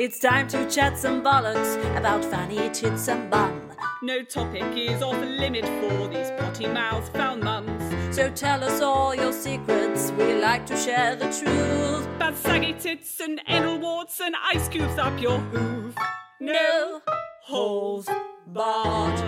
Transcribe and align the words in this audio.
It's 0.00 0.18
time 0.18 0.48
to 0.48 0.64
chat 0.70 0.96
some 0.96 1.22
bollocks 1.22 1.76
about 1.94 2.24
fanny 2.24 2.70
tits 2.70 3.06
and 3.08 3.30
bum. 3.30 3.70
No 4.02 4.22
topic 4.22 4.64
is 4.74 5.02
off 5.02 5.20
limit 5.20 5.66
for 5.66 6.08
these 6.08 6.30
potty 6.38 6.66
mouth 6.66 7.06
foul 7.12 7.36
mums. 7.36 8.16
So 8.16 8.30
tell 8.30 8.64
us 8.64 8.80
all 8.80 9.14
your 9.14 9.34
secrets, 9.34 10.10
we 10.12 10.32
like 10.40 10.64
to 10.68 10.76
share 10.78 11.16
the 11.16 11.26
truth. 11.26 12.08
Bad 12.18 12.34
saggy 12.34 12.72
tits 12.72 13.20
and 13.20 13.42
anal 13.46 13.78
warts 13.78 14.20
and 14.20 14.34
ice 14.42 14.68
cubes 14.70 14.96
up 14.96 15.20
your 15.20 15.38
hoof. 15.38 15.94
No 16.40 17.02
holes 17.44 18.08
barred. 18.46 19.20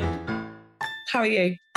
How 1.11 1.19
are 1.19 1.27
you? 1.27 1.55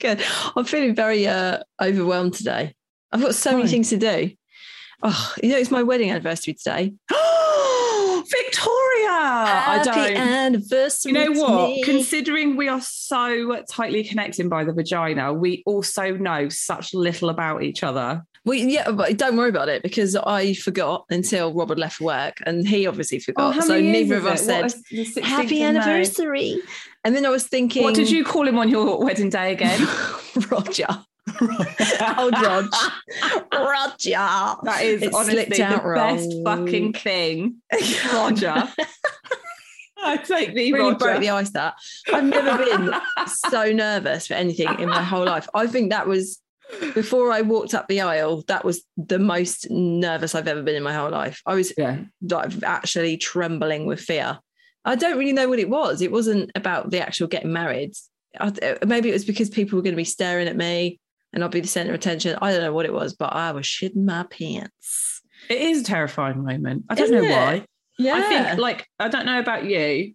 Good. 0.00 0.20
I'm 0.56 0.64
feeling 0.64 0.96
very 0.96 1.28
uh, 1.28 1.60
overwhelmed 1.80 2.34
today. 2.34 2.74
I've 3.12 3.20
got 3.20 3.36
so 3.36 3.56
many 3.56 3.68
things 3.68 3.90
to 3.90 3.98
do. 3.98 4.32
Oh, 5.02 5.34
you 5.42 5.50
know, 5.50 5.58
it's 5.58 5.70
my 5.70 5.82
wedding 5.82 6.10
anniversary 6.10 6.54
today. 6.54 6.92
Victoria! 8.30 9.10
I 9.10 9.82
Happy 9.84 10.14
don't. 10.14 10.16
anniversary. 10.16 11.12
You 11.12 11.18
know 11.18 11.40
what? 11.40 11.84
Considering 11.84 12.56
we 12.56 12.68
are 12.68 12.80
so 12.80 13.62
tightly 13.70 14.02
connected 14.02 14.50
by 14.50 14.64
the 14.64 14.72
vagina, 14.72 15.32
we 15.32 15.62
also 15.66 16.16
know 16.16 16.48
such 16.48 16.94
little 16.94 17.28
about 17.28 17.62
each 17.62 17.82
other. 17.82 18.22
Well, 18.44 18.56
yeah, 18.56 18.90
but 18.90 19.16
don't 19.16 19.36
worry 19.36 19.50
about 19.50 19.68
it 19.68 19.82
because 19.82 20.16
I 20.16 20.54
forgot 20.54 21.04
until 21.10 21.52
Robert 21.52 21.78
left 21.78 22.00
work, 22.00 22.38
and 22.46 22.66
he 22.66 22.86
obviously 22.86 23.18
oh, 23.18 23.22
forgot. 23.22 23.54
how 23.54 23.60
so 23.60 23.80
neither 23.80 24.16
of 24.16 24.26
us 24.26 24.44
said 24.44 24.62
What 24.62 24.74
is 24.90 25.14
the 25.14 25.20
16th 25.20 25.24
happy 25.24 25.62
anniversary. 25.62 26.60
And 27.04 27.14
then 27.14 27.24
I 27.24 27.30
was 27.30 27.46
thinking, 27.46 27.82
What 27.82 27.94
did 27.94 28.10
you 28.10 28.24
call 28.24 28.48
him 28.48 28.58
on 28.58 28.68
your 28.68 29.04
wedding 29.04 29.30
day 29.30 29.52
again? 29.52 29.86
Roger? 30.50 30.86
Oh, 31.40 32.30
Rog, 32.42 32.72
Roger. 33.52 34.10
That 34.10 34.80
is 34.82 35.02
It 35.02 35.14
honestly 35.14 35.44
the 35.44 35.62
out 35.62 35.94
best 35.94 36.32
fucking 36.44 36.92
thing. 36.94 37.56
Roger. 38.12 38.68
I 40.00 40.16
take 40.16 40.54
the 40.54 40.72
really 40.72 40.92
Roger. 40.92 40.98
broke 40.98 41.20
the 41.20 41.30
ice. 41.30 41.50
That 41.50 41.74
I've 42.12 42.24
never 42.24 42.64
been 42.64 42.94
so 43.26 43.72
nervous 43.72 44.26
for 44.26 44.34
anything 44.34 44.68
in 44.78 44.88
my 44.88 45.02
whole 45.02 45.24
life. 45.24 45.48
I 45.54 45.66
think 45.66 45.90
that 45.90 46.06
was 46.06 46.40
before 46.94 47.32
I 47.32 47.42
walked 47.42 47.74
up 47.74 47.88
the 47.88 48.00
aisle. 48.00 48.44
That 48.48 48.64
was 48.64 48.84
the 48.96 49.18
most 49.18 49.70
nervous 49.70 50.34
I've 50.34 50.48
ever 50.48 50.62
been 50.62 50.76
in 50.76 50.82
my 50.82 50.94
whole 50.94 51.10
life. 51.10 51.40
I 51.46 51.54
was 51.54 51.72
yeah. 51.76 51.98
like 52.22 52.62
actually 52.62 53.16
trembling 53.16 53.86
with 53.86 54.00
fear. 54.00 54.38
I 54.84 54.94
don't 54.94 55.18
really 55.18 55.32
know 55.32 55.48
what 55.48 55.58
it 55.58 55.68
was. 55.68 56.00
It 56.00 56.12
wasn't 56.12 56.50
about 56.54 56.90
the 56.90 57.00
actual 57.00 57.26
getting 57.26 57.52
married. 57.52 57.94
I, 58.38 58.78
maybe 58.86 59.10
it 59.10 59.14
was 59.14 59.24
because 59.24 59.50
people 59.50 59.76
were 59.76 59.82
going 59.82 59.94
to 59.94 59.98
be 59.98 60.04
staring 60.04 60.48
at 60.48 60.56
me 60.56 61.00
and 61.32 61.44
I'd 61.44 61.50
be 61.50 61.60
the 61.60 61.68
center 61.68 61.90
of 61.90 61.94
attention. 61.96 62.38
I 62.40 62.52
don't 62.52 62.62
know 62.62 62.72
what 62.72 62.86
it 62.86 62.92
was, 62.92 63.14
but 63.14 63.32
I 63.32 63.52
was 63.52 63.66
shitting 63.66 64.04
my 64.04 64.24
pants. 64.24 65.22
It 65.48 65.60
is 65.60 65.82
a 65.82 65.84
terrifying 65.84 66.44
moment. 66.44 66.84
I 66.88 66.94
don't 66.94 67.04
Isn't 67.04 67.16
know 67.22 67.28
it? 67.28 67.30
why. 67.32 67.64
Yeah. 67.98 68.14
I 68.14 68.22
think, 68.22 68.58
like, 68.58 68.86
I 68.98 69.08
don't 69.08 69.26
know 69.26 69.38
about 69.38 69.64
you. 69.64 70.14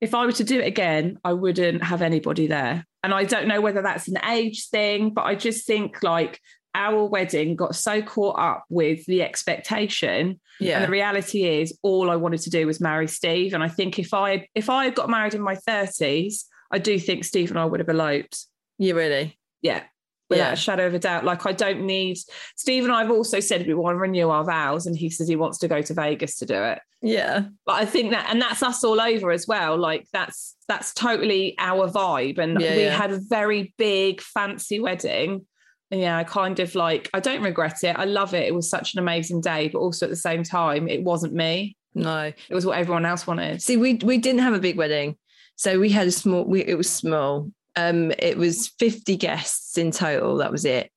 If 0.00 0.14
I 0.14 0.24
were 0.24 0.32
to 0.32 0.44
do 0.44 0.58
it 0.60 0.66
again, 0.66 1.18
I 1.24 1.32
wouldn't 1.34 1.82
have 1.84 2.02
anybody 2.02 2.46
there. 2.46 2.86
And 3.02 3.12
I 3.14 3.24
don't 3.24 3.48
know 3.48 3.60
whether 3.60 3.82
that's 3.82 4.08
an 4.08 4.18
age 4.28 4.68
thing, 4.68 5.10
but 5.10 5.24
I 5.24 5.34
just 5.34 5.66
think 5.66 6.02
like 6.02 6.40
our 6.74 7.04
wedding 7.04 7.56
got 7.56 7.74
so 7.74 8.00
caught 8.02 8.38
up 8.38 8.64
with 8.68 9.04
the 9.06 9.22
expectation. 9.22 10.40
yeah. 10.60 10.76
And 10.76 10.84
the 10.84 10.90
reality 10.90 11.44
is 11.44 11.76
all 11.82 12.10
I 12.10 12.16
wanted 12.16 12.40
to 12.42 12.50
do 12.50 12.66
was 12.66 12.80
marry 12.80 13.08
Steve. 13.08 13.54
And 13.54 13.62
I 13.62 13.68
think 13.68 13.98
if 13.98 14.14
I 14.14 14.46
if 14.54 14.70
I 14.70 14.84
had 14.84 14.94
got 14.94 15.10
married 15.10 15.34
in 15.34 15.42
my 15.42 15.56
30s, 15.56 16.44
I 16.70 16.78
do 16.78 16.98
think 16.98 17.24
Steve 17.24 17.50
and 17.50 17.58
I 17.58 17.64
would 17.64 17.80
have 17.80 17.88
eloped. 17.88 18.46
you 18.78 18.94
really? 18.96 19.38
Yeah. 19.62 19.82
Without 20.30 20.46
Yeah. 20.46 20.52
a 20.52 20.56
shadow 20.56 20.86
of 20.86 20.94
a 20.94 20.98
doubt. 20.98 21.24
Like 21.24 21.44
I 21.44 21.52
don't 21.52 21.82
need 21.82 22.16
Steve 22.56 22.84
and 22.84 22.92
I 22.92 23.02
have 23.02 23.10
also 23.10 23.40
said 23.40 23.66
we 23.66 23.74
want 23.74 23.96
to 23.96 23.98
renew 23.98 24.30
our 24.30 24.44
vows, 24.44 24.86
and 24.86 24.96
he 24.96 25.10
says 25.10 25.28
he 25.28 25.36
wants 25.36 25.58
to 25.58 25.68
go 25.68 25.82
to 25.82 25.92
Vegas 25.92 26.36
to 26.38 26.46
do 26.46 26.54
it. 26.54 26.78
Yeah. 27.02 27.46
But 27.66 27.74
I 27.74 27.84
think 27.84 28.12
that 28.12 28.28
and 28.30 28.40
that's 28.40 28.62
us 28.62 28.84
all 28.84 29.00
over 29.00 29.32
as 29.32 29.46
well. 29.48 29.76
Like 29.76 30.06
that's 30.12 30.56
that's 30.68 30.94
totally 30.94 31.56
our 31.58 31.88
vibe. 31.88 32.38
And 32.38 32.60
Yeah, 32.60 32.76
we 32.76 32.82
yeah. 32.84 32.96
had 32.96 33.10
a 33.10 33.18
very 33.18 33.74
big 33.76 34.20
fancy 34.20 34.78
wedding. 34.80 35.46
And 35.90 36.00
yeah, 36.00 36.16
I 36.16 36.22
kind 36.22 36.60
of 36.60 36.76
like 36.76 37.10
I 37.12 37.18
don't 37.18 37.42
regret 37.42 37.82
it. 37.82 37.96
I 37.98 38.04
love 38.04 38.32
it. 38.32 38.46
It 38.46 38.54
was 38.54 38.70
such 38.70 38.94
an 38.94 39.00
amazing 39.00 39.40
day, 39.40 39.66
but 39.68 39.80
also 39.80 40.06
at 40.06 40.10
the 40.10 40.16
same 40.16 40.44
time, 40.44 40.86
it 40.86 41.02
wasn't 41.02 41.32
me. 41.34 41.76
No. 41.92 42.32
It 42.48 42.54
was 42.54 42.64
what 42.64 42.78
everyone 42.78 43.04
else 43.04 43.26
wanted. 43.26 43.60
See, 43.60 43.76
we 43.76 43.94
we 43.94 44.16
didn't 44.18 44.42
have 44.42 44.54
a 44.54 44.60
big 44.60 44.76
wedding, 44.76 45.16
so 45.56 45.80
we 45.80 45.88
had 45.88 46.06
a 46.06 46.12
small. 46.12 46.44
We, 46.44 46.62
it 46.64 46.76
was 46.76 46.88
small. 46.88 47.50
Um, 47.76 48.12
it 48.18 48.36
was 48.36 48.68
fifty 48.78 49.16
guests 49.16 49.78
in 49.78 49.90
total. 49.90 50.36
That 50.38 50.52
was 50.52 50.64
it. 50.64 50.90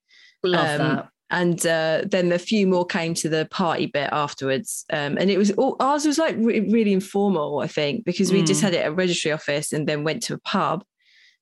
Love 0.43 0.79
Um, 0.81 0.95
that. 0.95 1.09
And 1.29 1.65
uh, 1.65 2.01
then 2.05 2.31
a 2.31 2.37
few 2.37 2.67
more 2.67 2.85
came 2.85 3.15
to 3.15 3.29
the 3.29 3.47
party 3.49 3.87
bit 3.87 4.09
afterwards. 4.11 4.85
Um, 4.91 5.17
and 5.17 5.31
it 5.31 5.37
was 5.39 5.49
all 5.51 5.75
ours 5.79 6.05
was 6.05 6.19
like 6.19 6.35
re- 6.37 6.59
really 6.69 6.93
informal, 6.93 7.59
I 7.59 7.67
think, 7.67 8.05
because 8.05 8.31
we 8.31 8.43
just 8.43 8.61
Mm. 8.61 8.65
had 8.65 8.73
it 8.75 8.85
at 8.85 8.87
a 8.89 8.93
registry 8.93 9.31
office 9.31 9.73
and 9.73 9.87
then 9.87 10.03
went 10.03 10.21
to 10.23 10.35
a 10.35 10.39
pub, 10.39 10.83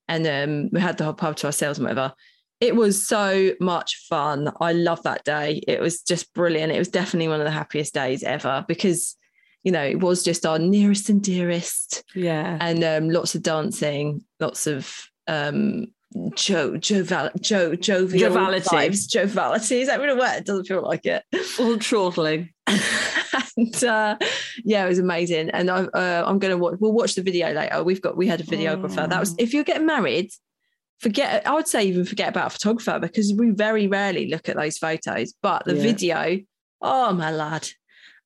and 0.07 0.25
um, 0.27 0.69
we 0.71 0.79
had 0.79 0.97
the 0.97 1.03
whole 1.03 1.13
pub 1.13 1.35
to 1.37 1.47
ourselves 1.47 1.77
and 1.77 1.87
whatever. 1.87 2.13
It 2.61 2.75
was 2.75 3.05
so 3.05 3.51
much 3.59 3.97
fun. 4.07 4.51
I 4.61 4.71
love 4.71 5.01
that 5.03 5.25
day. 5.25 5.61
It 5.67 5.81
was 5.81 6.01
just 6.03 6.33
brilliant. 6.33 6.71
It 6.71 6.79
was 6.79 6.87
definitely 6.89 7.27
one 7.27 7.41
of 7.41 7.45
the 7.45 7.51
happiest 7.51 7.93
days 7.93 8.21
ever 8.23 8.63
because, 8.67 9.17
you 9.63 9.71
know, 9.71 9.83
it 9.83 9.99
was 9.99 10.23
just 10.23 10.45
our 10.45 10.59
nearest 10.59 11.09
and 11.09 11.21
dearest 11.23 12.03
Yeah. 12.15 12.57
and 12.61 12.83
um, 12.83 13.09
lots 13.09 13.35
of 13.35 13.41
dancing, 13.41 14.23
lots 14.39 14.67
of 14.67 14.95
um, 15.31 15.87
jo- 16.35 16.77
joval- 16.77 17.31
jo- 17.39 17.75
jovial 17.75 18.31
Jovality. 18.31 18.63
vibes. 18.65 19.07
Jovality 19.09 19.81
is 19.81 19.87
that 19.87 19.99
really 19.99 20.13
a 20.13 20.15
word? 20.15 20.37
It 20.37 20.45
doesn't 20.45 20.65
feel 20.65 20.81
like 20.83 21.05
it. 21.05 21.23
All 21.59 21.77
chortling. 21.77 22.49
and 23.57 23.83
uh, 23.83 24.17
yeah, 24.63 24.85
it 24.85 24.89
was 24.89 24.99
amazing. 24.99 25.49
And 25.51 25.69
I, 25.69 25.83
uh, 25.83 26.23
I'm 26.25 26.39
gonna 26.39 26.57
watch. 26.57 26.75
We'll 26.79 26.93
watch 26.93 27.15
the 27.15 27.21
video 27.23 27.51
later. 27.53 27.83
We've 27.83 28.01
got 28.01 28.17
we 28.17 28.27
had 28.27 28.41
a 28.41 28.43
videographer. 28.43 29.09
That 29.09 29.19
was 29.19 29.33
Mm. 29.35 29.41
if 29.41 29.53
you're 29.53 29.63
getting 29.63 29.85
married. 29.85 30.31
Forget, 30.99 31.47
I 31.47 31.55
would 31.55 31.67
say 31.67 31.83
even 31.85 32.05
forget 32.05 32.29
about 32.29 32.47
a 32.47 32.49
photographer 32.51 32.99
because 32.99 33.33
we 33.33 33.49
very 33.49 33.87
rarely 33.87 34.27
look 34.27 34.47
at 34.47 34.55
those 34.55 34.77
photos. 34.77 35.33
But 35.41 35.65
the 35.65 35.73
Yeah. 35.75 35.81
video, 35.81 36.39
oh 36.79 37.11
my 37.13 37.31
lad, 37.31 37.67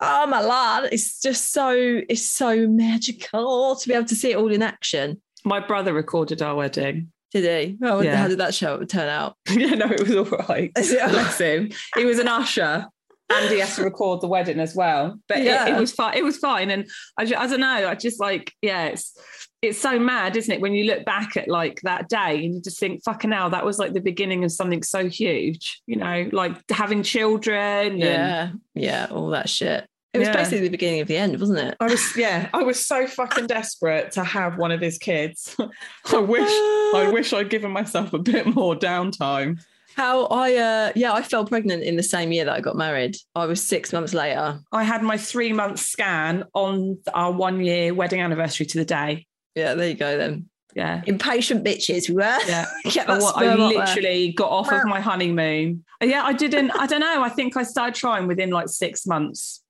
oh 0.02 0.28
my 0.28 0.42
lad, 0.42 0.90
it's 0.92 1.22
just 1.22 1.54
so 1.54 1.72
it's 2.10 2.28
so 2.28 2.68
magical 2.68 3.78
to 3.78 3.88
be 3.88 3.94
able 3.94 4.08
to 4.08 4.16
see 4.16 4.32
it 4.32 4.36
all 4.38 4.52
in 4.52 4.62
action. 4.62 5.22
My 5.46 5.60
brother 5.60 5.94
recorded 5.94 6.42
our 6.42 6.56
wedding. 6.56 7.12
Did 7.32 7.70
he? 7.70 7.78
Oh, 7.84 8.02
Yeah. 8.02 8.16
how 8.18 8.28
did 8.28 8.40
that 8.40 8.54
show 8.54 8.84
turn 8.86 9.08
out? 9.10 9.36
yeah, 9.50 9.76
no, 9.76 9.86
it 9.88 10.00
was 10.02 10.16
all 10.16 10.38
right. 10.50 10.72
Is 10.78 10.92
it 10.92 11.02
all 11.02 11.10
Bless 11.10 11.38
him. 11.38 11.70
He 11.96 12.06
was 12.06 12.20
an 12.20 12.28
usher. 12.28 12.88
And 13.34 13.50
he 13.52 13.60
has 13.60 13.76
to 13.78 13.84
record 13.84 14.22
the 14.22 14.28
wedding 14.28 14.60
as 14.60 14.76
well, 14.76 15.20
but 15.28 15.38
it- 15.38 15.42
it, 15.42 15.46
Yeah. 15.48 15.80
was 15.80 15.92
fine. 15.92 16.16
It 16.16 16.24
was 16.24 16.38
fine, 16.38 16.70
and 16.70 16.88
I, 17.18 17.26
ju- 17.26 17.34
I 17.36 17.48
don't 17.48 17.60
know. 17.60 17.88
I 17.90 17.96
just 17.96 18.20
like, 18.20 18.54
yeah, 18.62 18.86
it's 18.86 19.18
it's 19.64 19.80
so 19.80 19.98
mad, 19.98 20.38
isn't 20.38 20.54
it? 20.54 20.62
When 20.62 20.74
you 20.74 20.84
look 20.84 21.06
back 21.06 21.36
at 21.36 21.48
like 21.48 21.82
that 21.82 22.08
day, 22.08 22.46
and 22.46 22.54
you 22.54 22.62
just 22.62 22.80
think, 22.80 23.04
fucking 23.04 23.32
hell, 23.32 23.50
that 23.50 23.66
was 23.66 23.80
like 23.80 23.94
the 23.94 24.00
beginning 24.00 24.44
of 24.44 24.52
something 24.52 24.84
so 24.84 25.10
huge. 25.10 25.82
You 25.88 25.96
know, 25.96 26.30
like 26.34 26.54
having 26.70 27.02
children. 27.02 27.94
and- 27.94 28.00
Yeah, 28.00 28.52
yeah, 28.76 29.08
all 29.10 29.30
that 29.30 29.50
shit. 29.50 29.88
It 30.16 30.20
was 30.20 30.28
Yeah. 30.30 30.34
basically 30.38 30.60
the 30.62 30.70
beginning 30.70 31.02
of 31.02 31.08
the 31.08 31.18
end, 31.18 31.40
wasn't 31.40 31.60
it? 31.60 31.76
I 31.80 31.86
was 31.86 32.16
yeah, 32.18 32.50
I 32.54 32.64
was 32.64 32.84
so 32.86 33.06
fucking 33.08 33.48
desperate 33.48 34.12
to 34.14 34.24
have 34.24 34.58
one 34.58 34.72
of 34.72 34.82
his 34.82 34.98
kids. 34.98 35.56
I 36.14 36.18
wish 36.18 36.50
I 36.96 37.10
wish 37.14 37.34
I'd 37.34 37.50
given 37.50 37.72
myself 37.72 38.14
a 38.14 38.20
bit 38.20 38.46
more 38.48 38.76
downtime. 38.76 39.60
How 39.96 40.26
I 40.26 40.56
uh 40.56 40.92
yeah, 40.96 41.14
I 41.14 41.22
fell 41.22 41.46
pregnant 41.46 41.84
in 41.84 41.96
the 41.96 42.04
same 42.04 42.32
year 42.32 42.46
that 42.46 42.54
I 42.54 42.62
got 42.62 42.76
married. 42.76 43.16
I 43.36 43.46
was 43.46 43.62
six 43.64 43.94
months 43.94 44.14
later. 44.14 44.60
I 44.72 44.84
had 44.84 45.04
my 45.04 45.18
three 45.18 45.54
month 45.54 45.80
scan 45.80 46.44
on 46.54 46.98
our 47.14 47.32
one 47.32 47.64
year 47.64 47.94
wedding 47.94 48.22
anniversary 48.22 48.66
to 48.68 48.78
the 48.78 48.86
day. 48.86 49.26
Yeah, 49.56 49.74
there 49.74 49.88
you 49.88 49.96
go 49.96 50.18
then. 50.18 50.50
Yeah. 50.76 51.02
Impatient 51.06 51.64
bitches 51.64 52.10
we 52.10 52.16
were. 52.16 52.38
Yeah. 52.46 52.66
I, 52.86 52.90
that 52.90 53.08
wa- 53.08 53.16
I 53.16 53.20
sperm 53.46 53.62
up 53.62 53.72
there. 53.72 53.80
literally 53.86 54.34
got 54.34 54.52
off 54.52 54.70
of 54.70 54.84
my 54.84 55.00
honeymoon. 55.00 55.86
Yeah, 56.04 56.24
I 56.26 56.34
didn't, 56.34 56.72
I 56.72 56.86
don't 56.86 57.00
know. 57.00 57.24
I 57.24 57.30
think 57.30 57.56
I 57.56 57.64
started 57.64 57.96
trying 57.96 58.28
within 58.28 58.50
like 58.50 58.68
six 58.68 59.06
months. 59.08 59.62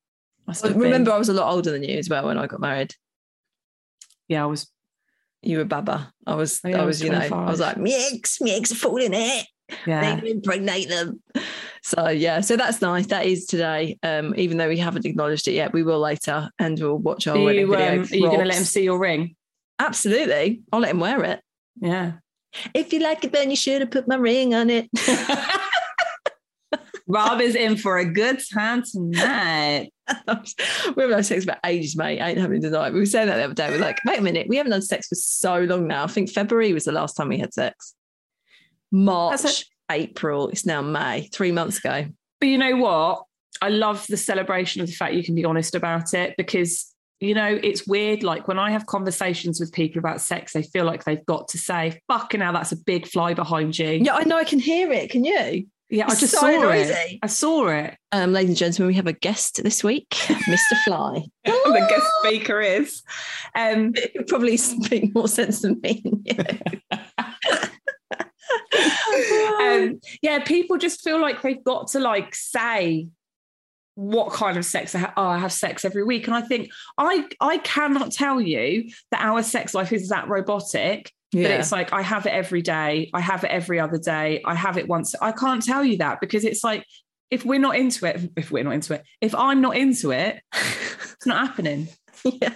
Must 0.48 0.64
have 0.64 0.74
been. 0.74 0.82
Remember, 0.82 1.12
I 1.12 1.18
was 1.18 1.30
a 1.30 1.34
lot 1.34 1.52
older 1.52 1.72
than 1.72 1.84
you 1.84 1.98
as 1.98 2.10
well 2.10 2.26
when 2.28 2.38
I 2.38 2.48
got 2.48 2.60
married. 2.60 2.94
Yeah, 4.28 4.44
I 4.44 4.48
was 4.48 4.70
You 5.42 5.60
were 5.60 5.66
Baba. 5.66 6.12
I 6.26 6.36
was, 6.36 6.60
Oh, 6.64 6.70
yeah, 6.70 6.78
I 6.78 6.82
I 6.82 6.86
was, 6.86 7.00
was 7.00 7.04
you 7.04 7.12
know, 7.12 7.20
I 7.20 7.50
was 7.52 7.60
like, 7.60 7.78
mix, 7.78 8.42
mix, 8.42 8.74
fall 8.74 8.98
in 8.98 9.14
it. 9.14 9.46
yeah. 9.86 10.20
They 10.20 10.32
impregnate 10.32 10.90
them. 10.90 11.22
So 11.84 12.10
yeah, 12.10 12.42
so 12.42 12.58
that's 12.58 12.82
nice. 12.82 13.08
That 13.08 13.26
is 13.28 13.46
today. 13.46 13.98
Um, 14.02 14.34
even 14.38 14.58
though 14.58 14.68
we 14.68 14.78
haven't 14.78 15.06
acknowledged 15.06 15.48
it 15.48 15.52
yet, 15.54 15.74
we 15.74 15.84
will 15.84 16.00
later, 16.00 16.50
and 16.58 16.80
we'll 16.80 16.98
watch 16.98 17.28
our 17.28 17.38
Are 17.38 17.44
wedding 17.44 17.70
video. 17.70 17.94
um, 17.94 18.00
are 18.02 18.16
you 18.16 18.22
going 18.28 18.40
to 18.40 18.46
let 18.46 18.58
him 18.58 18.64
see 18.64 18.84
your 18.84 18.98
ring? 19.00 19.36
Absolutely, 19.78 20.62
I'll 20.72 20.80
let 20.80 20.92
him 20.92 21.00
wear 21.00 21.24
it. 21.24 21.42
Yeah. 21.80 22.14
If 22.74 22.94
you 22.94 23.00
like 23.02 23.24
it, 23.24 23.34
then 23.34 23.50
you 23.50 23.56
should 23.56 23.82
have 23.82 23.92
put 23.92 24.08
my 24.08 24.16
ring 24.16 24.56
on 24.56 24.70
it. 24.70 24.90
Rob 27.08 27.40
is 27.42 27.56
in 27.56 27.78
for 27.78 27.98
a 28.00 28.06
good 28.06 28.40
time 28.52 28.82
tonight. 28.90 29.92
we 30.96 31.04
haven't 31.04 31.16
had 31.16 31.26
sex 31.26 31.46
for 31.46 31.58
ages, 31.66 31.96
mate. 31.96 32.22
I 32.22 32.30
ain't 32.30 32.40
having 32.40 32.62
tonight. 32.62 32.94
We 32.94 33.00
were 33.00 33.06
saying 33.06 33.28
that 33.28 33.38
the 33.38 33.46
other 33.46 33.54
day. 33.54 33.70
We're 33.70 33.80
like, 33.80 34.00
wait 34.06 34.20
a 34.20 34.22
minute, 34.22 34.48
we 34.48 34.58
haven't 34.58 34.72
had 34.72 34.84
sex 34.84 35.08
for 35.08 35.16
so 35.16 35.60
long 35.62 35.88
now. 35.88 36.04
I 36.04 36.08
think 36.08 36.30
February 36.30 36.74
was 36.74 36.86
the 36.86 36.92
last 36.92 37.16
time 37.16 37.30
we 37.30 37.40
had 37.40 37.54
sex. 37.54 37.96
March, 38.92 39.66
April. 39.92 40.50
It's 40.50 40.66
now 40.66 40.82
May. 40.82 41.30
Three 41.34 41.52
months 41.52 41.80
ago. 41.80 42.06
But 42.40 42.48
you 42.48 42.58
know 42.58 42.76
what? 42.78 43.24
I 43.62 43.70
love 43.70 44.06
the 44.08 44.18
celebration 44.18 44.82
of 44.82 44.88
the 44.88 44.94
fact 44.94 45.14
you 45.14 45.24
can 45.24 45.36
be 45.36 45.46
honest 45.46 45.76
about 45.76 46.14
it 46.14 46.36
because, 46.38 46.94
you 47.20 47.34
know, 47.34 47.60
it's 47.64 47.88
weird. 47.88 48.22
Like 48.22 48.48
when 48.48 48.60
I 48.60 48.72
have 48.72 48.86
conversations 48.86 49.60
with 49.60 49.72
people 49.72 50.00
about 50.00 50.22
sex, 50.22 50.54
they 50.54 50.64
feel 50.64 50.86
like 50.86 51.04
they've 51.06 51.26
got 51.26 51.48
to 51.50 51.58
say, 51.58 52.02
fucking 52.08 52.42
hell, 52.42 52.54
that's 52.54 52.74
a 52.74 52.78
big 52.78 53.08
fly 53.08 53.34
behind 53.34 53.80
you. 53.80 54.02
Yeah, 54.04 54.16
I 54.16 54.24
know. 54.24 54.38
I 54.38 54.44
can 54.44 54.60
hear 54.60 54.92
it. 54.92 55.10
Can 55.10 55.24
you? 55.24 55.68
Yeah, 55.90 56.06
I 56.06 56.16
just 56.16 56.32
so 56.32 56.40
saw 56.40 56.72
it. 56.72 57.20
I 57.22 57.28
saw 57.28 57.68
it. 57.68 57.96
Um, 58.12 58.34
ladies 58.34 58.50
and 58.50 58.58
gentlemen, 58.58 58.88
we 58.88 58.96
have 58.96 59.08
a 59.08 59.14
guest 59.14 59.62
this 59.64 59.84
week, 59.84 60.10
Mr. 60.12 60.84
Fly. 60.84 61.24
the 61.46 61.86
guest 61.90 62.08
speaker 62.22 62.60
is. 62.60 63.04
Um, 63.56 63.94
probably 64.28 64.58
speak 64.58 65.14
more 65.14 65.28
sense 65.28 65.62
than 65.62 65.80
me. 65.82 66.04
Yeah. 66.24 66.58
um, 69.60 70.00
yeah, 70.22 70.40
people 70.44 70.78
just 70.78 71.04
feel 71.04 71.22
like 71.22 71.42
they've 71.42 71.64
got 71.64 71.88
to 71.90 72.00
like 72.00 72.34
say 72.34 73.08
what 73.94 74.34
kind 74.34 74.58
of 74.58 74.66
sex 74.66 74.96
I 74.96 75.00
have. 75.00 75.14
Oh, 75.16 75.28
I 75.28 75.38
have 75.38 75.54
sex 75.54 75.86
every 75.86 76.04
week, 76.04 76.26
and 76.26 76.36
I 76.36 76.42
think 76.42 76.70
I 76.98 77.28
I 77.40 77.60
cannot 77.60 78.12
tell 78.12 78.42
you 78.42 78.90
that 79.12 79.22
our 79.22 79.44
sex 79.44 79.74
life 79.76 79.94
is 79.94 80.10
that 80.10 80.28
robotic. 80.28 81.12
But 81.44 81.52
it's 81.52 81.72
like 81.72 81.94
I 81.94 82.02
have 82.02 82.26
it 82.26 82.32
every 82.34 82.62
day. 82.62 83.10
I 83.14 83.22
have 83.22 83.44
it 83.44 83.52
every 83.52 83.80
other 83.80 83.98
day. 83.98 84.42
I 84.46 84.56
have 84.56 84.78
it 84.78 84.88
once. 84.88 85.16
I 85.22 85.32
can't 85.32 85.64
tell 85.64 85.84
you 85.84 85.98
that 85.98 86.20
because 86.22 86.46
it's 86.46 86.64
like 86.64 86.86
if 87.32 87.44
we're 87.46 87.60
not 87.60 87.76
into 87.76 88.06
it, 88.06 88.32
if 88.38 88.52
we're 88.52 88.64
not 88.64 88.74
into 88.74 88.94
it, 88.94 89.04
if 89.22 89.34
I'm 89.36 89.62
not 89.62 89.76
into 89.76 90.12
it, 90.12 90.42
it's 90.54 91.26
not 91.26 91.48
happening. 91.48 91.88
yeah. 92.24 92.54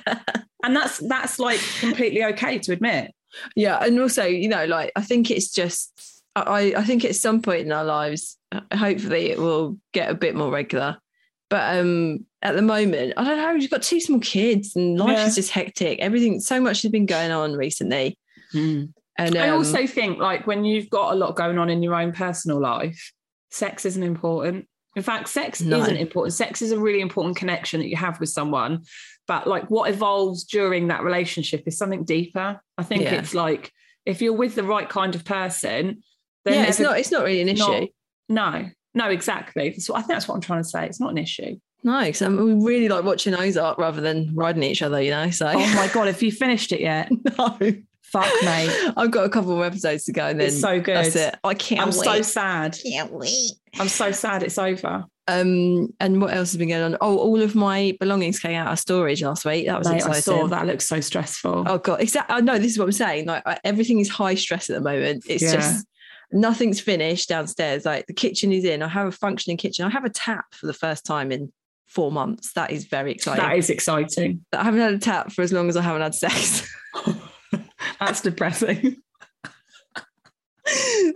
And 0.64 0.76
that's 0.76 0.98
that's 1.00 1.40
like 1.40 1.60
completely 1.80 2.24
okay 2.26 2.60
to 2.60 2.74
admit. 2.74 3.12
Yeah, 3.56 3.78
and 3.84 4.00
also, 4.00 4.24
you 4.26 4.50
know, 4.50 4.66
like 4.66 4.92
I 4.96 5.02
think 5.02 5.30
it's 5.32 5.52
just 5.52 6.22
I 6.36 6.74
I 6.76 6.84
think 6.84 7.06
at 7.06 7.16
some 7.16 7.42
point 7.42 7.62
in 7.66 7.72
our 7.72 7.84
lives, 7.86 8.38
uh, 8.52 8.62
hopefully 8.76 9.30
it 9.32 9.40
will 9.40 9.78
get 9.94 10.10
a 10.10 10.16
bit 10.16 10.36
more 10.36 10.52
regular. 10.52 10.98
But 11.50 11.78
um 11.80 12.26
at 12.42 12.56
the 12.56 12.62
moment, 12.62 13.14
I 13.18 13.24
don't 13.24 13.38
know, 13.38 13.54
we've 13.54 13.70
got 13.70 13.82
two 13.82 14.00
small 14.00 14.20
kids 14.20 14.76
and 14.76 14.98
life 14.98 15.18
Yeah. 15.18 15.26
is 15.28 15.36
just 15.36 15.52
hectic. 15.52 16.00
Everything 16.00 16.40
so 16.40 16.60
much 16.62 16.82
has 16.84 16.92
been 16.92 17.06
going 17.06 17.32
on 17.32 17.54
recently. 17.54 18.18
And 18.54 18.94
I 19.38 19.50
um, 19.50 19.58
also 19.58 19.86
think 19.86 20.20
like 20.20 20.48
when 20.48 20.64
you've 20.64 20.90
got 20.90 21.12
a 21.14 21.16
lot 21.16 21.36
going 21.36 21.58
on 21.58 21.70
in 21.70 21.84
your 21.84 21.96
own 21.96 22.12
personal 22.14 22.60
life, 22.60 23.12
sex 23.52 23.86
isn't 23.86 24.04
important. 24.04 24.68
In 24.96 25.04
fact, 25.04 25.30
sex 25.30 25.62
No. 25.62 25.80
isn't 25.82 25.98
important. 25.98 26.34
Sex 26.34 26.62
is 26.62 26.72
a 26.72 26.80
really 26.80 27.02
important 27.02 27.36
connection 27.36 27.80
that 27.82 27.90
you 27.90 27.96
have 27.98 28.20
with 28.20 28.30
someone. 28.30 28.84
But 29.28 29.46
like 29.46 29.70
what 29.70 29.90
evolves 29.90 30.44
during 30.46 30.88
that 30.88 31.04
relationship 31.04 31.64
is 31.68 31.78
something 31.78 32.04
deeper. 32.06 32.60
I 32.78 32.84
think 32.84 33.04
Yeah. 33.04 33.16
it's 33.16 33.34
like 33.34 33.72
if 34.06 34.22
you're 34.22 34.34
with 34.34 34.56
the 34.56 34.64
right 34.64 34.90
kind 34.90 35.14
of 35.16 35.24
person, 35.26 36.02
then 36.46 36.54
yeah, 36.56 36.64
it's 36.66 36.80
not 36.80 36.98
it's 36.98 37.12
not 37.12 37.24
really 37.24 37.42
an 37.42 37.50
issue. 37.50 37.64
not- 37.64 37.90
no, 38.30 38.70
no, 38.94 39.10
exactly. 39.10 39.78
So 39.80 39.96
I 39.96 40.00
think 40.00 40.10
that's 40.12 40.28
what 40.28 40.36
I'm 40.36 40.42
trying 40.42 40.64
to 40.64 40.70
say. 40.70 40.86
It's 40.86 41.00
not 41.00 41.12
an 41.12 41.18
issue. 41.18 41.58
No, 41.84 42.00
because 42.02 42.22
um, 42.22 42.38
we 42.38 42.54
really 42.66 42.90
like 42.90 43.04
watching 43.04 43.34
Ozark 43.36 43.78
rather 43.78 44.02
than 44.02 44.32
riding 44.36 44.64
each 44.64 44.82
other, 44.82 45.02
you 45.02 45.12
know. 45.12 45.30
So 45.30 45.48
Oh 45.48 45.76
my 45.76 45.88
god, 45.94 46.08
have 46.08 46.22
you 46.22 46.32
finished 46.32 46.72
it 46.72 46.82
yet? 46.82 47.10
no. 47.38 47.58
Fuck, 48.12 48.32
mate. 48.44 48.92
I've 48.98 49.12
got 49.12 49.26
a 49.26 49.30
couple 49.30 49.52
more 49.56 49.66
episodes 49.66 50.06
to 50.06 50.12
go 50.12 50.26
and 50.28 50.40
then 50.40 50.48
It's 50.48 50.60
so 50.60 50.80
good. 50.80 50.96
that's 50.98 51.16
it. 51.16 51.36
I 51.44 51.54
can't 51.54 51.82
I'm 51.82 51.88
wait. 51.90 51.94
so 52.06 52.22
sad. 52.22 52.78
can't 52.84 53.12
wait. 53.12 53.52
I'm 53.80 53.88
so 53.90 54.12
sad 54.12 54.44
it's 54.44 54.58
over. 54.58 55.06
Um, 55.28 55.94
and 56.00 56.20
what 56.22 56.34
else 56.34 56.52
has 56.54 56.58
been 56.58 56.70
going 56.70 56.82
on? 56.82 56.98
Oh, 57.02 57.18
all 57.20 57.40
of 57.40 57.54
my 57.54 57.96
belongings 58.00 58.40
came 58.40 58.56
out 58.56 58.72
of 58.72 58.80
storage 58.80 59.22
last 59.22 59.46
week. 59.46 59.68
That 59.68 59.78
was 59.78 59.88
Mate, 59.88 59.98
exciting. 59.98 60.16
I 60.18 60.20
saw 60.22 60.48
that 60.48 60.66
looks 60.66 60.88
so 60.88 61.00
stressful. 61.02 61.66
Oh 61.68 61.78
god, 61.78 62.02
exactly. 62.02 62.36
I 62.36 62.42
know 62.42 62.58
this 62.58 62.72
is 62.72 62.80
what 62.80 62.86
I'm 62.86 62.92
saying. 62.94 63.28
Like 63.28 63.44
everything 63.64 64.00
is 64.00 64.10
high 64.10 64.34
stress 64.34 64.72
at 64.72 64.74
the 64.76 64.82
moment. 64.82 65.26
It's 65.28 65.44
Yeah. 65.44 65.54
just 65.54 65.86
nothing's 66.32 66.80
finished 66.82 67.30
downstairs. 67.30 67.86
Like 67.86 68.08
the 68.08 68.14
kitchen 68.14 68.52
is 68.52 68.66
in. 68.66 68.82
I 68.82 68.88
have 68.88 69.06
a 69.06 69.12
functioning 69.12 69.58
kitchen. 69.58 69.86
I 69.86 69.90
have 69.92 70.04
a 70.06 70.10
tap 70.10 70.46
for 70.56 70.66
the 70.66 70.74
first 70.74 71.06
time 71.06 71.32
in 71.32 71.54
four 71.86 72.12
months. 72.12 72.54
That 72.54 72.72
is 72.72 72.86
very 72.86 73.12
exciting. 73.12 73.44
that 73.46 73.56
is 73.56 73.70
exciting. 73.70 74.44
I 74.52 74.64
haven't 74.64 74.80
had 74.82 74.94
a 74.96 75.00
tap 75.00 75.32
for 75.32 75.44
as 75.44 75.54
long 75.54 75.70
as 75.70 75.78
I 75.78 75.82
haven't 75.84 76.02
had 76.02 76.16
sex. 76.16 76.68
That's 78.00 78.22
depressing. 78.22 78.98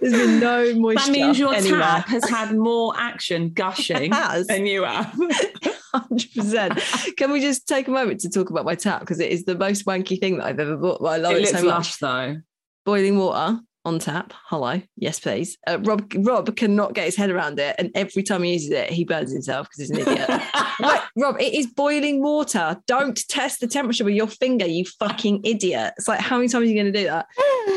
There's 0.02 0.14
been 0.14 0.40
no 0.40 0.74
moisture. 0.76 1.06
that 1.06 1.12
means 1.12 1.38
your 1.38 1.54
anywhere. 1.54 1.80
tap 1.80 2.08
has 2.08 2.28
had 2.28 2.56
more 2.58 2.94
action 2.98 3.50
gushing 3.52 4.06
It 4.12 4.14
has. 4.14 4.48
than 4.48 4.66
you 4.66 4.84
have. 4.84 5.14
Hundred 5.94 6.34
percent. 6.34 6.80
Can 7.18 7.32
we 7.32 7.40
just 7.40 7.68
take 7.68 7.88
a 7.88 7.92
moment 7.92 8.22
to 8.22 8.30
talk 8.30 8.50
about 8.50 8.66
my 8.66 8.74
tap 8.74 9.02
because 9.02 9.20
it 9.20 9.32
is 9.32 9.46
the 9.46 9.56
most 9.56 9.86
wanky 9.86 10.20
thing 10.20 10.38
that 10.40 10.46
I've 10.48 10.60
ever 10.60 10.76
bought. 10.76 11.02
But 11.02 11.08
I 11.08 11.18
love 11.18 11.36
it 11.36 11.44
it, 11.44 11.48
so 11.50 11.54
much. 11.58 11.66
lush 11.66 11.96
though. 11.98 12.38
boiling 12.84 13.18
water 13.20 13.60
on 13.86 14.00
tap. 14.00 14.34
Hello, 14.48 14.82
yes, 14.96 15.20
please. 15.20 15.58
Uh, 15.68 15.78
Rob 15.82 16.12
Rob 16.18 16.56
cannot 16.56 16.94
get 16.94 17.06
his 17.06 17.16
head 17.16 17.30
around 17.30 17.60
it, 17.60 17.76
and 17.78 17.92
every 17.96 18.24
time 18.24 18.44
he 18.44 18.54
uses 18.54 18.72
it, 18.72 18.90
he 18.90 19.04
burns 19.04 19.32
himself 19.32 19.68
because 19.68 19.90
he's 19.90 19.90
an 19.92 20.00
idiot. 20.08 20.30
Like, 20.80 21.04
Rob, 21.16 21.40
it 21.40 21.54
is 21.54 21.68
boiling 21.68 22.24
water. 22.24 22.82
Don't 22.88 23.16
test 23.30 23.60
the 23.60 23.68
temperature 23.68 24.04
with 24.04 24.16
your 24.16 24.26
finger, 24.26 24.66
you 24.66 24.86
fucking 24.98 25.42
idiot. 25.46 25.94
It's 25.98 26.08
like 26.08 26.20
how 26.20 26.38
many 26.38 26.50
times 26.50 26.64
are 26.64 26.66
you 26.68 26.74
going 26.74 26.92
to 26.92 27.00
do 27.00 27.06
that? 27.06 27.28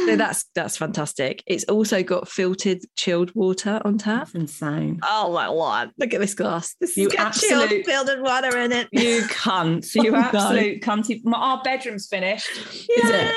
So 0.07 0.17
that's 0.17 0.45
that's 0.55 0.79
fantastic. 0.79 1.43
It's 1.47 1.65
also 1.65 2.03
got 2.03 2.27
filtered 2.27 2.79
chilled 2.97 3.35
water 3.35 3.83
on 3.85 3.99
tap. 3.99 4.21
That's 4.29 4.35
insane. 4.35 5.01
Oh 5.03 5.31
my 5.31 5.47
lord! 5.49 5.91
Look 5.99 6.15
at 6.15 6.21
this 6.21 6.33
glass. 6.33 6.75
This 6.81 6.97
You 6.97 7.11
has 7.11 7.13
got 7.17 7.35
chilled 7.35 7.63
absolute- 7.65 7.85
filtered 7.85 8.23
water 8.23 8.57
in 8.59 8.73
it. 8.73 8.89
You 8.93 9.21
cunt. 9.29 9.95
You 10.03 10.15
Oh, 10.17 10.21
no. 10.21 10.27
absolute 10.27 10.81
cunty. 10.83 11.21
My, 11.25 11.37
our 11.39 11.63
bedroom's 11.63 12.07
finished. 12.09 12.49
Is 12.57 12.89
it? 12.89 13.35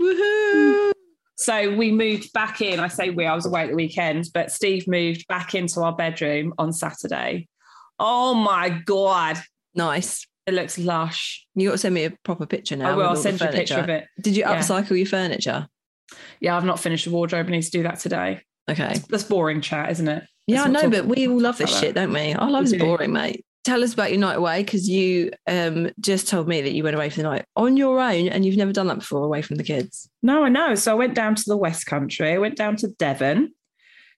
Woohoo! 0.00 0.92
So 1.38 1.74
we 1.76 1.92
moved 1.92 2.32
back 2.32 2.60
in. 2.60 2.80
I 2.80 2.88
say 2.88 3.10
we, 3.10 3.24
I 3.24 3.34
was 3.34 3.46
away 3.46 3.62
at 3.62 3.68
the 3.70 3.76
weekend, 3.76 4.26
but 4.34 4.50
Steve 4.50 4.88
moved 4.88 5.26
back 5.28 5.54
into 5.54 5.80
our 5.80 5.94
bedroom 5.94 6.52
on 6.58 6.72
Saturday. 6.72 7.48
Oh 8.00 8.34
my 8.34 8.68
God. 8.70 9.38
Nice. 9.74 10.26
It 10.46 10.54
looks 10.54 10.78
lush. 10.78 11.46
You 11.54 11.68
got 11.68 11.72
to 11.72 11.78
send 11.78 11.94
me 11.94 12.04
a 12.04 12.10
proper 12.24 12.44
picture 12.44 12.74
now. 12.74 12.90
I 12.90 12.94
will. 12.94 13.08
I'll 13.08 13.16
send 13.16 13.40
you 13.40 13.46
a 13.46 13.52
picture 13.52 13.78
of 13.78 13.88
it. 13.88 14.06
Did 14.20 14.36
you 14.36 14.42
Yeah. 14.42 14.56
upcycle 14.58 14.96
your 14.96 15.06
furniture? 15.06 15.68
Yeah, 16.40 16.56
I've 16.56 16.64
not 16.64 16.80
finished 16.80 17.04
the 17.04 17.10
wardrobe. 17.12 17.46
I 17.46 17.50
need 17.50 17.62
to 17.62 17.70
do 17.70 17.82
that 17.84 18.00
today. 18.00 18.40
Okay. 18.68 18.96
That's 19.08 19.24
boring 19.24 19.60
chat, 19.60 19.90
isn't 19.92 20.08
it? 20.08 20.24
Yeah, 20.46 20.62
I 20.64 20.68
know, 20.68 20.88
but 20.90 21.04
we 21.06 21.28
all 21.28 21.38
love 21.40 21.58
this 21.58 21.70
shit, 21.78 21.94
that. 21.94 22.06
don't 22.06 22.12
we? 22.14 22.32
Our 22.32 22.50
lives 22.50 22.72
We 22.72 22.78
do. 22.78 22.84
boring, 22.84 23.12
mate. 23.12 23.44
Tell 23.68 23.84
us 23.84 23.92
about 23.92 24.10
your 24.10 24.20
night 24.20 24.38
away 24.38 24.62
because 24.62 24.88
you 24.88 25.30
um, 25.46 25.90
just 26.00 26.26
told 26.26 26.48
me 26.48 26.62
that 26.62 26.72
you 26.72 26.82
went 26.82 26.96
away 26.96 27.10
for 27.10 27.18
the 27.18 27.24
night 27.24 27.44
on 27.54 27.76
your 27.76 28.00
own 28.00 28.26
and 28.26 28.42
you've 28.42 28.56
never 28.56 28.72
done 28.72 28.86
that 28.86 29.00
before 29.00 29.22
away 29.22 29.42
from 29.42 29.56
the 29.56 29.62
kids. 29.62 30.08
No, 30.22 30.42
I 30.42 30.48
know. 30.48 30.74
So 30.74 30.90
I 30.90 30.94
went 30.94 31.12
down 31.12 31.34
to 31.34 31.42
the 31.46 31.54
West 31.54 31.84
Country. 31.84 32.32
I 32.32 32.38
went 32.38 32.56
down 32.56 32.76
to 32.76 32.88
Devon 32.88 33.52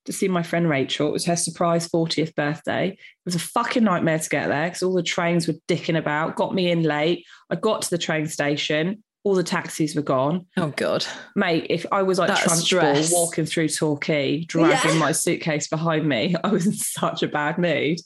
to 0.05 0.13
see 0.13 0.29
my 0.29 0.45
friend 0.45 0.69
Rachel. 0.69 1.09
It 1.09 1.15
was 1.15 1.25
her 1.25 1.35
surprise 1.35 1.89
40th 1.89 2.37
birthday. 2.37 2.91
It 2.91 2.99
was 3.25 3.35
a 3.35 3.41
fucking 3.41 3.83
nightmare 3.83 4.21
to 4.21 4.29
get 4.29 4.47
there 4.47 4.69
because 4.69 4.85
all 4.85 4.95
the 4.95 5.03
trains 5.03 5.49
were 5.49 5.55
dicking 5.67 5.99
about, 5.99 6.37
got 6.37 6.55
me 6.55 6.71
in 6.71 6.85
late. 6.85 7.27
I 7.51 7.57
got 7.57 7.83
to 7.83 7.91
the 7.91 7.99
train 7.99 8.29
station. 8.29 9.03
All 9.23 9.35
the 9.35 9.43
taxis 9.43 9.95
were 9.95 10.01
gone. 10.03 10.47
Oh, 10.57 10.73
God. 10.77 11.05
Mate, 11.37 11.67
if 11.69 11.85
I 11.93 12.03
was 12.03 12.19
like 12.19 12.29
That 12.29 12.39
Trunchbull 12.39 13.13
walking 13.13 13.45
through 13.45 13.69
Torquay, 13.69 14.45
dragging 14.45 14.93
Yeah. 14.93 14.99
my 14.99 15.13
suitcase 15.13 15.69
behind 15.69 16.09
me, 16.09 16.35
I 16.45 16.49
was 16.49 16.67
in 16.67 16.73
such 16.73 17.23
a 17.23 17.29
bad 17.29 17.59
mood. 17.59 17.99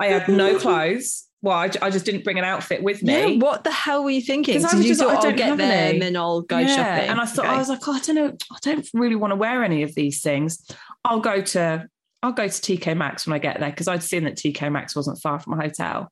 I 0.00 0.06
had 0.06 0.28
no 0.28 0.58
clothes. 0.58 1.24
Well, 1.42 1.56
I, 1.58 1.70
I 1.82 1.90
just 1.90 2.06
didn't 2.06 2.24
bring 2.24 2.38
an 2.38 2.44
outfit 2.44 2.82
with 2.82 3.02
me. 3.02 3.34
Yeah, 3.34 3.38
what 3.38 3.62
the 3.64 3.70
hell 3.70 4.02
were 4.02 4.10
you 4.10 4.22
thinking? 4.22 4.54
'Cause 4.60 4.72
I 4.72 4.76
was 4.78 4.84
you 4.86 4.92
just 4.92 5.00
thought 5.02 5.08
like, 5.08 5.16
I 5.16 5.18
I'll 5.18 5.36
don't 5.36 5.58
get 5.58 5.60
any. 5.60 5.92
and 5.92 6.02
then 6.02 6.16
I'll 6.16 6.40
go 6.40 6.58
Yeah, 6.58 6.74
shopping? 6.74 7.10
And 7.10 7.20
I 7.20 7.26
thought 7.26 7.44
I 7.44 7.58
was 7.58 7.68
like, 7.68 7.86
oh, 7.86 7.92
I 7.92 8.00
don't 8.00 8.16
know, 8.16 8.36
I 8.50 8.56
don't 8.62 8.88
really 8.94 9.14
want 9.16 9.32
to 9.32 9.36
wear 9.36 9.62
any 9.62 9.82
of 9.82 9.94
these 9.94 10.22
things. 10.22 10.66
I'll 11.04 11.20
go 11.20 11.42
to 11.42 11.86
I'll 12.22 12.32
go 12.32 12.48
to 12.48 12.52
TK 12.78 12.96
Maxx 12.96 13.26
when 13.26 13.34
I 13.34 13.38
get 13.38 13.60
there 13.60 13.70
because 13.70 13.86
I'd 13.86 14.02
seen 14.02 14.24
that 14.24 14.36
TK 14.36 14.72
Maxx 14.72 14.96
wasn't 14.96 15.20
far 15.20 15.38
from 15.38 15.56
my 15.58 15.64
hotel. 15.66 16.10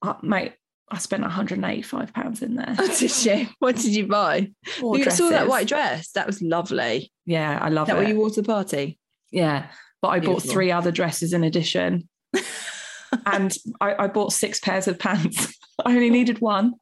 Uh, 0.00 0.14
mate, 0.22 0.52
I 0.90 0.98
spent 0.98 1.22
185 1.22 2.12
pounds 2.14 2.42
in 2.42 2.54
there. 2.54 2.74
Oh, 2.78 2.96
did 2.98 3.24
you? 3.24 3.46
What 3.58 3.76
did 3.76 3.94
you 3.94 4.06
buy? 4.06 4.50
Four 4.78 4.96
you 4.98 5.10
saw 5.10 5.28
that 5.30 5.48
white 5.48 5.68
dress. 5.68 6.10
That 6.12 6.26
was 6.26 6.40
lovely. 6.40 7.12
Yeah, 7.26 7.58
I 7.60 7.68
love 7.68 7.88
that 7.88 7.96
it. 7.96 7.98
what 7.98 8.08
you 8.08 8.16
wore 8.16 8.30
to 8.30 8.42
the 8.42 8.46
party? 8.46 8.98
Yeah, 9.30 9.66
but 10.00 10.08
I 10.08 10.20
bought 10.20 10.42
three 10.42 10.70
other 10.70 10.90
dresses 10.90 11.32
in 11.32 11.44
addition, 11.44 12.08
and 13.26 13.54
I, 13.80 14.04
I 14.04 14.06
bought 14.06 14.32
six 14.32 14.60
pairs 14.60 14.88
of 14.88 14.98
pants. 14.98 15.54
I 15.84 15.92
only 15.92 16.10
needed 16.10 16.40
one. 16.40 16.74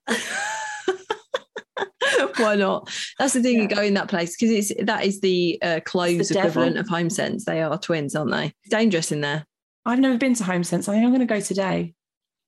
Why 2.37 2.55
not? 2.55 2.89
That's 3.19 3.35
the 3.35 3.43
thing. 3.43 3.61
You 3.61 3.69
go 3.69 3.83
in 3.83 3.95
that 3.95 4.09
place 4.09 4.37
because 4.37 4.55
it's 4.55 4.85
that 4.85 5.05
is 5.05 5.21
the 5.21 5.59
uh, 5.63 5.81
clothes 5.85 6.29
devil. 6.29 6.51
equivalent 6.51 6.79
of 6.79 6.89
Home 6.89 7.11
Sense. 7.11 7.45
They 7.45 7.63
are 7.63 7.79
twins, 7.79 8.15
aren't 8.15 8.31
they? 8.31 8.53
Dangerous 8.71 9.11
in 9.11 9.21
there. 9.21 9.47
I've 9.85 10.01
never 10.01 10.19
been 10.19 10.35
to 10.35 10.45
Home 10.45 10.65
Sense. 10.65 10.89
I 10.89 10.93
think 10.93 11.05
I'm 11.05 11.11
going 11.11 11.21
to 11.21 11.27
go 11.27 11.41
today. 11.41 11.95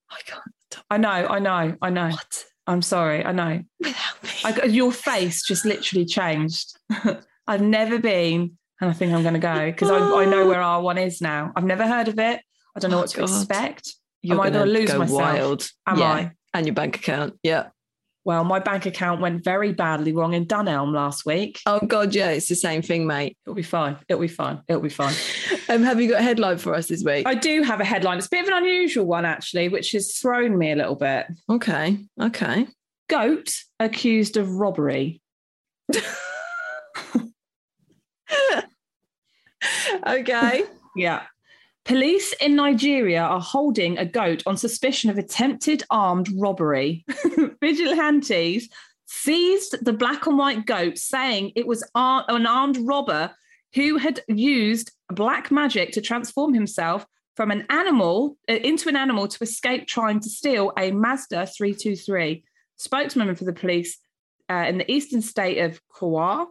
I 0.09 0.21
can't. 0.25 0.43
I 0.89 0.97
know, 0.97 1.09
I 1.09 1.39
know, 1.39 1.75
I 1.81 1.89
know. 1.89 2.09
What? 2.09 2.45
I'm 2.67 2.81
sorry. 2.81 3.25
I 3.25 3.31
know. 3.31 3.63
Without 3.79 4.23
me. 4.23 4.29
I, 4.43 4.65
your 4.65 4.91
face 4.91 5.41
just 5.43 5.65
literally 5.65 6.05
changed. 6.05 6.77
I've 7.47 7.61
never 7.61 7.97
been, 7.97 8.57
and 8.79 8.89
I 8.89 8.93
think 8.93 9.11
I'm 9.11 9.21
going 9.23 9.33
to 9.33 9.39
go 9.39 9.65
because 9.71 9.89
I, 9.89 9.97
I 9.97 10.25
know 10.25 10.47
where 10.47 10.59
R1 10.61 11.03
is 11.05 11.19
now. 11.21 11.51
I've 11.55 11.63
never 11.65 11.87
heard 11.87 12.07
of 12.07 12.19
it. 12.19 12.41
I 12.75 12.79
don't 12.79 12.91
know 12.91 12.97
Oh, 12.97 13.01
what 13.01 13.09
to 13.11 13.17
God. 13.17 13.23
expect. 13.29 13.95
You're 14.21 14.35
Am 14.35 14.41
I 14.41 14.45
gonna 14.49 14.59
gonna 14.65 14.71
lose 14.71 14.91
go 14.91 14.99
myself? 14.99 15.19
wild. 15.19 15.69
Am 15.87 15.97
Yeah. 15.97 16.11
I? 16.11 16.31
And 16.53 16.65
your 16.67 16.75
bank 16.75 16.97
account. 16.97 17.39
Yeah. 17.41 17.69
Well, 18.25 18.43
my 18.43 18.59
bank 18.59 18.85
account 18.85 19.21
went 19.21 19.43
very 19.43 19.71
badly 19.73 20.11
wrong 20.13 20.33
in 20.33 20.45
Dunelm 20.45 20.93
last 20.93 21.25
week. 21.25 21.59
Oh 21.65 21.79
God, 21.79 22.13
yeah, 22.13 22.29
it's 22.29 22.49
the 22.49 22.55
same 22.55 22.81
thing, 22.83 23.07
mate. 23.07 23.37
It'll 23.45 23.55
be 23.55 23.63
fine. 23.63 23.97
It'll 24.07 24.21
be 24.21 24.27
fine. 24.27 24.61
It'll 24.67 24.81
be 24.81 24.89
fine. 24.89 25.15
Um, 25.69 25.83
have 25.83 26.01
you 26.01 26.09
got 26.09 26.21
a 26.21 26.23
headline 26.23 26.57
for 26.57 26.73
us 26.73 26.87
this 26.87 27.03
week? 27.03 27.27
I 27.27 27.35
do 27.35 27.61
have 27.61 27.79
a 27.79 27.85
headline. 27.85 28.17
It's 28.17 28.25
a 28.25 28.31
bit 28.31 28.41
of 28.41 28.47
an 28.47 28.55
unusual 28.55 29.05
one, 29.05 29.23
actually, 29.23 29.69
which 29.69 29.91
has 29.91 30.17
thrown 30.17 30.57
me 30.57 30.71
a 30.71 30.75
little 30.75 30.95
bit. 30.95 31.27
Okay. 31.47 31.99
Okay. 32.19 32.65
Goat 33.07 33.53
accused 33.79 34.35
of 34.35 34.55
robbery. 34.55 35.21
okay. 40.07 40.63
Yeah. 40.95 41.21
Police 41.85 42.33
in 42.41 42.55
Nigeria 42.55 43.21
are 43.21 43.39
holding 43.41 43.99
a 43.99 44.05
goat 44.05 44.41
on 44.47 44.57
suspicion 44.57 45.11
of 45.11 45.19
attempted 45.19 45.83
armed 45.91 46.29
robbery. 46.35 47.05
Vigilantes 47.61 48.69
seized 49.05 49.85
the 49.85 49.93
black 49.93 50.25
and 50.25 50.37
white 50.37 50.65
goat, 50.65 50.97
saying 50.97 51.51
it 51.55 51.67
was 51.67 51.87
ar- 51.93 52.25
an 52.27 52.47
armed 52.47 52.77
robber 52.77 53.31
who 53.75 53.97
had 53.97 54.21
used 54.27 54.91
black 55.09 55.51
magic 55.51 55.91
to 55.93 56.01
transform 56.01 56.53
himself 56.53 57.05
from 57.35 57.51
an 57.51 57.65
animal 57.69 58.37
uh, 58.49 58.53
into 58.53 58.89
an 58.89 58.95
animal 58.95 59.27
to 59.27 59.43
escape 59.43 59.87
trying 59.87 60.19
to 60.19 60.29
steal 60.29 60.73
a 60.77 60.91
Mazda 60.91 61.45
323. 61.45 62.43
Spokesman 62.77 63.35
for 63.35 63.45
the 63.45 63.53
police 63.53 63.97
uh, 64.49 64.65
in 64.67 64.77
the 64.77 64.91
eastern 64.91 65.21
state 65.21 65.59
of 65.59 65.79
Kwara 65.93 66.47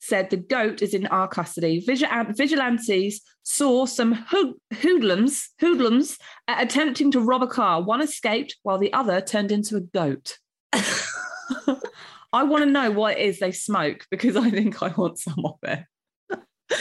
said 0.00 0.28
the 0.28 0.36
goat 0.36 0.82
is 0.82 0.92
in 0.92 1.06
our 1.06 1.28
custody. 1.28 1.80
Vigil- 1.80 2.08
vigilantes 2.30 3.20
saw 3.42 3.86
some 3.86 4.12
hood- 4.12 4.54
hoodlums, 4.80 5.50
hoodlums 5.60 6.18
uh, 6.48 6.56
attempting 6.58 7.10
to 7.12 7.20
rob 7.20 7.42
a 7.42 7.46
car. 7.46 7.82
One 7.82 8.00
escaped 8.00 8.56
while 8.62 8.78
the 8.78 8.92
other 8.92 9.20
turned 9.20 9.52
into 9.52 9.76
a 9.76 9.80
goat. 9.80 10.38
I 10.72 12.42
want 12.42 12.64
to 12.64 12.70
know 12.70 12.90
what 12.90 13.16
it 13.16 13.20
is 13.20 13.38
they 13.38 13.52
smoke 13.52 14.06
because 14.10 14.36
I 14.36 14.50
think 14.50 14.82
I 14.82 14.88
want 14.88 15.18
some 15.18 15.44
of 15.44 15.58
it. 15.62 15.84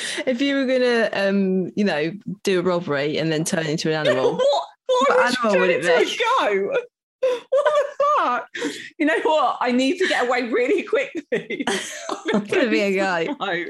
if 0.25 0.41
you 0.41 0.55
were 0.55 0.65
gonna, 0.65 1.09
um, 1.13 1.71
you 1.75 1.83
know, 1.83 2.11
do 2.43 2.59
a 2.59 2.63
robbery 2.63 3.17
and 3.17 3.31
then 3.31 3.43
turn 3.43 3.65
into 3.65 3.89
an 3.89 4.07
animal, 4.07 4.33
what 4.37 4.63
what, 4.87 5.09
What 5.09 5.17
would 5.17 5.25
animal 5.25 5.59
would 5.61 5.69
it 5.69 5.81
be? 5.81 6.17
a? 6.41 6.83
What 7.49 7.65
the 7.65 8.05
fuck? 8.17 8.49
You 8.99 9.05
know 9.05 9.17
what? 9.21 9.57
I 9.61 9.71
need 9.71 9.97
to 9.99 10.07
get 10.09 10.27
away 10.27 10.49
really 10.51 10.83
quickly. 10.83 11.65
I'm 12.33 12.43
gonna 12.43 12.69
be 12.69 12.81
a 12.81 12.95
guy. 12.97 13.29
No. 13.39 13.65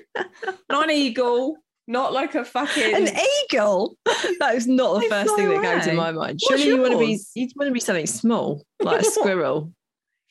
Not 0.71 0.85
an 0.85 0.89
eagle, 0.89 1.57
not 1.87 2.13
like 2.13 2.33
a 2.33 2.45
fucking 2.45 2.95
An 2.95 3.15
eagle. 3.43 3.95
That 4.39 4.55
is 4.55 4.67
not 4.67 5.01
the 5.01 5.07
first 5.07 5.35
thing 5.35 5.49
that 5.49 5.61
goes 5.61 5.87
in 5.87 5.95
my 5.95 6.11
mind. 6.11 6.41
Surely 6.41 6.65
you 6.65 6.81
want 6.81 6.93
to 6.93 6.99
be 6.99 7.19
you 7.35 7.47
want 7.55 7.69
to 7.69 7.73
be 7.73 7.79
something 7.79 8.07
small, 8.07 8.63
like 8.81 9.01
a 9.01 9.05
squirrel. 9.05 9.71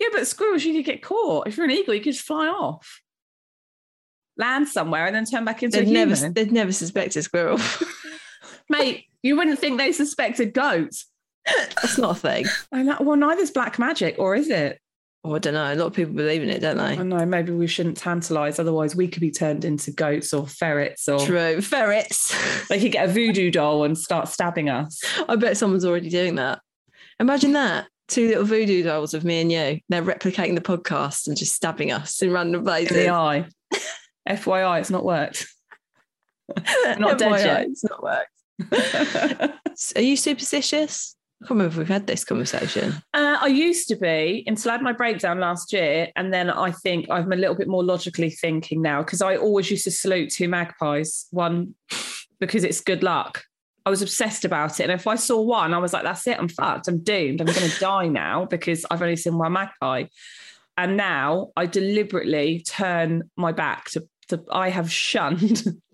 Yeah, 0.01 0.09
but 0.13 0.27
squirrels, 0.27 0.65
you 0.65 0.75
could 0.75 0.85
get 0.85 1.03
caught. 1.03 1.47
If 1.47 1.57
you're 1.57 1.67
an 1.67 1.71
eagle, 1.71 1.95
you 1.95 2.01
could 2.01 2.15
just 2.15 2.27
fly 2.27 2.49
off, 2.49 3.01
land 4.37 4.69
somewhere, 4.69 5.07
and 5.07 5.15
then 5.15 5.25
turn 5.25 5.45
back 5.45 5.63
into 5.63 5.79
They'd 5.79 5.85
a 5.85 5.91
human. 5.91 6.09
never 6.09 6.29
they'd 6.31 6.53
never 6.53 6.73
suspect 6.73 7.17
a 7.17 7.23
squirrel. 7.23 7.59
Mate, 8.69 9.05
you 9.23 9.37
wouldn't 9.37 9.59
think 9.59 9.79
they 9.79 9.93
suspect 9.93 10.41
a 10.41 10.47
goat. 10.47 10.93
That's 11.47 11.99
not 11.99 12.17
a 12.17 12.21
thing. 12.21 12.47
I 12.71 12.83
know, 12.83 12.97
well, 13.01 13.17
neither's 13.17 13.51
black 13.51 13.79
magic, 13.79 14.17
or 14.19 14.35
is 14.35 14.49
it? 14.49 14.79
Oh, 15.25 15.37
I 15.37 15.39
don't 15.39 15.55
know. 15.55 15.73
A 15.73 15.77
lot 15.77 15.87
of 15.87 15.95
people 15.95 16.15
believe 16.15 16.43
in 16.43 16.49
it, 16.49 16.61
don't 16.61 16.77
they? 16.79 16.83
I 16.99 17.03
know. 17.03 17.25
Maybe 17.25 17.53
we 17.53 17.69
shouldn't 17.69 17.97
tantalise. 17.97 18.59
Otherwise, 18.59 18.97
we 18.97 19.07
could 19.07 19.21
be 19.21 19.31
turned 19.31 19.65
into 19.65 19.93
goats 19.93 20.33
or 20.33 20.49
ferrets, 20.49 21.09
or 21.09 21.21
True. 21.21 21.61
Ferrets. 21.61 22.35
they 22.69 22.81
could 22.81 22.91
get 22.93 23.09
a 23.09 23.13
voodoo 23.13 23.51
doll 23.51 23.85
and 23.85 23.97
start 23.97 24.29
stabbing 24.29 24.69
us. 24.69 25.01
I 25.29 25.37
bet 25.37 25.57
someone's 25.57 25.85
already 25.85 26.09
doing 26.09 26.37
that. 26.37 26.61
Imagine 27.21 27.53
that. 27.53 27.87
Two 28.09 28.29
little 28.29 28.45
voodoo 28.45 28.83
dolls 28.83 29.15
of 29.15 29.25
me 29.25 29.41
and 29.41 29.53
you. 29.53 29.79
They're 29.89 30.03
replicating 30.03 30.57
the 30.57 30.61
podcast 30.61 31.29
and 31.29 31.37
just 31.37 31.55
stabbing 31.55 31.93
us 31.93 32.21
in 32.21 32.33
random 32.33 32.61
In 32.61 32.65
places. 32.65 32.97
the 32.97 33.11
eye. 33.11 33.47
FYI, 34.37 34.81
it's 34.81 34.91
not 34.91 35.05
worked. 35.05 35.47
not 36.99 37.19
dead 37.19 37.33
FYI, 37.33 37.45
yet. 37.45 37.67
It's 37.69 37.85
not 37.85 38.03
worked. 38.03 39.57
Are 39.97 40.03
you 40.03 40.17
superstitious? 40.17 41.17
I 41.43 41.47
can't 41.47 41.59
remember 41.59 41.73
if 41.73 41.79
we've 41.79 41.89
had 41.89 42.07
this 42.07 42.25
conversation. 42.25 42.93
Uh, 43.15 43.39
I 43.41 43.49
used 43.49 43.89
to 43.89 43.97
be 43.97 44.45
until 44.47 44.71
I 44.71 44.75
had 44.75 44.83
my 44.83 44.93
breakdown 44.93 45.41
last 45.41 45.73
year. 45.73 46.09
And 46.15 46.33
then 46.33 46.51
I 46.51 46.71
think 46.71 47.07
I'm 47.11 47.33
a 47.33 47.37
little 47.37 47.57
bit 47.57 47.67
more 47.67 47.83
logically 47.83 48.31
thinking 48.31 48.81
now 48.81 49.03
because 49.03 49.23
I 49.23 49.37
always 49.37 49.69
used 49.69 49.85
to 49.85 49.91
salute 49.91 50.31
two 50.31 50.49
magpies, 50.49 51.27
one 51.31 51.75
because 52.39 52.63
it's 52.63 52.81
good 52.81 53.03
luck. 53.03 53.43
I 53.85 53.91
was 53.91 54.03
obsessed 54.03 54.45
about 54.45 54.79
it. 54.79 54.85
And 54.85 54.93
if 54.93 55.07
I 55.07 55.17
saw 55.17 55.41
one, 55.41 55.75
I 55.75 55.79
was 55.79 55.93
like, 55.93 56.05
that's 56.05 56.27
it, 56.27 56.39
I'm 56.39 56.49
fucked, 56.49 56.87
I'm 56.87 56.99
doomed, 56.99 57.41
I'm 57.41 57.47
going 57.47 57.71
to 57.71 57.81
die 57.81 58.07
now 58.07 58.45
because 58.45 58.87
I've 58.91 59.03
only 59.03 59.17
seen 59.17 59.37
one 59.37 59.53
magpie. 59.53 60.05
And 60.79 60.97
now 60.97 61.51
I 61.57 61.67
deliberately 61.67 62.61
turn 62.61 63.31
my 63.37 63.53
back 63.53 63.87
to, 63.91 64.07
I 64.51 64.69
have 64.71 64.91
shunned 64.91 65.63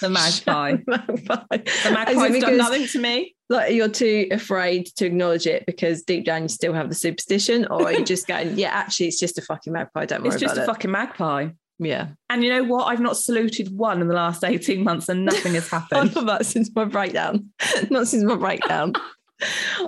the 0.00 0.08
magpie. 0.10 0.76
magpie. 0.86 1.56
The 1.58 1.90
magpie's 1.92 2.42
done 2.42 2.56
nothing 2.56 2.86
to 2.88 2.98
me. 2.98 3.34
Like 3.48 3.72
you're 3.74 3.88
too 3.88 4.26
afraid 4.30 4.86
to 4.96 5.06
acknowledge 5.06 5.46
it 5.46 5.66
because 5.66 6.02
deep 6.02 6.24
down 6.24 6.42
you 6.42 6.48
still 6.48 6.72
have 6.72 6.88
the 6.88 6.94
superstition, 6.94 7.66
or 7.70 7.82
you're 7.90 8.00
you 8.00 8.04
just 8.14 8.26
going, 8.26 8.58
yeah, 8.58 8.68
actually, 8.70 9.08
it's 9.08 9.20
just 9.20 9.38
a 9.38 9.42
fucking 9.42 9.72
magpie. 9.72 10.06
Don't 10.06 10.22
worry 10.22 10.32
It's 10.32 10.40
just 10.40 10.56
a 10.56 10.62
it. 10.62 10.66
fucking 10.66 10.90
magpie. 10.90 11.48
yeah. 11.78 12.08
And 12.30 12.42
you 12.42 12.50
know 12.50 12.64
what? 12.64 12.84
I've 12.84 13.00
not 13.00 13.16
saluted 13.16 13.68
one 13.76 14.00
in 14.00 14.08
the 14.08 14.14
last 14.14 14.44
18 14.44 14.82
months 14.82 15.08
and 15.08 15.24
nothing 15.24 15.54
has 15.54 15.68
happened. 15.76 16.14
done 16.14 16.26
that 16.26 16.46
since 16.46 16.70
my 16.74 16.84
breakdown. 16.84 17.50
Not 17.90 18.08
since 18.08 18.24
my 18.24 18.36
breakdown. 18.36 18.94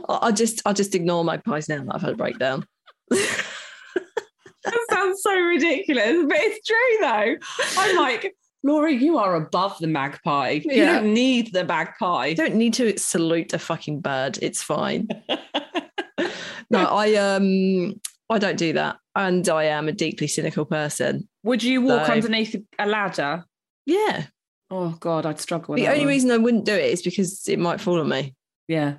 I'll 0.08 0.32
just 0.32 0.60
I'll 0.66 0.74
just 0.74 0.94
ignore 0.94 1.24
magpies 1.24 1.68
now 1.68 1.82
that 1.84 1.94
I've 1.94 2.02
had 2.02 2.10
a 2.12 2.16
breakdown. 2.16 2.64
That 4.66 4.86
sounds 4.90 5.22
so 5.22 5.34
ridiculous, 5.38 6.24
but 6.28 6.36
it's 6.38 6.66
true 6.66 6.98
though. 7.00 7.36
I'm 7.82 7.96
like, 8.04 8.34
Laura, 8.62 8.92
you 8.92 9.18
are 9.18 9.36
above 9.36 9.78
the 9.78 9.86
magpie. 9.86 10.60
You 10.64 10.84
don't 10.84 11.12
need 11.14 11.52
the 11.52 11.64
magpie. 11.64 12.26
You 12.26 12.34
don't 12.34 12.56
need 12.56 12.74
to 12.74 12.98
salute 12.98 13.52
a 13.52 13.58
fucking 13.58 14.00
bird. 14.00 14.38
It's 14.42 14.62
fine. 14.62 15.08
No, 16.68 16.80
I 16.84 17.14
um 17.14 17.94
I 18.28 18.38
don't 18.38 18.58
do 18.58 18.72
that. 18.72 18.96
And 19.14 19.48
I 19.48 19.64
am 19.66 19.86
a 19.86 19.92
deeply 19.92 20.26
cynical 20.26 20.64
person. 20.64 21.28
Would 21.44 21.62
you 21.62 21.80
walk 21.82 22.08
underneath 22.08 22.56
a 22.78 22.86
ladder? 22.86 23.44
Yeah. 23.86 24.24
Oh 24.68 24.96
God, 24.98 25.26
I'd 25.26 25.38
struggle 25.38 25.74
with 25.74 25.80
The 25.82 25.86
only 25.88 26.00
one. 26.00 26.08
reason 26.08 26.30
I 26.32 26.38
wouldn't 26.38 26.64
do 26.64 26.74
it 26.74 26.92
is 26.92 27.02
because 27.02 27.46
it 27.46 27.60
might 27.60 27.80
fall 27.80 28.00
on 28.00 28.08
me. 28.08 28.34
Yeah. 28.66 28.94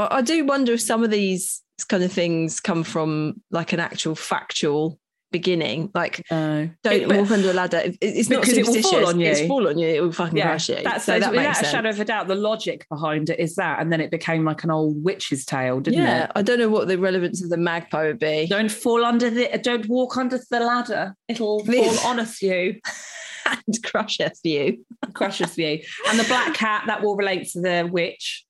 I, 0.00 0.18
I 0.18 0.22
do 0.22 0.44
wonder 0.44 0.72
if 0.72 0.80
some 0.80 1.02
of 1.04 1.10
these 1.10 1.62
kind 1.88 2.02
of 2.02 2.12
things 2.12 2.60
come 2.60 2.84
from 2.84 3.42
like 3.50 3.72
an 3.72 3.80
actual 3.80 4.14
factual 4.14 4.98
beginning. 5.32 5.90
Like 5.94 6.24
No. 6.30 6.68
don't 6.82 6.92
It- 6.92 7.08
walk 7.08 7.30
under 7.30 7.50
a 7.50 7.52
ladder. 7.52 7.78
It- 7.78 7.96
It's 8.00 8.28
not 8.28 8.40
Because 8.42 8.58
it 8.58 8.66
will 8.66 8.82
fall 8.82 9.06
on 9.06 9.20
you. 9.20 9.26
It's 9.28 9.46
fall 9.46 9.68
on 9.68 9.78
you. 9.78 9.86
It 9.88 10.02
will 10.02 10.10
fucking 10.12 10.36
Yeah, 10.36 10.48
crush 10.48 10.68
you. 10.68 10.80
that's 10.82 11.04
so 11.04 11.20
that 11.20 11.30
without 11.30 11.62
a 11.62 11.64
shadow 11.66 11.88
of 11.90 12.00
a 12.00 12.04
doubt. 12.04 12.26
The 12.28 12.34
logic 12.34 12.84
behind 12.90 13.30
it 13.30 13.38
is 13.38 13.54
that, 13.54 13.80
and 13.80 13.92
then 13.92 14.00
it 14.00 14.10
became 14.10 14.44
like 14.44 14.64
an 14.64 14.70
old 14.72 15.02
witch's 15.04 15.44
tale, 15.44 15.78
didn't 15.80 16.00
yeah, 16.00 16.24
it? 16.24 16.30
I 16.34 16.42
don't 16.42 16.58
know 16.58 16.68
what 16.68 16.88
the 16.88 16.98
relevance 16.98 17.42
of 17.44 17.48
the 17.48 17.56
magpie 17.56 18.06
would 18.08 18.18
be. 18.18 18.46
Don't 18.48 18.70
fall 18.72 19.04
under 19.04 19.30
the. 19.30 19.48
Don't 19.62 19.88
walk 19.88 20.16
under 20.16 20.38
the 20.50 20.60
ladder. 20.60 21.14
It'll 21.28 21.64
fall 21.64 21.98
on 22.00 22.18
us 22.20 22.42
you. 22.42 22.80
and 23.46 23.82
crusheth 23.84 24.40
you. 24.44 24.84
crushes 25.14 25.56
you. 25.56 25.80
And 26.08 26.18
the 26.18 26.24
black 26.24 26.54
cat 26.54 26.84
that 26.88 27.02
will 27.02 27.16
relate 27.16 27.48
to 27.52 27.60
the 27.60 27.88
witch. 27.90 28.44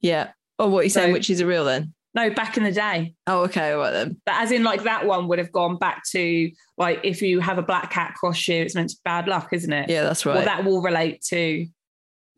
Yeah. 0.00 0.32
Oh, 0.58 0.68
what 0.68 0.80
are 0.80 0.84
you 0.84 0.90
saying? 0.90 1.08
So- 1.08 1.12
Which 1.12 1.30
is 1.30 1.40
a 1.40 1.46
real 1.46 1.64
then? 1.64 1.94
No, 2.14 2.30
back 2.30 2.56
in 2.56 2.62
the 2.62 2.70
day. 2.70 3.14
Oh, 3.26 3.40
okay. 3.42 3.72
All 3.72 3.80
right 3.80 3.90
then. 3.90 4.20
But 4.24 4.36
as 4.36 4.52
in, 4.52 4.62
like 4.62 4.84
that 4.84 5.04
one 5.04 5.26
would 5.26 5.40
have 5.40 5.50
gone 5.50 5.76
back 5.78 6.04
to 6.12 6.50
like 6.78 7.00
if 7.02 7.20
you 7.22 7.40
have 7.40 7.58
a 7.58 7.62
black 7.62 7.90
cat 7.90 8.14
cross 8.14 8.46
you, 8.46 8.62
it's 8.62 8.76
meant 8.76 8.90
to 8.90 8.96
be 8.96 9.00
bad 9.04 9.26
luck, 9.26 9.48
isn't 9.52 9.72
it? 9.72 9.90
Yeah, 9.90 10.04
that's 10.04 10.24
right. 10.24 10.36
Well, 10.36 10.44
that 10.44 10.64
will 10.64 10.80
relate 10.80 11.22
to 11.30 11.66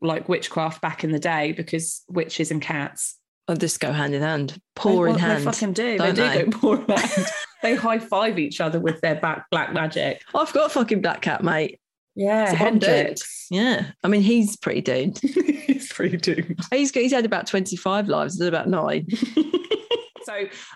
like 0.01 0.27
witchcraft 0.27 0.81
back 0.81 1.03
in 1.03 1.11
the 1.11 1.19
day 1.19 1.51
because 1.51 2.03
witches 2.09 2.49
and 2.49 2.59
cats. 2.59 3.17
Oh, 3.47 3.53
I'll 3.53 3.57
just 3.57 3.79
go 3.79 3.93
hand 3.93 4.15
in 4.15 4.21
hand, 4.23 4.59
paw 4.75 5.03
they, 5.03 5.11
in 5.11 5.19
hand. 5.19 5.41
They 5.41 5.45
fucking 5.45 5.73
do. 5.73 5.97
don't 5.99 6.15
they 6.15 6.27
they? 6.27 6.45
do 6.45 6.51
go 6.51 6.57
paw 6.57 6.73
in 6.73 6.97
hand. 6.97 7.27
they 7.61 7.75
high 7.75 7.99
five 7.99 8.39
each 8.39 8.59
other 8.59 8.79
with 8.79 8.99
their 9.01 9.15
back 9.15 9.45
black 9.51 9.73
magic. 9.73 10.23
I've 10.33 10.51
got 10.53 10.65
a 10.65 10.69
fucking 10.69 11.01
black 11.01 11.21
cat, 11.21 11.43
mate. 11.43 11.79
Yeah, 12.17 12.49
So. 12.49 12.55
Hendrix. 12.57 13.45
Yeah. 13.51 13.91
I 14.03 14.07
mean, 14.07 14.21
he's 14.21 14.57
pretty 14.57 14.81
doomed. 14.81 15.19
He's 15.67 15.93
pretty 15.93 16.17
doomed. 16.17 16.59
He's 16.71 16.91
got, 16.91 17.01
he's 17.01 17.13
had 17.13 17.25
about 17.25 17.45
25 17.45 18.07
lives, 18.07 18.37
there's 18.37 18.49
about 18.49 18.67
nine. 18.67 19.05
so 20.23 20.33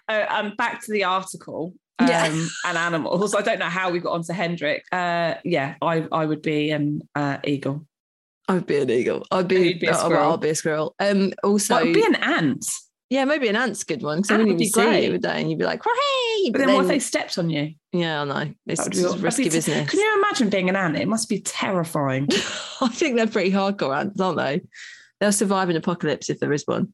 uh, 0.08 0.26
um, 0.30 0.54
back 0.58 0.82
to 0.86 0.92
the 0.92 1.04
article 1.04 1.74
um, 2.00 2.08
Yeah. 2.08 2.32
and 2.68 2.78
animals. 2.78 3.34
I 3.36 3.42
don't 3.42 3.58
know 3.60 3.66
how 3.66 3.90
we 3.90 4.00
got 4.00 4.14
onto 4.14 4.34
Hendrik. 4.34 4.84
Uh, 4.92 5.36
yeah, 5.44 5.76
I 5.82 6.08
I 6.12 6.26
would 6.26 6.42
be 6.44 6.70
an 6.72 7.02
uh, 7.16 7.38
eagle. 7.44 7.88
I'd 8.48 8.68
be 8.68 8.78
an 8.80 8.90
eagle. 8.90 9.26
I'd 9.32 9.48
be, 9.48 9.74
be 9.74 9.88
a 9.88 9.94
squirrel. 9.96 10.30
I'll 10.32 10.38
be 10.38 10.50
a 10.50 10.56
squirrel. 10.56 10.94
Um, 11.00 11.34
also, 11.44 11.76
Well, 11.76 11.84
it'd 11.84 11.96
be 11.96 12.06
an 12.06 12.16
ant. 12.16 12.66
Yeah, 13.12 13.26
maybe 13.26 13.50
an 13.50 13.58
ant's 13.58 13.84
a 13.84 13.86
good 13.86 14.02
one 14.04 14.20
because 14.20 14.32
I 14.32 14.38
wouldn't 14.38 14.48
would 14.56 14.62
even 14.62 14.68
be 14.68 14.68
see 14.70 14.82
great. 14.82 15.04
you, 15.06 15.12
would 15.12 15.22
they? 15.22 15.42
And 15.42 15.50
you'd 15.50 15.60
be 15.60 15.66
like, 15.66 15.84
hey! 15.84 16.50
But 16.50 16.60
then, 16.60 16.74
what 16.74 16.84
if 16.84 16.88
they 16.88 17.00
stepped 17.00 17.38
on 17.38 17.50
you? 17.50 17.74
Yeah, 17.92 18.22
I 18.22 18.24
know. 18.24 18.54
It's 18.66 18.80
That 18.80 18.86
would 18.86 18.94
just 18.94 19.04
be- 19.04 19.10
that'd 19.10 19.24
risky 19.24 19.44
be 19.44 19.50
business. 19.50 19.90
Can 19.90 20.00
you 20.00 20.18
imagine 20.18 20.50
being 20.50 20.70
an 20.70 20.78
ant? 20.78 20.96
It 20.96 21.10
must 21.10 21.28
be 21.28 21.42
terrifying. 21.42 22.28
I 22.82 22.88
think 22.88 23.18
they're 23.18 23.28
pretty 23.28 23.52
hardcore 23.52 23.96
ants, 24.00 24.20
aren't 24.22 24.38
they? 24.38 24.62
They'll 25.20 25.34
survive 25.34 25.70
an 25.70 25.76
apocalypse 25.76 26.30
if 26.30 26.40
there 26.40 26.54
is 26.54 26.64
one. 26.66 26.94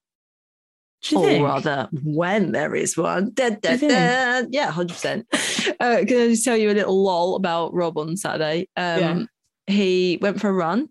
Do 1.03 1.15
you 1.15 1.21
or 1.21 1.25
think? 1.27 1.45
rather, 1.45 1.89
when 2.03 2.51
there 2.51 2.73
is 2.73 2.97
one. 2.97 3.29
Da, 3.35 3.51
da, 3.51 3.73
you 3.73 3.77
think? 3.77 3.91
da. 3.91 4.41
Yeah, 4.49 4.71
100%. 4.71 5.23
Uh, 5.79 5.97
can 6.05 6.17
I 6.17 6.27
just 6.29 6.43
tell 6.43 6.57
you 6.57 6.71
a 6.71 6.73
little 6.73 7.03
lol 7.03 7.35
about 7.35 7.75
Rob 7.75 7.97
on 7.99 8.17
Saturday? 8.17 8.67
Um, 8.75 8.99
Yeah. 8.99 9.23
He 9.67 10.17
went 10.21 10.41
for 10.41 10.49
a 10.49 10.53
run 10.53 10.89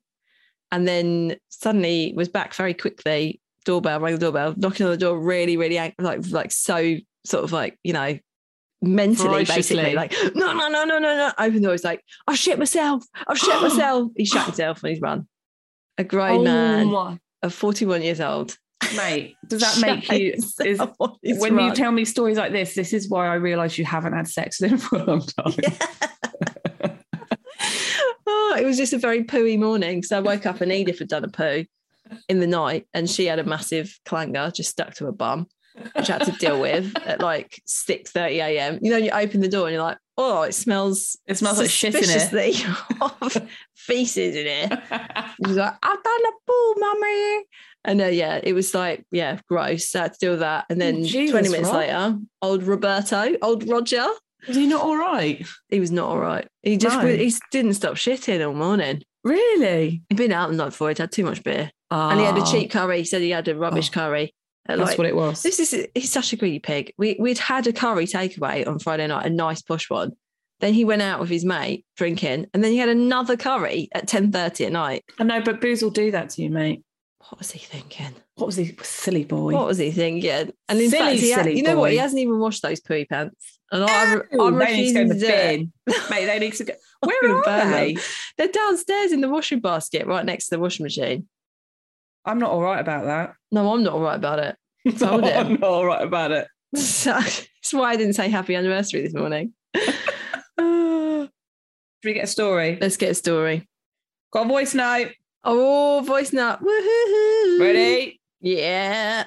and 0.71 0.87
then 0.87 1.37
suddenly 1.49 2.13
was 2.15 2.29
back 2.29 2.55
very 2.55 2.75
quickly. 2.75 3.41
Doorbell, 3.67 4.01
rang 4.01 4.15
the 4.15 4.21
doorbell, 4.21 4.55
knocking 4.57 4.87
on 4.87 4.93
the 4.93 4.99
door, 4.99 5.19
really, 5.19 5.57
really 5.57 5.77
ang- 5.77 5.93
like, 5.99 6.27
like 6.31 6.53
so 6.53 6.97
sort 7.27 7.45
of 7.45 7.53
like, 7.53 7.79
you 7.83 7.93
know, 7.93 8.19
mentally, 8.81 9.45
basically, 9.45 9.95
like, 9.95 10.15
no, 10.35 10.53
no, 10.55 10.69
no, 10.69 10.85
no, 10.85 10.99
no, 10.99 11.17
no. 11.17 11.33
Open 11.39 11.57
the 11.57 11.61
door. 11.61 11.73
He's 11.73 11.85
like, 11.85 12.03
I've 12.27 12.39
shit 12.39 12.59
myself. 12.59 13.05
I've 13.27 13.39
shit 13.39 13.61
myself. 13.63 14.13
He 14.17 14.25
shut 14.25 14.47
himself 14.47 14.83
and 14.83 14.91
he's 14.91 15.01
run. 15.01 15.27
A 15.99 16.05
grown 16.05 16.41
oh 16.41 16.45
man 16.45 16.87
my 16.87 17.19
of 17.43 17.53
41 17.53 18.03
years 18.03 18.21
old. 18.21 18.57
mate, 18.97 19.35
does 19.49 19.61
that 19.61 19.81
make 19.87 20.11
you? 20.11 20.35
Is, 20.35 20.55
himself 20.59 20.95
on 21.01 21.17
his 21.23 21.41
when 21.41 21.59
you 21.59 21.75
tell 21.75 21.91
me 21.91 22.05
stories 22.05 22.39
like 22.39 22.53
this, 22.53 22.75
this 22.75 22.93
is 22.93 23.09
why 23.09 23.27
I 23.27 23.35
realise 23.35 23.79
you 23.79 23.85
haven't 23.85 24.13
had 24.13 24.29
sex 24.29 24.61
with 24.61 24.73
him 24.73 24.79
for 24.79 24.99
a 24.99 25.05
long 25.05 25.21
time. 25.23 25.55
oh, 28.27 28.57
it 28.61 28.65
was 28.65 28.77
just 28.77 28.93
a 28.93 28.99
very 28.99 29.25
pooey 29.25 29.59
morning. 29.59 30.03
So 30.03 30.19
I 30.19 30.21
woke 30.21 30.47
up 30.47 30.61
and 30.61 30.71
Edith 30.71 31.01
had 31.01 31.09
done 31.09 31.25
a 31.25 31.29
poo 31.29 31.65
in 32.29 32.41
the 32.41 32.47
night 32.47 32.87
and 32.95 33.09
she 33.09 33.27
had 33.27 33.39
a 33.39 33.45
massive 33.45 33.99
clanger 34.05 34.51
just 34.55 34.71
stuck 34.71 34.95
to 34.95 35.05
her 35.07 35.13
bum, 35.13 35.47
which 35.95 36.11
I 36.11 36.15
had 36.19 36.25
to 36.27 36.33
deal 36.33 36.61
with 36.61 36.97
at 37.07 37.21
like 37.21 37.61
6 37.67 38.11
30 38.11 38.39
a.m. 38.41 38.79
You 38.83 38.91
know, 38.91 38.97
you 38.97 39.11
open 39.11 39.41
the 39.41 39.49
door 39.49 39.67
and 39.67 39.75
you're 39.75 39.83
like, 39.83 39.99
oh, 40.19 40.43
it 40.43 40.55
smells 40.55 41.17
It 41.27 41.37
smells 41.37 41.59
like 41.59 41.71
shit 41.71 41.95
in 41.95 42.03
it. 42.05 42.67
of 43.01 43.49
feces 43.75 44.35
in 44.37 44.47
here. 44.47 44.83
She's 45.45 45.57
like, 45.57 45.75
I've 45.83 46.03
done 46.03 46.21
a 46.27 46.33
poo, 46.47 46.75
mummy. 46.79 47.45
And 47.85 48.01
uh, 48.01 48.07
yeah, 48.07 48.41
it 48.43 48.53
was 48.53 48.75
like, 48.75 49.05
yeah, 49.13 49.39
gross. 49.49 49.89
So 49.89 50.01
I 50.01 50.03
had 50.05 50.13
to 50.15 50.19
deal 50.19 50.31
with 50.33 50.41
that. 50.41 50.65
And 50.71 50.81
then 50.81 50.97
Oh, 50.97 51.05
Jesus, 51.05 51.31
20 51.33 51.49
minutes 51.51 51.69
Rob. 51.69 51.77
later, 51.77 52.19
old 52.43 52.63
Roberto, 52.65 53.37
old 53.43 53.69
Roger, 53.69 54.07
Was 54.49 54.57
he 54.57 54.67
not 54.67 54.83
all 54.83 54.97
right? 54.97 55.47
he 55.69 55.79
was 55.81 55.93
not 55.93 56.09
all 56.09 56.19
right. 56.19 56.49
He 56.63 56.77
just 56.79 56.97
No. 57.01 57.07
he 57.07 57.33
didn't 57.53 57.75
stop 57.75 57.95
shitting 57.95 58.45
all 58.47 58.55
morning. 58.55 59.03
Really? 59.23 60.03
He'd 60.09 60.17
been 60.17 60.33
out 60.33 60.51
the 60.51 60.57
night 60.57 60.67
before. 60.67 60.89
He'd 60.89 60.99
had 60.99 61.13
too 61.13 61.25
much 61.25 61.43
beer, 61.45 61.71
and 61.91 62.19
he 62.21 62.27
had 62.27 62.37
a 62.37 62.41
Ah, 62.41 62.45
cheap 62.51 62.71
curry. 62.71 62.99
He 62.99 63.05
said 63.05 63.23
he 63.23 63.31
had 63.31 63.49
a 63.49 63.57
rubbish 63.57 63.91
Oh. 63.91 63.95
curry. 63.95 64.35
That's 64.67 64.81
like, 64.81 64.99
what 64.99 65.07
it 65.07 65.15
was. 65.15 65.43
This 65.43 65.61
is 65.61 65.87
he's 65.95 66.11
such 66.11 66.33
a 66.33 66.37
greedy 66.37 66.59
pig. 66.59 66.93
We 66.99 67.17
we'd 67.21 67.39
had 67.39 67.67
a 67.69 67.73
curry 67.73 68.07
takeaway 68.07 68.67
on 68.67 68.79
Friday 68.81 69.07
night, 69.07 69.27
a 69.27 69.31
nice 69.31 69.63
posh 69.63 69.89
one. 69.89 70.13
Then 70.59 70.75
he 70.75 70.85
went 70.85 71.03
out 71.03 71.21
with 71.21 71.29
his 71.29 71.45
mate 71.45 71.85
drinking, 71.97 72.47
and 72.53 72.65
then 72.65 72.73
he 72.73 72.79
had 72.79 72.89
another 72.89 73.37
curry 73.37 73.89
at 73.93 74.09
ten 74.09 74.33
thirty 74.33 74.65
at 74.67 74.73
night. 74.73 75.05
I 75.21 75.25
know, 75.25 75.41
but 75.41 75.61
booze 75.61 75.83
will 75.83 75.91
do 75.91 76.11
that 76.11 76.31
to 76.31 76.43
you, 76.43 76.51
mate. 76.51 76.83
What 77.29 77.39
was 77.39 77.51
he 77.53 77.59
thinking? 77.61 78.15
What 78.37 78.47
was 78.47 78.57
he? 78.57 78.77
Silly 78.83 79.25
boy. 79.25 79.53
What 79.53 79.67
was 79.67 79.79
he 79.79 79.91
thinking? 79.91 80.53
And 80.69 80.81
in 80.81 80.91
Silly, 80.91 80.99
fact, 81.11 81.21
he 81.21 81.31
had- 81.31 81.47
you 81.57 81.63
know 81.63 81.79
what? 81.79 81.91
He 81.93 81.97
hasn't 81.99 82.21
even 82.21 82.39
washed 82.39 82.63
those 82.63 82.81
pooey 82.81 83.09
pants. 83.09 83.59
And 83.73 83.83
I, 83.85 84.15
No, 84.33 84.47
I'm 84.47 84.59
they 84.59 84.77
need 84.77 84.93
to 84.93 84.95
go 84.95 85.01
refusing 85.01 85.09
the 85.09 85.15
to 85.15 85.21
do 85.21 85.27
it. 85.27 86.11
Mate, 86.11 86.27
they 86.27 86.39
need 86.39 86.55
to 86.55 86.65
go. 86.65 86.73
Where 87.01 87.37
are 87.37 87.43
burn 87.43 87.59
them. 87.59 87.71
they? 87.73 87.97
They're 88.39 88.49
downstairs 88.49 89.11
in 89.13 89.21
the 89.23 89.29
washing 89.29 89.59
basket, 89.61 90.07
right 90.07 90.25
next 90.25 90.49
to 90.49 90.57
the 90.57 90.61
washing 90.61 90.85
machine. 90.85 91.27
I'm 92.27 92.39
not 92.39 92.51
all 92.51 92.63
right 92.63 92.81
about 92.81 93.05
that. 93.05 93.35
No, 93.53 93.73
I'm 93.73 93.83
not 93.85 93.95
all 93.95 94.01
right 94.01 94.17
about 94.17 94.41
it. 94.41 94.57
Told 94.99 95.23
No, 95.23 95.29
him. 95.29 95.47
I'm 95.47 95.53
not 95.55 95.63
all 95.63 95.87
right 95.87 96.03
about 96.03 96.33
it. 96.33 96.49
That's 96.73 97.47
why 97.73 97.93
I 97.93 97.97
didn't 97.97 98.15
say 98.15 98.29
happy 98.29 98.55
anniversary 98.55 99.03
this 99.03 99.15
morning. 99.15 99.55
Should 99.77 101.31
we 102.05 102.13
get 102.13 102.25
a 102.25 102.29
story? 102.29 102.79
Let's 102.81 102.97
get 102.97 103.11
a 103.11 103.15
story. 103.15 103.69
Got 104.33 104.47
a 104.47 104.49
voice 104.49 104.75
note. 104.75 105.13
Oh, 105.45 106.03
voice 106.05 106.33
note. 106.33 106.59
Woohoo. 106.61 107.61
Ready? 107.61 108.21
Yeah. 108.41 109.25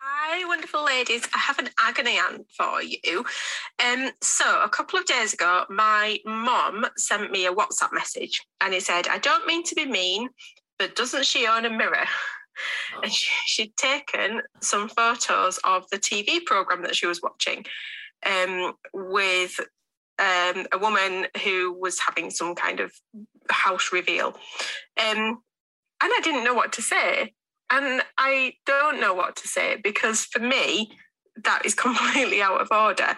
Hi, 0.00 0.44
wonderful 0.46 0.84
ladies. 0.84 1.26
I 1.34 1.38
have 1.38 1.58
an 1.58 1.70
agony 1.78 2.18
aunt 2.18 2.46
for 2.56 2.82
you. 2.82 3.24
Um, 3.84 4.10
so 4.20 4.60
a 4.62 4.68
couple 4.68 4.98
of 4.98 5.06
days 5.06 5.32
ago, 5.32 5.64
my 5.70 6.18
mom 6.26 6.86
sent 6.96 7.30
me 7.30 7.46
a 7.46 7.52
WhatsApp 7.52 7.92
message 7.92 8.42
and 8.60 8.74
it 8.74 8.82
said, 8.82 9.08
I 9.08 9.18
don't 9.18 9.46
mean 9.46 9.62
to 9.64 9.74
be 9.74 9.86
mean, 9.86 10.28
but 10.78 10.96
doesn't 10.96 11.26
she 11.26 11.46
own 11.46 11.64
a 11.64 11.70
mirror? 11.70 12.04
And 13.04 13.12
she, 13.12 13.30
she'd 13.46 13.76
taken 13.76 14.42
some 14.60 14.88
photos 14.88 15.60
of 15.62 15.88
the 15.90 15.96
TV 15.96 16.44
program 16.44 16.82
that 16.82 16.96
she 16.96 17.06
was 17.06 17.22
watching 17.22 17.64
um, 18.26 18.72
with 18.92 19.60
um, 20.18 20.66
a 20.72 20.78
woman 20.80 21.26
who 21.44 21.72
was 21.72 22.00
having 22.00 22.30
some 22.30 22.56
kind 22.56 22.80
of 22.80 22.92
house 23.48 23.92
reveal. 23.92 24.36
Um, 25.00 25.38
and 26.00 26.12
I 26.12 26.20
didn't 26.22 26.44
know 26.44 26.54
what 26.54 26.72
to 26.74 26.82
say. 26.82 27.34
And 27.70 28.02
I 28.16 28.54
don't 28.66 29.00
know 29.00 29.14
what 29.14 29.36
to 29.36 29.48
say 29.48 29.76
because 29.82 30.24
for 30.24 30.40
me, 30.40 30.90
that 31.44 31.64
is 31.64 31.74
completely 31.74 32.42
out 32.42 32.60
of 32.60 32.68
order. 32.70 33.16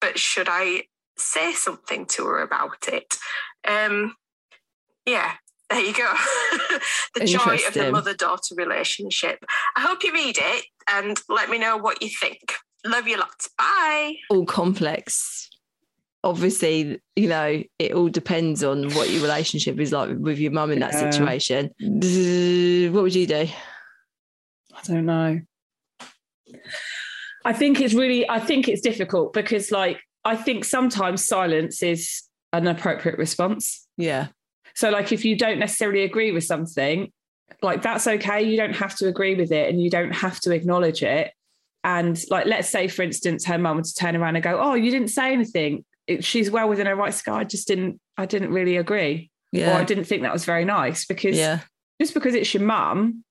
But 0.00 0.18
should 0.18 0.48
I 0.48 0.84
say 1.18 1.52
something 1.52 2.06
to 2.06 2.26
her 2.26 2.40
about 2.40 2.88
it? 2.88 3.16
Um, 3.66 4.14
yeah, 5.06 5.34
there 5.70 5.80
you 5.80 5.94
go. 5.94 6.12
the 7.14 7.24
joy 7.24 7.58
of 7.66 7.74
the 7.74 7.90
mother 7.92 8.14
daughter 8.14 8.54
relationship. 8.56 9.44
I 9.76 9.80
hope 9.80 10.02
you 10.04 10.12
read 10.12 10.36
it 10.38 10.64
and 10.90 11.18
let 11.28 11.48
me 11.48 11.58
know 11.58 11.76
what 11.76 12.02
you 12.02 12.08
think. 12.08 12.54
Love 12.84 13.06
you 13.06 13.18
lots. 13.18 13.48
Bye. 13.56 14.14
All 14.30 14.44
complex. 14.46 15.48
Obviously, 16.22 17.00
you 17.16 17.28
know, 17.28 17.62
it 17.78 17.92
all 17.92 18.08
depends 18.08 18.62
on 18.62 18.90
what 18.92 19.08
your 19.10 19.22
relationship 19.22 19.78
is 19.80 19.92
like 19.92 20.10
with 20.18 20.38
your 20.38 20.52
mum 20.52 20.70
in 20.70 20.80
that 20.80 20.92
Yeah. 20.92 21.10
situation. 21.10 21.70
What 22.92 23.02
would 23.02 23.14
you 23.14 23.26
do? 23.26 23.48
I 24.74 24.82
don't 24.86 25.06
know. 25.06 25.40
I 27.44 27.52
think 27.52 27.80
it's 27.80 27.94
really, 27.94 28.28
I 28.28 28.38
think 28.38 28.68
it's 28.68 28.82
difficult 28.82 29.32
because, 29.32 29.70
like, 29.70 29.98
I 30.24 30.36
think 30.36 30.64
sometimes 30.64 31.26
silence 31.26 31.82
is 31.82 32.22
an 32.52 32.66
appropriate 32.66 33.16
response. 33.18 33.86
Yeah. 33.96 34.28
So, 34.74 34.90
like, 34.90 35.12
if 35.12 35.24
you 35.24 35.36
don't 35.36 35.58
necessarily 35.58 36.02
agree 36.02 36.32
with 36.32 36.44
something, 36.44 37.12
like, 37.62 37.82
that's 37.82 38.06
okay. 38.06 38.42
You 38.42 38.56
don't 38.56 38.76
have 38.76 38.96
to 38.96 39.08
agree 39.08 39.34
with 39.34 39.52
it 39.52 39.68
and 39.68 39.80
you 39.82 39.90
don't 39.90 40.12
have 40.12 40.40
to 40.40 40.52
acknowledge 40.52 41.02
it. 41.02 41.32
And, 41.82 42.18
like, 42.30 42.46
let's 42.46 42.68
say, 42.68 42.88
for 42.88 43.02
instance, 43.02 43.44
her 43.46 43.58
mum 43.58 43.76
would 43.76 43.86
turn 43.98 44.16
around 44.16 44.36
and 44.36 44.42
go, 44.42 44.58
Oh, 44.60 44.74
you 44.74 44.90
didn't 44.90 45.08
say 45.08 45.32
anything. 45.32 45.84
It, 46.06 46.24
she's 46.24 46.50
well 46.50 46.68
within 46.68 46.86
her 46.86 46.96
rights. 46.96 47.18
to 47.18 47.24
go, 47.24 47.34
I 47.34 47.44
just 47.44 47.66
didn't, 47.68 48.00
I 48.16 48.26
didn't 48.26 48.52
really 48.52 48.76
agree. 48.76 49.30
Or 49.72 49.74
I 49.78 49.84
didn't 49.84 50.04
think 50.04 50.22
that 50.22 50.32
was 50.32 50.44
very 50.44 50.64
nice 50.64 51.06
because 51.06 51.36
Yeah. 51.36 51.60
just 52.00 52.14
because 52.14 52.34
it's 52.34 52.52
your 52.54 52.62
mum, 52.62 53.24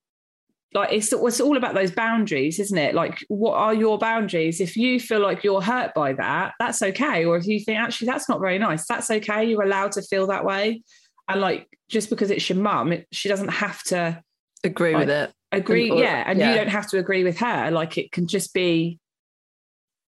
like 0.73 0.91
it's, 0.91 1.12
it's 1.13 1.39
all 1.41 1.58
about 1.58 1.75
those 1.75 1.91
boundaries, 1.91 2.60
isn't 2.60 2.78
it? 2.78 2.93
Like, 2.93 3.19
what 3.30 3.54
are 3.56 3.73
your 3.73 3.97
boundaries? 3.97 4.60
If 4.62 4.75
you 4.75 4.99
feel 4.99 5.19
like 5.21 5.43
you're 5.43 5.62
hurt 5.62 5.93
by 5.93 6.13
that, 6.13 6.54
that's 6.60 6.82
okay. 6.82 7.25
Or 7.25 7.38
if 7.38 7.47
you 7.47 7.60
think 7.60 7.80
actually 7.80 8.08
that's 8.08 8.28
not 8.30 8.39
very 8.41 8.60
nice, 8.60 8.86
that's 8.86 9.10
okay. 9.10 9.45
You're 9.45 9.63
allowed 9.63 9.93
to 9.93 10.02
feel 10.02 10.28
that 10.28 10.43
way. 10.45 10.82
And 11.30 11.42
like, 11.42 11.68
just 11.89 12.10
because 12.10 12.32
it's 12.32 12.50
your 12.50 12.58
mum, 12.58 12.92
it, 12.92 13.08
she 13.12 13.30
doesn't 13.30 13.50
have 13.50 13.82
to 13.84 14.22
Agree 14.63 14.94
with 14.96 15.10
it. 15.10 15.32
agree. 15.54 15.89
Or- 15.89 15.98
yeah, 16.00 16.24
and 16.28 16.38
yeah. 16.39 16.50
you 16.50 16.56
don't 16.58 16.68
have 16.70 16.89
to 16.89 16.98
agree 16.98 17.24
with 17.24 17.38
her. 17.39 17.72
Like, 17.72 17.98
it 17.98 18.12
can 18.12 18.28
just 18.28 18.54
be, 18.54 19.00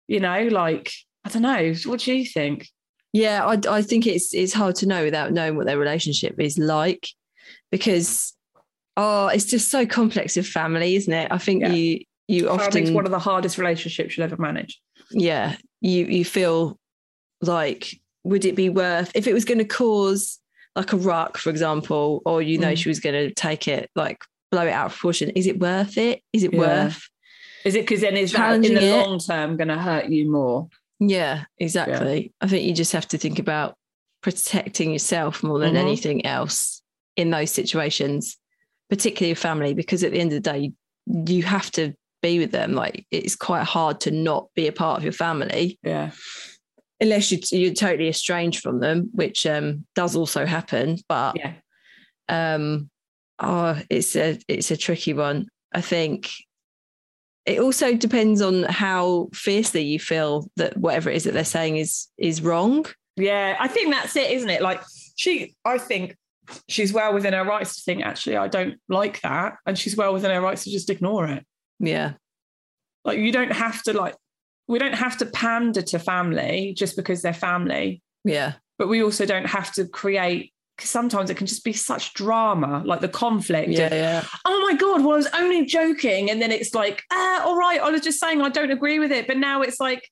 you 0.07 0.19
know, 0.19 0.47
like 0.47 0.91
I 1.23 1.29
don't 1.29 1.41
know. 1.43 1.73
What 1.85 2.01
do 2.01 2.13
you 2.13 2.25
think? 2.25 2.67
Yeah, 3.13 3.45
I, 3.45 3.59
I 3.69 3.81
think 3.81 4.05
it's 4.07 4.33
it's 4.33 4.53
hard 4.53 4.75
to 4.77 4.85
know 4.85 5.03
without 5.03 5.31
knowing 5.31 5.55
what 5.55 5.65
their 5.65 5.77
relationship 5.77 6.35
is 6.39 6.57
like, 6.57 7.07
because 7.71 8.33
oh, 8.97 9.27
it's 9.27 9.45
just 9.45 9.69
so 9.71 9.85
complex 9.85 10.35
with 10.35 10.47
family, 10.47 10.95
isn't 10.95 11.13
it? 11.13 11.31
I 11.31 11.37
think 11.37 11.61
Yeah. 11.61 11.69
you 11.71 11.99
you 12.27 12.47
Family's 12.47 12.67
often 12.67 12.93
one 12.93 13.05
of 13.05 13.11
the 13.11 13.19
hardest 13.19 13.57
relationships 13.57 14.17
you'll 14.17 14.23
ever 14.25 14.37
manage. 14.37 14.79
yeah 15.11 15.55
you 15.81 16.05
you 16.05 16.23
feel 16.25 16.79
like 17.41 17.99
would 18.23 18.45
it 18.45 18.55
be 18.55 18.69
worth 18.69 19.11
if 19.15 19.27
it 19.27 19.33
was 19.33 19.43
going 19.45 19.57
to 19.57 19.65
cause 19.65 20.39
like 20.75 20.93
a 20.93 20.97
ruck, 20.97 21.37
for 21.37 21.49
example, 21.49 22.21
or 22.25 22.41
you 22.41 22.57
know 22.57 22.71
Mm. 22.73 22.77
she 22.77 22.89
was 22.89 22.99
going 22.99 23.15
to 23.29 23.33
take 23.33 23.67
it 23.67 23.89
like 23.95 24.23
blow 24.51 24.65
it 24.65 24.71
out 24.71 24.87
of 24.87 24.91
proportion? 24.93 25.29
Is 25.31 25.47
it 25.47 25.59
worth 25.59 25.97
it? 25.97 26.21
Is 26.33 26.43
it 26.43 26.53
Yeah. 26.53 26.59
worth? 26.59 27.07
Is 27.65 27.75
it 27.75 27.81
because 27.81 28.01
then 28.01 28.17
is 28.17 28.33
that 28.33 28.55
in 28.55 28.61
the 28.73 28.83
it. 28.83 28.91
long 29.07 29.19
term 29.19 29.55
going 29.57 29.67
to 29.69 29.77
hurt 29.77 30.09
you 30.09 30.29
more? 30.29 30.67
Yeah, 30.99 31.45
exactly. 31.57 32.33
I 32.41 32.47
think 32.47 32.65
you 32.65 32.73
just 32.73 32.91
have 32.93 33.07
to 33.09 33.17
think 33.17 33.39
about 33.39 33.75
protecting 34.21 34.91
yourself 34.91 35.43
more 35.43 35.59
than 35.59 35.73
Mhm. 35.75 35.79
anything 35.79 36.25
else 36.25 36.81
in 37.15 37.29
those 37.29 37.51
situations, 37.51 38.37
particularly 38.89 39.29
your 39.29 39.35
family, 39.35 39.73
because 39.73 40.03
at 40.03 40.11
the 40.11 40.19
end 40.19 40.33
of 40.33 40.41
the 40.41 40.51
day, 40.51 40.71
you 41.33 41.43
have 41.43 41.69
to 41.71 41.93
be 42.21 42.39
with 42.39 42.51
them. 42.51 42.73
Like 42.73 43.05
it's 43.11 43.35
quite 43.35 43.63
hard 43.63 43.99
to 44.01 44.11
not 44.11 44.47
be 44.55 44.67
a 44.67 44.71
part 44.71 44.97
of 44.97 45.03
your 45.03 45.11
family 45.13 45.77
Yeah. 45.83 46.11
Unless 47.03 47.31
you, 47.31 47.39
you're 47.51 47.73
totally 47.73 48.09
estranged 48.09 48.61
from 48.61 48.79
them, 48.79 49.09
which 49.13 49.45
um, 49.45 49.85
does 49.93 50.15
also 50.15 50.45
happen. 50.45 50.97
But 51.07 51.37
Yeah. 51.37 51.53
Um, 52.29 52.89
oh, 53.39 53.79
it's 53.89 54.15
a 54.15 54.39
it's 54.47 54.71
a 54.71 54.77
tricky 54.77 55.13
one. 55.13 55.47
I 55.73 55.81
think 55.81 56.31
it 57.45 57.59
also 57.59 57.95
depends 57.95 58.41
on 58.41 58.63
how 58.63 59.29
fiercely 59.33 59.83
you 59.83 59.99
feel 59.99 60.47
that 60.55 60.77
whatever 60.77 61.09
it 61.09 61.17
is 61.17 61.25
that 61.25 61.33
they're 61.33 61.43
saying 61.43 61.77
is 61.77 62.07
is 62.17 62.41
wrong. 62.41 62.85
Yeah, 63.17 63.57
I 63.59 63.67
think 63.67 63.93
that's 63.93 64.15
it, 64.15 64.31
isn't 64.31 64.49
it? 64.49 64.61
Like 64.61 64.81
she, 65.15 65.55
I 65.65 65.77
think 65.77 66.15
she's 66.67 66.93
well 66.93 67.13
within 67.13 67.33
her 67.33 67.43
rights 67.43 67.75
to 67.75 67.81
think, 67.83 68.03
actually, 68.03 68.37
I 68.37 68.47
don't 68.47 68.75
like 68.89 69.21
that. 69.21 69.55
And 69.65 69.77
she's 69.77 69.95
well 69.95 70.13
within 70.13 70.31
her 70.31 70.41
rights 70.41 70.63
to 70.63 70.71
just 70.71 70.89
ignore 70.89 71.27
it. 71.27 71.45
Yeah. 71.79 72.13
Like 73.03 73.19
you 73.19 73.31
don't 73.31 73.51
have 73.51 73.83
to 73.83 73.93
like, 73.93 74.15
we 74.67 74.79
don't 74.79 74.93
have 74.95 75.17
to 75.17 75.25
pander 75.25 75.81
to 75.81 75.99
family 75.99 76.73
just 76.77 76.95
because 76.95 77.21
they're 77.21 77.33
family, 77.33 78.01
Yeah. 78.23 78.53
but 78.77 78.87
we 78.87 79.03
also 79.03 79.25
don't 79.25 79.45
have 79.47 79.71
to 79.73 79.85
create 79.87 80.51
because 80.77 80.89
sometimes 80.89 81.29
it 81.29 81.37
can 81.37 81.45
just 81.45 81.63
be 81.63 81.73
such 81.73 82.13
drama, 82.15 82.81
like 82.85 82.99
the 82.99 83.07
conflict. 83.07 83.69
Yeah. 83.69 83.85
of, 83.87 83.91
Yeah. 83.93 84.23
oh 84.45 84.61
my 84.61 84.75
God, 84.75 85.01
well, 85.03 85.13
I 85.13 85.17
was 85.17 85.27
only 85.37 85.65
joking. 85.65 86.31
And 86.31 86.41
then 86.41 86.51
it's 86.51 86.73
like, 86.73 87.03
ah, 87.11 87.43
all 87.45 87.55
right, 87.57 87.79
I 87.79 87.91
was 87.91 88.01
just 88.01 88.19
saying 88.19 88.41
I 88.41 88.49
don't 88.49 88.71
agree 88.71 88.97
with 88.97 89.11
it. 89.11 89.27
But 89.27 89.37
now 89.37 89.61
it's 89.61 89.79
like, 89.79 90.09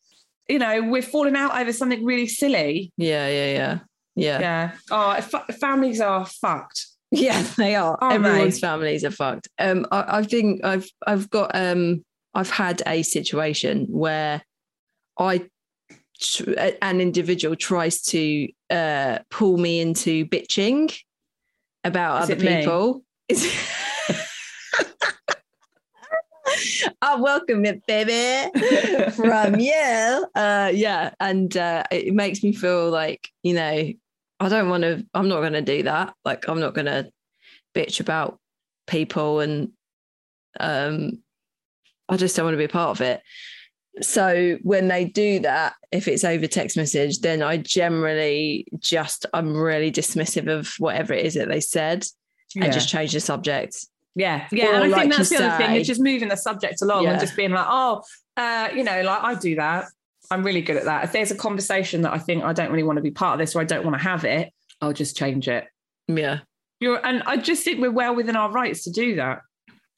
you 0.48 0.60
know, 0.60 0.84
we're 0.84 1.02
falling 1.02 1.36
out 1.36 1.60
over 1.60 1.74
something 1.74 2.06
really 2.06 2.28
silly. 2.28 2.92
Yeah. 2.98 3.28
Yeah. 3.28 3.52
Yeah. 3.54 3.80
Yeah. 4.16 4.40
Yeah. 4.40 4.72
Oh, 4.92 5.20
fa- 5.22 5.46
families 5.60 6.00
are 6.00 6.26
fucked. 6.28 6.86
Yeah, 7.10 7.42
they 7.58 7.76
are. 7.76 7.98
Aren't 8.00 8.24
Everyone's 8.24 8.56
they? 8.62 8.68
families 8.68 9.04
are 9.04 9.12
fucked. 9.12 9.48
Um, 9.58 9.88
I, 9.92 10.20
I 10.20 10.24
think 10.24 10.64
I've 10.64 10.88
I've 11.08 11.30
got 11.30 11.52
um 11.56 12.06
I've 12.34 12.50
had 12.50 12.82
a 12.88 13.04
situation 13.04 13.88
where 13.90 14.44
I 15.20 15.50
tr- 16.20 16.54
an 16.82 17.02
individual 17.02 17.56
tries 17.56 18.02
to 18.04 18.48
uh 18.70 19.20
pull 19.30 19.58
me 19.58 19.80
into 19.80 20.26
bitching 20.26 20.98
about 21.84 22.24
Is 22.24 22.30
other 22.30 22.36
people. 22.42 23.04
Oh, 27.02 27.22
welcome 27.22 27.66
it, 27.66 27.86
baby, 27.88 28.50
from 29.12 29.60
you. 29.60 30.28
Uh, 30.36 30.72
yeah, 30.74 31.12
and 31.20 31.56
uh, 31.58 31.84
it 31.92 32.14
makes 32.14 32.44
me 32.44 32.54
feel 32.54 32.90
like 32.90 33.30
you 33.44 33.54
know 33.54 33.92
I 34.40 34.50
don't 34.50 34.70
want 34.70 34.84
to. 34.84 35.06
I'm 35.14 35.28
not 35.28 35.42
going 35.42 35.54
to 35.54 35.62
do 35.62 35.84
that. 35.84 36.14
Like 36.26 36.48
I'm 36.48 36.60
not 36.60 36.74
going 36.74 36.86
to 36.86 37.10
bitch 37.76 38.00
about 38.00 38.40
people, 38.88 39.40
and 39.40 39.72
um, 40.60 41.20
I 42.10 42.18
just 42.18 42.36
don't 42.36 42.46
want 42.46 42.54
to 42.54 42.58
be 42.60 42.66
a 42.66 42.70
part 42.70 42.90
of 42.92 43.02
it. 43.02 43.22
So 44.02 44.58
when 44.64 44.88
they 44.88 45.06
do 45.06 45.40
that, 45.40 45.74
if 45.92 46.08
it's 46.08 46.24
over 46.24 46.48
text 46.48 46.78
message, 46.78 47.20
then 47.20 47.42
I 47.44 47.58
generally 47.58 48.66
just 48.80 49.26
I'm 49.34 49.56
really 49.56 49.92
dismissive 49.92 50.48
of 50.48 50.74
whatever 50.80 51.14
it 51.14 51.26
is 51.26 51.34
that 51.34 51.50
they 51.50 51.60
said 51.60 52.06
Yeah. 52.56 52.66
and 52.66 52.74
just 52.74 52.88
change 52.90 53.12
the 53.14 53.20
subject. 53.20 53.76
Yeah, 54.16 54.48
yeah, 54.52 54.68
Or 54.68 54.74
and 54.76 54.84
I 54.84 54.88
like 54.88 55.02
think 55.04 55.16
that's 55.16 55.30
the 55.30 55.38
other 55.46 55.58
thing. 55.58 55.68
say- 55.68 55.78
It's 55.80 55.88
just 55.88 56.02
moving 56.02 56.30
the 56.30 56.36
subject 56.38 56.82
along 56.82 57.04
Yeah. 57.04 57.12
and 57.12 57.20
just 57.22 57.36
being 57.36 57.52
like, 57.52 57.66
oh, 57.70 58.02
uh, 58.38 58.70
you 58.76 58.84
know, 58.84 59.02
like 59.02 59.24
I 59.24 59.36
do 59.36 59.56
that. 59.56 59.86
I'm 60.30 60.44
really 60.44 60.62
good 60.62 60.78
at 60.78 60.86
that. 60.86 61.04
If 61.06 61.12
there's 61.12 61.32
a 61.32 61.36
conversation 61.36 62.02
that 62.04 62.14
I 62.14 62.18
think 62.18 62.44
I 62.44 62.54
don't 62.54 62.72
really 62.72 62.84
want 62.84 62.98
to 62.98 63.02
be 63.04 63.12
part 63.12 63.34
of 63.34 63.40
this 63.46 63.56
or 63.56 63.62
I 63.62 63.66
don't 63.66 63.84
want 63.86 63.96
to 63.98 64.04
have 64.04 64.24
it, 64.26 64.54
I'll 64.82 64.94
just 64.94 65.18
change 65.18 65.48
it. 65.50 65.66
Yeah. 66.08 66.40
You're, 66.80 67.06
and 67.06 67.22
I 67.26 67.38
just 67.38 67.64
think 67.64 67.80
we're 67.82 67.92
well 67.92 68.16
within 68.16 68.36
our 68.38 68.50
rights 68.52 68.84
to 68.86 68.92
do 68.92 69.16
that. 69.18 69.42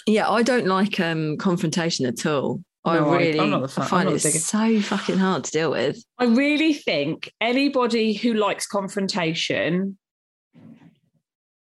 Yeah, 0.08 0.30
I 0.30 0.44
don't 0.44 0.68
like 0.68 1.00
um 1.00 1.38
confrontation 1.38 2.06
at 2.06 2.26
all. 2.26 2.62
I 2.86 3.00
No, 3.00 3.10
I- 3.13 3.18
really 3.18 3.39
I'm 3.39 3.50
not 3.52 3.60
the 3.62 3.82
I 3.82 3.86
fan- 3.86 4.08
I'm 4.08 4.08
find 4.08 4.10
it 4.10 4.20
so 4.20 4.82
fucking 4.82 5.18
hard 5.18 5.46
to 5.46 5.52
deal 5.52 5.72
with. 5.72 6.04
I 6.20 6.26
really 6.26 6.74
think 6.74 7.32
anybody 7.39 8.13
who 8.13 8.34
likes 8.34 8.68
confrontation, 8.68 9.98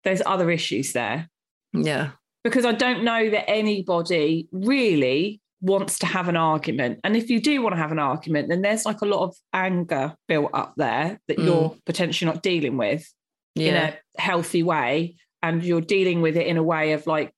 there's 0.03 0.21
other 0.25 0.49
issues 0.49 0.93
there 0.93 1.27
Yeah. 1.73 2.11
because 2.43 2.65
I 2.65 2.71
don't 2.71 3.03
know 3.03 3.29
that 3.29 3.49
anybody 3.49 4.47
really 4.51 5.41
wants 5.61 5.99
to 5.99 6.05
have 6.05 6.29
an 6.29 6.37
argument. 6.37 7.01
And 7.03 7.17
if 7.17 7.29
you 7.29 7.41
do 7.41 7.61
want 7.61 7.75
to 7.75 7.81
have 7.81 7.91
an 7.91 7.99
argument, 7.99 8.47
then 8.47 8.61
there's 8.61 8.85
like 8.85 9.01
a 9.01 9.05
lot 9.05 9.23
of 9.27 9.35
anger 9.51 10.15
built 10.29 10.51
up 10.53 10.73
there 10.77 11.19
that 11.27 11.37
Mm. 11.37 11.45
you're 11.45 11.75
potentially 11.85 12.31
not 12.31 12.41
dealing 12.41 12.77
with 12.77 13.05
in 13.55 13.75
a 13.75 13.97
healthy 14.17 14.63
way. 14.63 15.15
And 15.43 15.63
you're 15.63 15.81
dealing 15.81 16.21
with 16.21 16.37
it 16.37 16.47
in 16.47 16.55
a 16.57 16.63
way 16.63 16.93
of 16.93 17.05
like 17.07 17.33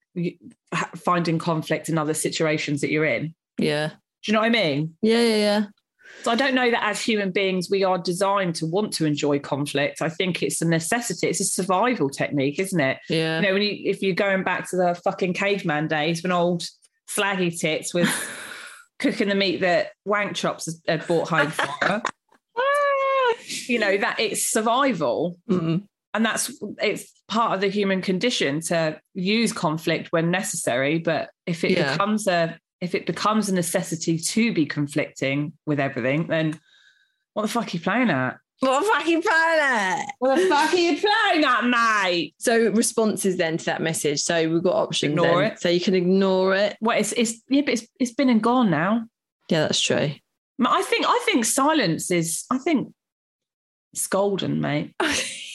finding 0.95 1.39
conflict 1.39 1.89
in 1.89 1.97
other 1.97 2.13
situations 2.13 2.82
that 2.82 2.91
you're 2.91 3.06
in. 3.06 3.34
Yeah. 3.58 3.89
Do 4.24 4.32
you 4.32 4.34
know 4.34 4.39
what 4.39 4.47
I 4.47 4.50
mean? 4.50 4.95
Yeah. 5.02 5.21
Yeah. 5.21 5.36
Yeah. 5.36 5.65
So 6.24 6.32
I 6.32 6.36
don't 6.36 6.54
know 6.54 6.69
that 6.69 6.84
as 6.84 7.02
human 7.02 7.32
beings 7.32 7.69
we 7.71 7.84
are 7.84 7.97
designed 7.97 8.56
to 8.56 8.65
want 8.67 8.93
to 8.93 9.06
enjoy 9.06 9.39
conflict. 9.39 10.02
I 10.02 10.10
think 10.10 10.43
it's 10.43 10.62
a 10.62 10.67
necessity. 10.67 11.28
It's 11.28 11.39
a 11.39 11.45
survival 11.45 12.10
technique, 12.10 12.60
isn't 12.60 12.80
it? 12.80 13.00
Yeah. 13.10 13.39
You 13.39 13.47
know, 13.47 13.54
when 13.54 13.62
you 13.63 13.78
if 13.86 14.02
you're 14.02 14.13
going 14.13 14.43
back 14.43 14.69
to 14.69 14.78
the 14.78 15.00
fucking 15.04 15.34
caveman 15.34 15.88
days 15.88 16.21
when 16.21 16.32
old 16.32 16.63
flaggy 17.10 17.58
tits 17.58 17.93
was 17.93 18.10
cooking 19.00 19.30
the 19.30 19.36
meat 19.36 19.62
that 19.62 19.91
wank 20.06 20.36
chops 20.36 20.69
had 20.88 21.08
bought 21.08 21.30
home 21.30 21.50
for 21.50 21.67
her. 21.82 22.04
you 23.67 23.80
know, 23.80 23.97
that 23.97 24.19
it's 24.19 24.52
survival. 24.52 25.38
Mm. 25.50 25.88
And 26.13 26.26
that's 26.26 26.52
it's 26.82 27.12
part 27.28 27.54
of 27.54 27.62
the 27.62 27.69
human 27.69 28.02
condition 28.02 28.60
to 28.62 29.00
use 29.13 29.54
conflict 29.54 30.10
when 30.12 30.30
necessary. 30.32 31.00
But 31.00 31.30
if 31.45 31.63
it 31.63 31.71
Yeah. 31.71 31.93
becomes 31.93 32.28
a 32.28 32.60
if 32.82 32.95
it 32.95 33.06
becomes 33.06 33.47
a 33.47 33.54
necessity 33.54 34.17
to 34.17 34.54
be 34.54 34.65
conflicting 34.65 35.54
with 35.67 35.80
everything, 35.80 36.28
then 36.28 36.60
what 37.34 37.43
the 37.43 37.47
fuck 37.47 37.67
are 37.67 37.71
you 37.71 37.80
playing 37.80 38.10
at? 38.10 38.38
What 38.60 38.80
the 38.82 38.86
fuck 38.88 39.06
are 39.06 39.10
you 39.10 39.21
playing 39.21 39.60
at? 39.62 40.06
What 40.19 40.36
the 40.36 40.47
fuck 40.47 40.74
are 40.74 40.78
you 40.78 41.00
playing 41.00 41.45
at, 41.45 41.63
mate? 41.65 42.36
So 42.39 42.69
responses 42.71 43.38
then 43.38 43.58
to 43.58 43.65
that 43.65 43.82
message. 43.82 44.21
So 44.21 44.50
we've 44.50 44.62
got 44.63 44.76
options. 44.76 45.12
Ignore 45.12 45.41
then. 45.43 45.52
it. 45.54 45.60
So 45.62 45.69
you 45.69 45.80
can 45.80 45.95
ignore 45.95 46.56
it. 46.56 46.76
Well, 46.82 46.97
it's 47.00 47.12
it's 47.13 47.41
yeah, 47.50 47.62
but 47.62 47.74
it's 47.76 47.88
it's 48.00 48.13
been 48.13 48.30
and 48.30 48.41
gone 48.41 48.69
now. 48.69 49.06
Yeah, 49.50 49.62
that's 49.62 49.80
true. 49.80 50.12
I 50.63 50.84
think 50.84 51.06
I 51.08 51.21
think 51.26 51.45
silence 51.45 52.12
is 52.12 52.45
I 52.52 52.58
think 52.58 52.93
it's 53.93 54.08
golden, 54.08 54.62
mate. 54.62 54.93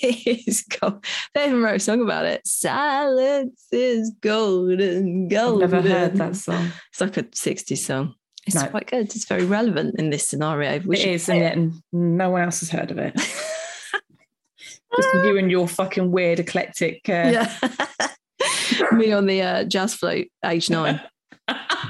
it's 0.02 0.62
gold. 0.64 1.04
They 1.34 1.46
even 1.46 1.62
wrote 1.62 1.76
a 1.76 1.80
song 1.80 2.02
about 2.02 2.26
it. 2.26 2.46
Silence 2.46 3.64
is 3.72 4.12
golden, 4.20 5.24
I've 5.24 5.30
golden. 5.30 5.70
never 5.70 5.88
heard 5.88 6.16
that 6.16 6.36
song. 6.36 6.70
It's 6.90 7.00
like 7.00 7.16
a 7.16 7.22
60s 7.24 7.78
song. 7.78 8.14
It's 8.46 8.54
No. 8.54 8.66
quite 8.68 8.86
good. 8.86 9.06
It's 9.14 9.24
very 9.26 9.44
relevant 9.44 9.96
in 9.98 10.10
this 10.10 10.28
scenario. 10.28 10.80
We 10.84 10.98
it 10.98 11.06
is, 11.08 11.28
and 11.28 11.40
yet 11.40 11.58
no 11.92 12.30
one 12.30 12.42
else 12.42 12.60
has 12.60 12.70
heard 12.70 12.90
of 12.92 12.98
it. 12.98 13.14
Just 14.96 15.14
you 15.14 15.36
and 15.36 15.50
your 15.50 15.66
fucking 15.68 16.10
weird 16.10 16.38
eclectic. 16.38 17.00
Uh, 17.08 17.12
yeah. 17.12 17.58
Me 18.92 19.12
on 19.12 19.26
the 19.26 19.42
uh, 19.42 19.64
jazz 19.64 19.94
flute, 19.94 20.30
age 20.44 20.70
nine. 20.70 21.00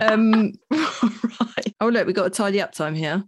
um, 0.00 0.52
right. 0.70 1.74
Oh, 1.80 1.88
look, 1.88 2.06
we've 2.06 2.16
got 2.16 2.26
a 2.26 2.30
tidy 2.30 2.60
up 2.60 2.72
time 2.72 2.94
here. 2.94 3.22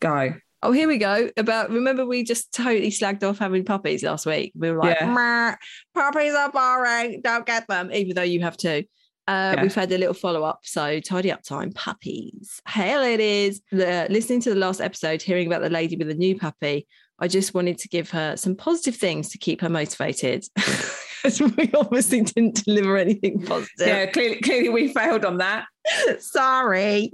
Go. 0.00 0.34
Oh, 0.62 0.72
here 0.72 0.88
we 0.88 0.98
go. 0.98 1.30
About 1.36 1.70
remember 1.70 2.04
we 2.04 2.24
just 2.24 2.52
totally 2.52 2.90
slagged 2.90 3.22
off 3.22 3.38
having 3.38 3.64
puppies 3.64 4.02
last 4.02 4.26
week. 4.26 4.52
We 4.56 4.70
were 4.70 4.78
like, 4.78 4.98
Yeah. 5.00 5.54
Puppies 5.94 6.34
are 6.34 6.50
boring. 6.50 7.20
Don't 7.22 7.46
get 7.46 7.68
them, 7.68 7.90
even 7.92 8.14
though 8.16 8.22
you 8.22 8.40
have 8.40 8.56
two. 8.56 8.84
Uh, 9.28 9.54
Yeah. 9.56 9.62
We've 9.62 9.74
had 9.74 9.92
a 9.92 9.98
little 9.98 10.14
follow 10.14 10.42
up. 10.42 10.60
So 10.64 10.98
tidy 11.00 11.30
up 11.30 11.42
time, 11.42 11.70
puppies. 11.72 12.60
Hey, 12.66 12.96
ladies. 12.98 13.60
The, 13.70 14.08
listening 14.10 14.40
to 14.42 14.50
the 14.50 14.56
last 14.56 14.80
episode, 14.80 15.22
hearing 15.22 15.46
about 15.46 15.62
the 15.62 15.70
lady 15.70 15.96
with 15.96 16.10
a 16.10 16.14
new 16.14 16.36
puppy, 16.36 16.88
I 17.20 17.28
just 17.28 17.54
wanted 17.54 17.78
to 17.78 17.88
give 17.88 18.10
her 18.10 18.36
some 18.36 18.56
positive 18.56 18.96
things 18.96 19.28
to 19.30 19.38
keep 19.38 19.60
her 19.60 19.68
motivated. 19.68 20.44
we 21.56 21.70
obviously 21.74 22.22
didn't 22.22 22.64
deliver 22.64 22.96
anything 22.96 23.42
positive. 23.42 23.86
Yeah, 23.86 24.06
clearly, 24.06 24.40
clearly 24.40 24.68
we 24.70 24.88
failed 24.92 25.24
on 25.24 25.38
that. 25.38 25.66
Sorry. 26.18 27.10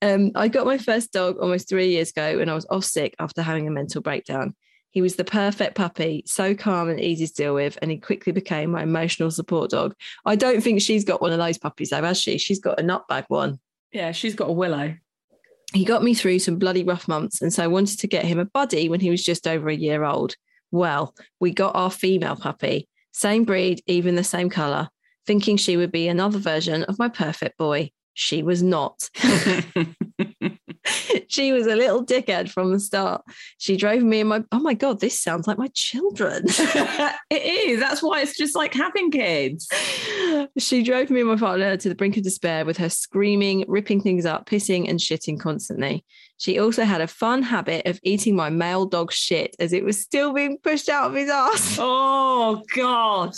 Um, 0.00 0.32
I 0.34 0.48
got 0.48 0.66
my 0.66 0.78
first 0.78 1.12
dog 1.12 1.38
almost 1.38 1.68
three 1.68 1.88
years 1.88 2.10
ago 2.10 2.38
when 2.38 2.48
I 2.48 2.54
was 2.54 2.66
off 2.70 2.84
sick 2.84 3.14
after 3.18 3.42
having 3.42 3.66
a 3.66 3.70
mental 3.70 4.00
breakdown. 4.00 4.54
He 4.90 5.00
was 5.00 5.16
the 5.16 5.24
perfect 5.24 5.74
puppy, 5.74 6.22
so 6.26 6.54
calm 6.54 6.90
and 6.90 7.00
easy 7.00 7.26
to 7.26 7.32
deal 7.32 7.54
with, 7.54 7.78
and 7.80 7.90
he 7.90 7.96
quickly 7.96 8.30
became 8.30 8.70
my 8.70 8.82
emotional 8.82 9.30
support 9.30 9.70
dog. 9.70 9.94
I 10.26 10.36
don't 10.36 10.62
think 10.62 10.82
she's 10.82 11.04
got 11.04 11.22
one 11.22 11.32
of 11.32 11.38
those 11.38 11.56
puppies, 11.56 11.90
though, 11.90 12.02
has 12.02 12.20
she? 12.20 12.36
She's 12.36 12.60
got 12.60 12.78
a 12.78 12.82
nutbag 12.82 13.24
one. 13.28 13.58
Yeah, 13.90 14.12
she's 14.12 14.34
got 14.34 14.50
a 14.50 14.52
willow. 14.52 14.94
He 15.72 15.86
got 15.86 16.02
me 16.02 16.12
through 16.12 16.40
some 16.40 16.58
bloody 16.58 16.84
rough 16.84 17.08
months, 17.08 17.40
and 17.40 17.50
so 17.50 17.64
I 17.64 17.68
wanted 17.68 18.00
to 18.00 18.06
get 18.06 18.26
him 18.26 18.38
a 18.38 18.44
buddy 18.44 18.90
when 18.90 19.00
he 19.00 19.08
was 19.08 19.24
just 19.24 19.48
over 19.48 19.70
a 19.70 19.74
year 19.74 20.04
old. 20.04 20.36
Well, 20.70 21.14
we 21.40 21.52
got 21.52 21.74
our 21.74 21.90
female 21.90 22.36
puppy, 22.36 22.86
same 23.12 23.44
breed, 23.44 23.82
even 23.86 24.14
the 24.14 24.24
same 24.24 24.50
colour, 24.50 24.90
thinking 25.26 25.56
she 25.56 25.78
would 25.78 25.92
be 25.92 26.08
another 26.08 26.38
version 26.38 26.82
of 26.84 26.98
my 26.98 27.08
perfect 27.08 27.56
boy. 27.56 27.90
She 28.14 28.42
was 28.42 28.62
not. 28.62 29.08
she 31.28 31.52
was 31.52 31.66
a 31.66 31.76
little 31.76 32.04
dickhead 32.04 32.50
from 32.50 32.72
the 32.72 32.80
start. 32.80 33.22
She 33.58 33.76
drove 33.76 34.02
me 34.02 34.20
and 34.20 34.28
my 34.28 34.42
oh 34.52 34.58
my 34.58 34.74
god, 34.74 35.00
this 35.00 35.20
sounds 35.20 35.46
like 35.46 35.58
my 35.58 35.70
children. 35.74 36.44
it 36.48 37.20
is. 37.30 37.80
That's 37.80 38.02
why 38.02 38.20
it's 38.20 38.36
just 38.36 38.54
like 38.54 38.74
having 38.74 39.10
kids. 39.10 39.66
she 40.58 40.82
drove 40.82 41.10
me 41.10 41.20
and 41.20 41.30
my 41.30 41.36
partner 41.36 41.76
to 41.76 41.88
the 41.88 41.94
brink 41.94 42.16
of 42.16 42.22
despair 42.22 42.64
with 42.64 42.76
her 42.78 42.90
screaming, 42.90 43.64
ripping 43.66 44.00
things 44.02 44.26
up, 44.26 44.46
pissing 44.46 44.88
and 44.88 44.98
shitting 44.98 45.40
constantly. 45.40 46.04
She 46.36 46.58
also 46.58 46.84
had 46.84 47.00
a 47.00 47.06
fun 47.06 47.42
habit 47.42 47.86
of 47.86 48.00
eating 48.02 48.36
my 48.36 48.50
male 48.50 48.84
dog's 48.84 49.14
shit 49.14 49.56
as 49.58 49.72
it 49.72 49.84
was 49.84 50.00
still 50.00 50.32
being 50.32 50.58
pushed 50.62 50.88
out 50.88 51.08
of 51.08 51.14
his 51.14 51.30
ass. 51.30 51.78
Oh 51.80 52.62
God. 52.74 53.32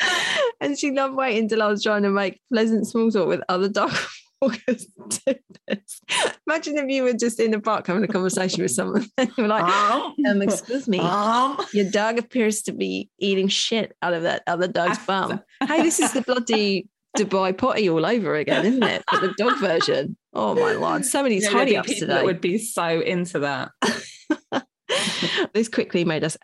and 0.60 0.78
she 0.78 0.90
loved 0.92 1.14
waiting 1.14 1.44
until 1.44 1.62
I 1.62 1.68
was 1.68 1.82
trying 1.82 2.02
to 2.02 2.10
make 2.10 2.40
pleasant 2.52 2.86
small 2.86 3.10
talk 3.10 3.28
with 3.28 3.40
other 3.48 3.68
dog 3.68 3.92
walkers. 4.42 4.86
do 5.26 5.34
this. 5.66 6.00
Imagine 6.46 6.78
if 6.78 6.88
you 6.88 7.02
were 7.02 7.12
just 7.12 7.40
in 7.40 7.50
the 7.50 7.60
park 7.60 7.86
having 7.86 8.04
a 8.04 8.08
conversation 8.08 8.62
with 8.62 8.70
someone 8.70 9.06
and 9.18 9.30
you 9.36 9.42
were 9.44 9.48
like, 9.48 9.64
um, 9.64 10.42
excuse 10.42 10.88
me, 10.88 10.98
Um, 11.00 11.58
your 11.72 11.90
dog 11.90 12.18
appears 12.18 12.62
to 12.62 12.72
be 12.72 13.10
eating 13.18 13.48
shit 13.48 13.96
out 14.02 14.14
of 14.14 14.22
that 14.22 14.42
other 14.46 14.68
dog's 14.68 14.98
bum. 15.06 15.40
Hey, 15.66 15.82
this 15.82 16.00
is 16.00 16.12
the 16.12 16.22
bloody 16.22 16.88
Dubai 17.16 17.56
potty 17.56 17.88
all 17.88 18.04
over 18.06 18.36
again, 18.36 18.66
isn't 18.66 18.82
it? 18.82 19.02
But 19.10 19.20
the 19.22 19.34
dog 19.36 19.58
version. 19.58 20.16
Oh 20.34 20.54
my 20.54 20.72
lord, 20.72 21.04
so 21.04 21.22
many 21.22 21.40
know, 21.40 21.50
tidy 21.50 21.76
ups 21.76 21.94
today. 21.94 22.06
that 22.06 22.24
would 22.24 22.40
be 22.40 22.58
so 22.58 23.00
into 23.00 23.40
that. 23.40 23.70
this 25.54 25.68
quickly 25.68 26.04
made 26.04 26.22
us 26.22 26.36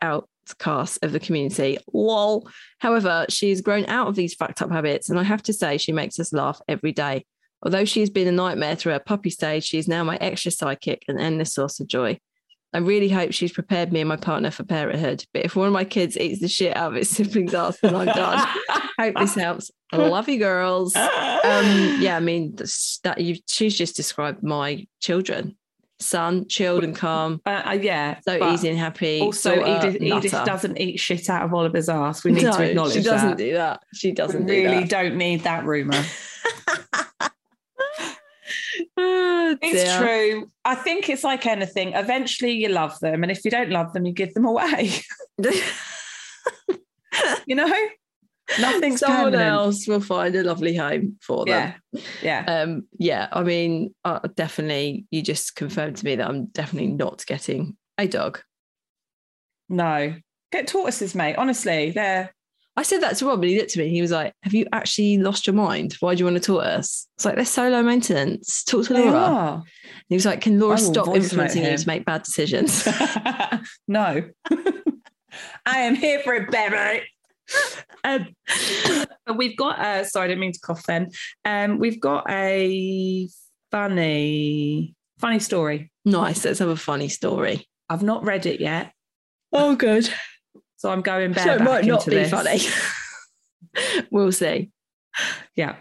outcast 0.49 1.05
of 1.05 1.13
the 1.13 1.21
community. 1.21 1.79
Lol. 1.93 2.49
However, 2.79 3.27
she's 3.29 3.61
grown 3.61 3.87
out 3.87 4.09
of 4.09 4.15
these 4.15 4.35
fucked 4.35 4.63
up 4.63 4.71
habits, 4.71 5.11
and 5.11 5.19
I 5.19 5.23
have 5.23 5.43
to 5.45 5.53
say, 5.53 5.79
she 5.79 5.93
makes 5.93 6.19
us 6.19 6.33
laugh 6.33 6.61
every 6.69 6.93
day. 6.93 7.25
Although 7.63 7.85
she 7.85 8.01
has 8.01 8.11
been 8.11 8.29
a 8.29 8.33
nightmare 8.33 8.77
through 8.77 8.93
her 8.93 9.01
puppy 9.01 9.31
stage, 9.31 9.65
she 9.65 9.79
is 9.79 9.89
now 9.89 10.05
my 10.05 10.17
extra 10.17 10.53
sidekick 10.53 11.03
and 11.09 11.19
endless 11.19 11.55
source 11.55 11.81
of 11.81 11.87
joy. 11.87 12.19
I 12.75 12.79
really 12.79 13.09
hope 13.09 13.33
she's 13.33 13.53
prepared 13.53 13.93
me 13.93 14.01
and 14.01 14.09
my 14.09 14.17
partner 14.17 14.51
for 14.51 14.65
parenthood. 14.65 15.25
But 15.33 15.45
if 15.45 15.55
one 15.55 15.69
of 15.69 15.73
my 15.73 15.85
kids 15.85 16.19
eats 16.19 16.41
the 16.41 16.49
shit 16.49 16.77
out 16.77 16.91
of 16.91 16.97
its 16.97 17.11
siblings' 17.17 17.55
ass, 17.55 17.79
then 17.81 17.95
I'm 17.95 18.07
done. 18.07 18.47
hope 18.99 19.15
this 19.17 19.35
helps. 19.35 19.71
I 19.93 19.99
love 19.99 20.29
you, 20.29 20.39
girls. 20.39 20.97
Um, 21.45 21.99
yeah, 22.01 22.17
I 22.17 22.21
mean 22.21 22.57
that 23.03 23.21
you. 23.21 23.37
She's 23.47 23.77
just 23.77 23.97
described 23.97 24.43
my 24.43 24.87
children. 25.01 25.59
Son, 26.01 26.47
chilled 26.49 26.83
and 26.85 26.95
calm, 26.95 27.41
Uh, 27.47 27.63
uh, 27.67 27.79
yeah. 27.81 28.19
so 28.27 28.53
easy 28.53 28.69
and 28.69 28.79
happy. 28.79 29.21
Also, 29.21 29.55
daughter, 29.57 29.89
Edith, 29.89 30.03
Edith 30.03 30.33
nutter. 30.33 30.45
doesn't 30.51 30.77
eat 30.81 30.99
shit 30.99 31.31
out 31.31 31.43
of 31.45 31.55
Oliver's 31.55 31.89
ass. 31.89 32.25
We 32.25 32.33
need 32.33 32.43
No, 32.45 32.53
to 32.53 32.63
acknowledge 32.65 32.95
that. 32.95 33.03
she 33.03 33.09
doesn't 33.09 33.29
that. 33.31 33.39
do 33.39 33.53
that. 33.55 33.83
She 33.95 34.13
doesn't 34.13 34.45
we 34.45 34.65
really 34.67 34.83
do 34.83 34.89
don't 34.89 35.17
need 35.17 35.41
that 35.43 35.65
rumor. 35.65 36.03
Oh, 38.97 39.57
It's 39.63 39.97
true. 39.99 40.51
I 40.65 40.75
think 40.75 41.09
it's 41.09 41.23
like 41.25 41.47
anything. 41.47 41.93
Eventually, 41.95 42.53
you 42.53 42.69
love 42.69 42.99
them, 43.01 43.23
and 43.23 43.31
if 43.31 43.45
you 43.45 43.51
don't 43.51 43.71
love 43.71 43.93
them, 43.93 44.05
you 44.07 44.13
give 44.13 44.35
them 44.35 44.45
away. 44.45 44.93
you 47.47 47.55
know, 47.55 47.73
nothing's 48.61 49.01
Someone 49.01 49.33
permanent. 49.33 49.43
else 49.43 49.87
will 49.87 50.01
find 50.01 50.35
a 50.35 50.43
lovely 50.43 50.77
home 50.77 51.17
for 51.21 51.45
them. 51.45 51.75
Yeah, 51.93 52.01
yeah. 52.23 52.61
Um, 52.63 52.87
yeah, 52.99 53.29
I 53.33 53.43
mean, 53.43 53.95
uh, 54.05 54.21
definitely, 54.35 55.07
you 55.11 55.23
just 55.23 55.57
confirmed 55.57 55.97
to 55.99 56.05
me 56.05 56.17
that 56.17 56.29
I'm 56.29 56.47
definitely 56.47 56.93
not 56.93 57.25
getting 57.27 57.77
a 57.99 58.07
dog. 58.07 58.41
No, 59.69 60.15
get 60.53 60.67
tortoises, 60.67 61.15
mate. 61.15 61.37
Honestly, 61.37 61.91
they're 61.91 62.35
I 62.77 62.83
said 62.83 63.03
that 63.03 63.17
to 63.19 63.27
Rob, 63.27 63.41
and 63.41 63.51
he 63.51 63.59
looked 63.59 63.73
at 63.73 63.77
me 63.77 63.85
and 63.85 63.95
he 63.95 64.03
was 64.03 64.11
like, 64.11 64.35
Have 64.43 64.53
you 64.53 64.67
actually 64.73 65.19
lost 65.19 65.47
your 65.47 65.55
mind? 65.55 65.97
Why 66.01 66.15
do 66.15 66.21
you 66.21 66.25
want 66.25 66.37
a 66.37 66.41
tortoise? 66.41 67.07
It's 67.17 67.25
like, 67.25 67.37
they're 67.37 67.45
so 67.45 67.69
low 67.69 67.83
maintenance. 67.83 68.65
Talk 68.65 68.87
to 68.87 68.95
they 68.95 69.05
Laura. 69.05 69.17
are. 69.17 69.55
And 69.55 70.05
he 70.09 70.17
was 70.17 70.27
like, 70.27 70.41
Can 70.41 70.59
Laura 70.59 70.77
stop 70.79 71.15
influencing 71.15 71.65
you 71.65 71.77
to 71.77 71.87
make 71.87 72.05
bad 72.05 72.25
decisions? 72.25 72.87
no, 73.89 74.29
I 75.67 75.79
am 75.79 75.95
here 75.95 76.21
for 76.21 76.35
it, 76.35 76.51
baby. 76.51 77.05
Um, 78.05 78.29
we've 79.37 79.57
got 79.57 79.79
uh 79.79 80.05
sorry, 80.05 80.25
I 80.25 80.29
didn't 80.29 80.41
mean 80.41 80.53
to 80.53 80.61
cough 80.61 80.85
then. 80.85 81.11
Um, 81.45 81.79
we've 81.79 82.01
got 82.01 82.29
a 82.31 83.29
funny, 83.71 84.95
funny 85.19 85.39
story. 85.39 85.91
nice. 86.05 86.45
Let's 86.45 86.59
have 86.59 86.69
a 86.69 86.77
funny 86.77 87.09
story. 87.09 87.67
I've 87.89 88.03
not 88.03 88.25
read 88.25 88.47
it 88.47 88.61
yet, 88.61 88.93
Oh, 89.53 89.75
good. 89.77 90.09
so 90.77 90.91
I'm 90.91 91.03
going 91.03 91.33
back. 91.33 91.45
So 91.45 91.55
it 91.55 91.61
might 91.63 91.85
not 91.85 92.07
be 92.07 92.15
this. 92.15 92.31
funny. 92.31 92.61
we'll 94.11 94.33
see. 94.33 94.71
Yeah. 95.55 95.77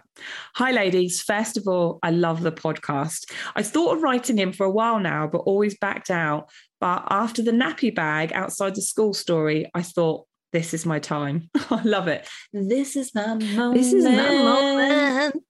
Hi, 0.55 0.71
ladies. 0.71 1.21
First 1.21 1.57
of 1.57 1.67
all, 1.67 1.97
I 2.03 2.11
love 2.11 2.41
the 2.41 2.51
podcast. 2.51 3.31
I 3.55 3.63
thought 3.63 3.95
of 3.97 4.03
writing 4.03 4.37
in 4.37 4.53
for 4.53 4.65
a 4.65 4.71
while 4.71 4.99
now, 4.99 5.27
but 5.27 5.39
always 5.39 5.75
backed 5.77 6.11
out. 6.11 6.49
But 6.79 7.07
after 7.09 7.41
the 7.41 7.51
nappy 7.51 7.93
bag 7.93 8.31
outside 8.33 8.75
the 8.75 8.81
school 8.81 9.13
story, 9.13 9.69
I 9.73 9.81
thought, 9.81 10.25
this 10.53 10.73
is 10.73 10.85
my 10.85 10.99
time. 10.99 11.49
I 11.69 11.81
love 11.83 12.07
it. 12.07 12.27
This 12.53 12.95
is 12.95 13.13
my 13.13 13.33
moment. 13.33 13.73
This 13.73 13.91
is 13.91 14.05
my 14.05 14.29
moment. 14.29 15.45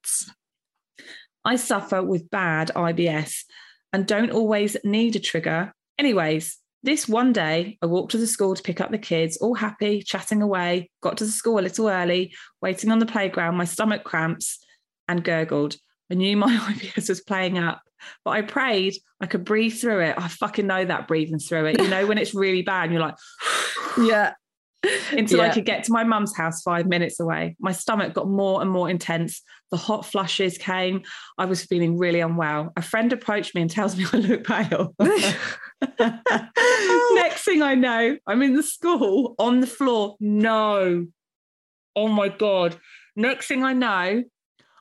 I 1.45 1.57
suffer 1.57 2.01
with 2.01 2.31
bad 2.31 2.71
IBS 2.73 3.43
and 3.91 4.07
don't 4.07 4.31
always 4.31 4.77
need 4.83 5.15
a 5.15 5.19
trigger. 5.19 5.73
Anyways, 5.99 6.57
this 6.83 7.07
one 7.07 7.33
day 7.33 7.77
I 7.81 7.85
walked 7.85 8.13
to 8.13 8.17
the 8.17 8.25
school 8.25 8.55
to 8.55 8.63
pick 8.63 8.81
up 8.81 8.91
the 8.91 8.97
kids, 8.97 9.37
all 9.37 9.53
happy, 9.53 10.01
chatting 10.01 10.41
away, 10.41 10.89
got 11.01 11.17
to 11.17 11.25
the 11.25 11.31
school 11.31 11.59
a 11.59 11.61
little 11.61 11.89
early, 11.89 12.33
waiting 12.61 12.89
on 12.89 12.99
the 12.99 13.05
playground, 13.05 13.57
my 13.57 13.65
stomach 13.65 14.03
cramps 14.03 14.65
and 15.07 15.23
gurgled. 15.23 15.75
I 16.09 16.15
knew 16.15 16.37
my 16.37 16.55
IBS 16.73 17.09
was 17.09 17.21
playing 17.21 17.57
up, 17.57 17.81
but 18.23 18.31
I 18.31 18.41
prayed 18.41 18.95
I 19.19 19.25
could 19.25 19.43
breathe 19.43 19.73
through 19.73 20.01
it. 20.01 20.15
I 20.17 20.29
fucking 20.29 20.67
know 20.67 20.83
that 20.85 21.07
breathing 21.07 21.39
through 21.39 21.65
it. 21.67 21.81
You 21.81 21.89
know, 21.89 22.05
when 22.05 22.17
it's 22.17 22.33
really 22.33 22.61
bad 22.61 22.85
and 22.85 22.93
you're 22.93 23.01
like, 23.01 23.15
Yeah. 23.97 24.33
until 25.11 25.41
I 25.41 25.49
could 25.49 25.65
get 25.65 25.83
to 25.85 25.91
my 25.91 26.03
mum's 26.03 26.35
house 26.35 26.61
five 26.61 26.85
minutes 26.87 27.19
away. 27.19 27.55
My 27.59 27.71
stomach 27.71 28.13
got 28.13 28.27
more 28.27 28.61
and 28.61 28.69
more 28.69 28.89
intense. 28.89 29.41
The 29.71 29.77
hot 29.77 30.05
flushes 30.05 30.57
came. 30.57 31.03
I 31.37 31.45
was 31.45 31.63
feeling 31.63 31.97
really 31.97 32.19
unwell. 32.19 32.71
A 32.75 32.81
friend 32.81 33.11
approached 33.13 33.55
me 33.55 33.61
and 33.61 33.69
tells 33.71 33.95
me 33.97 34.05
I 34.13 34.17
look 34.17 34.43
pale. 34.45 34.93
Next 37.15 37.43
thing 37.45 37.61
I 37.61 37.75
know, 37.75 38.17
I'm 38.27 38.41
in 38.41 38.55
the 38.55 38.63
school 38.63 39.35
on 39.39 39.59
the 39.61 39.67
floor. 39.67 40.15
No. 40.19 41.07
Oh 41.95 42.07
my 42.07 42.27
God. 42.29 42.77
Next 43.15 43.47
thing 43.47 43.63
I 43.63 43.73
know, 43.73 44.23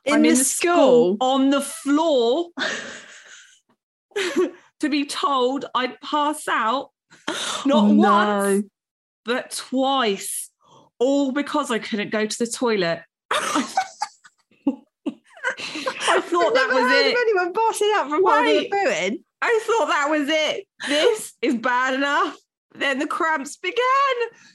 In 0.05 0.13
I'm 0.13 0.21
the 0.23 0.29
in 0.29 0.35
the 0.37 0.43
school. 0.43 1.15
school 1.15 1.17
on 1.21 1.49
the 1.51 1.61
floor 1.61 2.49
to 4.79 4.89
be 4.89 5.05
told 5.05 5.65
I'd 5.75 5.99
pass 6.01 6.47
out 6.47 6.89
oh 7.27 7.63
not 7.65 7.83
Oh, 7.85 7.87
no. 7.87 8.01
once, 8.01 8.65
but 9.25 9.51
twice, 9.51 10.49
all 10.99 11.31
because 11.31 11.71
I 11.71 11.79
couldn't 11.79 12.11
go 12.11 12.25
to 12.25 12.37
the 12.37 12.47
toilet. 12.47 13.01
I 13.31 13.65
thought 16.21 16.53
that 16.53 16.67
Never 16.69 16.73
was 16.73 16.83
heard 16.83 17.05
it. 17.05 17.13
Of 17.13 17.19
anyone 17.21 17.53
passing 17.53 17.91
out 17.95 18.09
from 18.09 18.23
Wait. 18.23 18.71
booing. 18.71 19.23
I 19.41 19.59
thought 19.65 19.87
that 19.87 20.07
was 20.09 20.27
it. 20.29 20.67
This 20.87 21.33
is 21.41 21.55
bad 21.55 21.95
enough. 21.95 22.37
Then 22.75 22.99
the 22.99 23.07
cramps 23.07 23.57
began. 23.57 23.75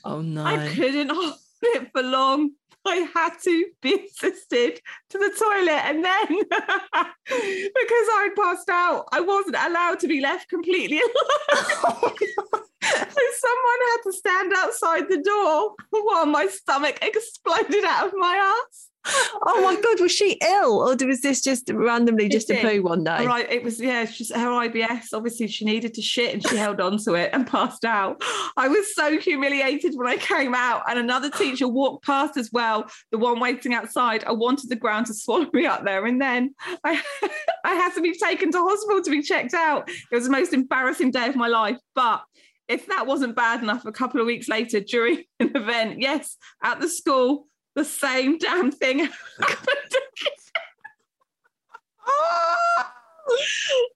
Oh 0.04 0.20
no. 0.22 0.44
I 0.44 0.68
couldn't 0.68 1.10
hold 1.10 1.34
it 1.62 1.90
for 1.92 2.02
long. 2.02 2.52
I 2.88 3.08
had 3.14 3.34
to 3.44 3.66
be 3.82 4.06
assisted 4.06 4.80
to 5.10 5.18
the 5.18 5.30
toilet. 5.38 5.82
And 5.84 6.04
then, 6.04 6.26
because 6.28 8.06
I'd 8.16 8.34
passed 8.36 8.68
out, 8.70 9.06
I 9.12 9.20
wasn't 9.20 9.56
allowed 9.56 10.00
to 10.00 10.08
be 10.08 10.20
left 10.20 10.48
completely 10.48 10.98
alone. 11.00 11.06
so 11.52 12.08
someone 12.82 13.80
had 13.90 14.02
to 14.04 14.12
stand 14.12 14.52
outside 14.56 15.08
the 15.08 15.22
door 15.22 15.74
while 15.90 16.26
my 16.26 16.46
stomach 16.46 16.98
exploded 17.02 17.84
out 17.84 18.08
of 18.08 18.12
my 18.16 18.36
ass. 18.36 18.88
Oh 19.46 19.62
my 19.62 19.80
god, 19.80 20.00
was 20.00 20.12
she 20.12 20.38
ill, 20.46 20.80
or 20.80 20.96
was 21.06 21.20
this 21.20 21.40
just 21.40 21.70
randomly 21.72 22.28
just 22.28 22.50
a 22.50 22.54
It's 22.54 22.62
poo 22.62 22.82
one 22.82 23.04
day? 23.04 23.26
Right, 23.26 23.50
it 23.50 23.62
was 23.62 23.80
yeah, 23.80 24.04
she's 24.04 24.34
her 24.34 24.48
IBS. 24.48 25.08
Obviously, 25.12 25.48
she 25.48 25.64
needed 25.64 25.94
to 25.94 26.02
shit 26.02 26.34
and 26.34 26.46
she 26.46 26.56
held 26.56 26.80
on 26.80 26.98
to 26.98 27.14
it 27.14 27.30
and 27.32 27.46
passed 27.46 27.84
out. 27.84 28.22
I 28.56 28.68
was 28.68 28.94
so 28.94 29.18
humiliated 29.18 29.94
when 29.96 30.06
I 30.06 30.16
came 30.16 30.54
out, 30.54 30.82
and 30.88 30.98
another 30.98 31.30
teacher 31.30 31.68
walked 31.68 32.04
past 32.04 32.36
as 32.36 32.50
well, 32.52 32.90
the 33.10 33.18
one 33.18 33.40
waiting 33.40 33.74
outside. 33.74 34.24
I 34.24 34.32
wanted 34.32 34.68
the 34.68 34.76
ground 34.76 35.06
to 35.06 35.14
swallow 35.14 35.46
me 35.52 35.66
up 35.66 35.84
there, 35.84 36.04
and 36.06 36.20
then 36.20 36.54
I, 36.84 37.02
I 37.64 37.74
had 37.74 37.94
to 37.94 38.00
be 38.00 38.16
taken 38.18 38.50
to 38.52 38.58
hospital 38.58 39.02
to 39.02 39.10
be 39.10 39.22
checked 39.22 39.54
out. 39.54 39.88
It 39.88 40.14
was 40.14 40.24
the 40.24 40.30
most 40.30 40.52
embarrassing 40.52 41.10
day 41.10 41.28
of 41.28 41.36
my 41.36 41.48
life. 41.48 41.78
But 41.94 42.22
if 42.68 42.86
that 42.86 43.06
wasn't 43.06 43.34
bad 43.34 43.62
enough, 43.62 43.84
a 43.84 43.92
couple 43.92 44.20
of 44.20 44.26
weeks 44.26 44.48
later 44.48 44.80
during 44.80 45.24
an 45.40 45.56
event, 45.56 46.00
yes, 46.00 46.36
at 46.62 46.80
the 46.80 46.88
school, 46.88 47.46
the 47.78 47.84
same 47.84 48.38
damn 48.38 48.70
thing 48.70 48.98
happened. 49.00 49.16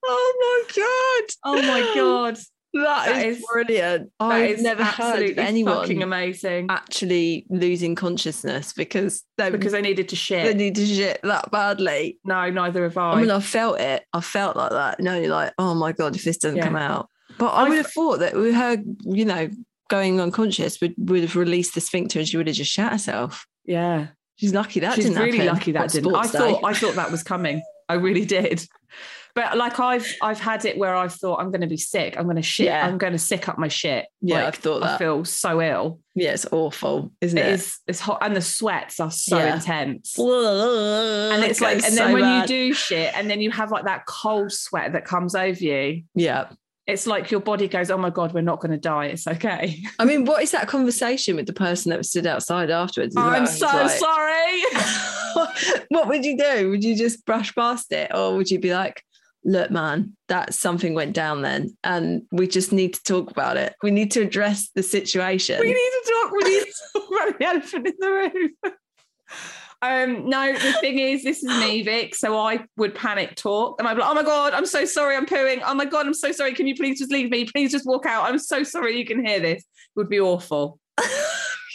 oh 0.05 0.65
my 0.75 0.75
god! 0.77 1.35
Oh 1.45 1.63
my 1.63 1.93
god. 1.95 2.37
that 2.75 3.07
That 3.07 3.27
is, 3.27 3.39
is- 3.39 3.45
brilliant. 3.53 4.11
That 4.21 4.27
I've 4.27 4.51
is 4.53 4.63
never 4.63 4.85
heard 4.85 5.23
of 5.31 5.39
anyone 5.39 5.77
fucking 5.77 6.03
amazing 6.03 6.67
actually 6.71 7.47
losing 7.51 7.95
consciousness 7.95 8.73
because 8.73 9.23
they 9.39 9.51
because 9.51 9.73
they 9.73 9.83
needed 9.83 10.09
to 10.11 10.17
shit. 10.17 10.45
they 10.45 10.51
shit. 10.51 10.57
need 10.59 10.75
to 10.77 10.87
shit 10.87 11.21
that 11.23 11.51
badly. 11.51 12.19
no, 12.25 12.51
neither 12.51 12.85
have 12.85 12.97
I. 12.97 13.13
I 13.13 13.21
mean, 13.21 13.31
I 13.31 13.41
felt 13.41 13.81
it. 13.81 14.05
I 14.13 14.21
felt 14.21 14.57
like 14.57 14.71
that. 14.71 15.01
No, 15.01 15.19
you're 15.19 15.31
like, 15.31 15.53
oh 15.59 15.75
my 15.75 15.93
god, 15.93 16.17
if 16.17 16.25
this 16.25 16.39
doesn't 16.39 16.57
Yeah. 16.59 16.65
come 16.65 16.77
out. 16.77 17.09
But 17.39 17.49
I 17.49 17.65
I 17.65 17.69
would 17.69 17.79
f- 17.79 17.87
have 17.87 17.93
thought 17.93 18.19
that 18.21 18.35
with 18.35 18.55
her, 18.55 18.77
you 19.05 19.25
know, 19.25 19.49
going 19.89 20.21
unconscious 20.21 20.81
would 20.81 20.95
would 20.99 21.23
have 21.23 21.37
released 21.37 21.75
the 21.75 21.81
sphincter 21.81 22.19
and 22.19 22.29
she 22.29 22.37
would 22.37 22.47
have 22.47 22.57
just 22.57 22.71
shat 22.73 22.93
herself. 22.93 23.47
Yeah, 23.65 24.09
She's 24.37 24.53
lucky 24.55 24.81
that 24.81 24.95
she's 24.95 25.05
didn't 25.05 25.23
really 25.23 25.39
happen. 25.39 25.55
lucky 25.55 25.73
that 25.73 25.81
What 25.83 25.93
didn't. 25.93 26.15
I 26.15 26.23
thought 26.27 26.65
I 26.65 26.73
thought 26.75 26.95
that 26.97 27.11
was 27.11 27.23
coming. 27.23 27.63
I 27.89 27.95
really 27.95 28.25
did. 28.25 28.67
But 29.35 29.57
like 29.57 29.81
I've 29.81 30.07
I've 30.21 30.41
had 30.41 30.65
it 30.67 30.77
where 30.77 30.95
I've 30.95 31.15
thought 31.15 31.41
I'm 31.41 31.51
going 31.51 31.63
to 31.63 31.67
be 31.67 31.77
sick. 31.79 32.17
I'm 32.19 32.25
going 32.25 32.37
to 32.37 32.43
shit. 32.43 32.67
Yeah. 32.67 32.87
I'm 32.87 32.99
going 32.99 33.15
to 33.15 33.19
sick 33.19 33.49
up 33.49 33.57
my 33.59 33.69
shit. 33.69 34.07
Yeah, 34.21 34.37
Like, 34.37 34.45
I've 34.49 34.55
thought 34.57 34.83
I 34.83 34.99
feel 34.99 35.25
so 35.25 35.63
ill. 35.63 36.01
Yeah, 36.15 36.33
it's 36.33 36.45
awful, 36.53 37.13
isn't 37.23 37.39
It 37.39 37.47
it? 37.47 37.53
is. 37.55 37.79
It's 37.87 38.01
hot, 38.01 38.19
and 38.21 38.37
the 38.37 38.43
sweats 38.43 39.01
are 39.01 39.11
so 39.11 39.39
Yeah. 39.39 39.55
intense. 39.55 40.19
and 40.19 40.29
And 41.35 41.45
it's 41.45 41.63
like, 41.63 41.83
and 41.83 41.97
then 41.97 42.13
when 42.13 42.41
you 42.43 42.47
do 42.47 42.75
shit, 42.75 43.17
and 43.17 43.31
then 43.31 43.41
you 43.41 43.51
have 43.53 43.71
like 43.71 43.85
that 43.85 44.05
cold 44.07 44.53
sweat 44.53 44.93
that 44.93 45.07
comes 45.07 45.35
over 45.35 45.59
you. 45.59 46.03
yeah. 46.15 46.49
It's 46.93 47.07
like 47.07 47.31
your 47.31 47.41
body 47.41 47.69
goes, 47.69 47.91
"Oh 47.91 47.97
my 47.97 48.11
god, 48.11 48.35
we're 48.35 48.43
not 48.43 48.61
going 48.61 48.73
to 48.73 48.79
die. 48.79 49.07
It's 49.07 49.27
okay." 49.27 49.83
I 49.99 50.05
mean, 50.05 50.25
what 50.25 50.43
is 50.43 50.51
that 50.51 50.69
conversation 50.69 51.37
with 51.37 51.47
the 51.47 51.53
person 51.53 51.91
that 51.91 51.99
was 51.99 52.11
stood 52.11 52.27
outside 52.27 52.71
afterwards? 52.71 53.15
well? 53.15 53.27
I'm 53.27 53.47
so 53.47 53.67
like- 53.67 53.91
sorry. 53.91 54.63
what 55.89 56.09
would 56.09 56.25
you 56.25 56.37
do? 56.37 56.69
Would 56.71 56.85
you 56.85 56.95
just 56.95 57.25
brush 57.25 57.55
past 57.55 57.91
it, 57.93 58.11
or 58.15 58.37
would 58.37 58.51
you 58.51 58.59
be 58.59 58.75
like, 58.75 59.03
"Look, 59.45 59.71
man, 59.71 60.17
that 60.29 60.53
something 60.53 60.95
went 60.95 61.15
down 61.15 61.43
then, 61.43 61.77
and 61.83 62.23
we 62.31 62.47
just 62.47 62.73
need 62.73 62.95
to 62.95 63.03
talk 63.05 63.31
about 63.31 63.57
it. 63.57 63.75
We 63.83 63.91
need 63.91 64.11
to 64.13 64.21
address 64.21 64.69
the 64.75 64.83
situation." 64.83 65.61
we 65.61 65.69
need 65.69 65.75
to 65.75 66.13
talk. 66.13 66.33
We 66.33 66.45
need 66.45 66.65
to 66.65 66.75
talk 66.93 67.11
about 67.11 67.39
the 67.39 67.45
elephant 67.47 67.87
in 67.87 67.95
the 67.99 68.11
room. 68.11 68.75
Um, 69.83 70.29
no, 70.29 70.53
the 70.53 70.73
thing 70.75 71.01
is, 71.01 71.25
this 71.25 71.43
is 71.43 71.49
me, 71.61 71.83
Vic. 71.83 72.15
So 72.15 72.39
I 72.39 72.65
would 72.77 72.95
panic 72.95 73.35
talk 73.35 73.81
and 73.81 73.89
I'd 73.89 73.95
be 73.95 74.01
like, 74.01 74.11
oh 74.11 74.15
my 74.15 74.23
God, 74.23 74.53
I'm 74.55 74.65
so 74.67 74.85
sorry, 74.85 75.17
I'm 75.17 75.27
pooing. 75.27 75.61
Oh 75.67 75.75
my 75.75 75.85
God, 75.85 76.07
I'm 76.07 76.15
so 76.15 76.31
sorry. 76.31 76.55
Can 76.55 76.69
you 76.69 76.77
please 76.77 77.01
just 77.01 77.11
leave 77.11 77.31
me? 77.31 77.45
Please 77.45 77.73
just 77.73 77.85
walk 77.85 78.07
out. 78.07 78.25
I'm 78.25 78.39
so 78.39 78.63
sorry 78.63 78.97
you 78.97 79.05
can 79.05 79.27
hear 79.27 79.41
this. 79.41 79.63
It 79.63 79.67
would 79.97 80.09
be 80.09 80.21
awful. 80.21 80.79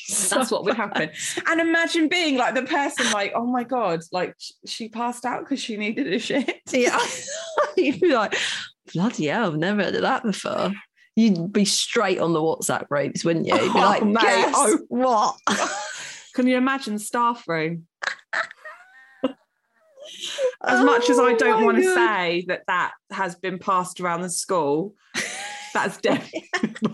That's 0.09 0.51
what 0.51 0.63
would 0.63 0.75
happen. 0.77 1.09
And 1.47 1.59
imagine 1.59 2.07
being 2.07 2.37
like 2.37 2.55
the 2.55 2.63
person, 2.63 3.11
like, 3.11 3.33
oh 3.35 3.45
my 3.45 3.65
God, 3.65 4.01
like 4.13 4.35
she 4.65 4.87
passed 4.87 5.25
out 5.25 5.41
because 5.41 5.59
she 5.59 5.75
needed 5.75 6.11
a 6.11 6.19
shit. 6.19 6.61
Yeah. 6.71 6.97
You'd 7.77 7.99
be 7.99 8.13
like, 8.13 8.35
bloody 8.93 9.27
hell, 9.27 9.47
I've 9.47 9.57
never 9.57 9.83
heard 9.83 9.95
of 9.95 10.01
that 10.01 10.23
before. 10.23 10.71
You'd 11.17 11.51
be 11.51 11.65
straight 11.65 12.19
on 12.19 12.31
the 12.31 12.39
WhatsApp 12.39 12.87
groups, 12.87 13.25
wouldn't 13.25 13.47
you? 13.47 13.53
You'd 13.55 13.73
be 13.73 13.79
Oh, 13.79 13.81
like, 13.81 14.05
mate, 14.05 14.21
guess 14.21 14.53
oh. 14.55 14.79
what? 14.87 15.35
Can 16.35 16.45
you 16.45 16.55
imagine 16.55 16.93
the 16.93 16.99
staff 16.99 17.47
room? 17.47 17.87
As 20.63 20.83
much 20.83 21.09
as 21.09 21.19
I 21.19 21.31
Oh 21.31 21.37
don't 21.37 21.65
want 21.65 21.77
to 21.77 21.93
say 21.93 22.45
that 22.47 22.63
that 22.67 22.93
has 23.11 23.35
been 23.35 23.59
passed 23.59 23.99
around 23.99 24.21
the 24.21 24.29
school, 24.29 24.95
that's 25.73 25.97
definitely 25.99 26.49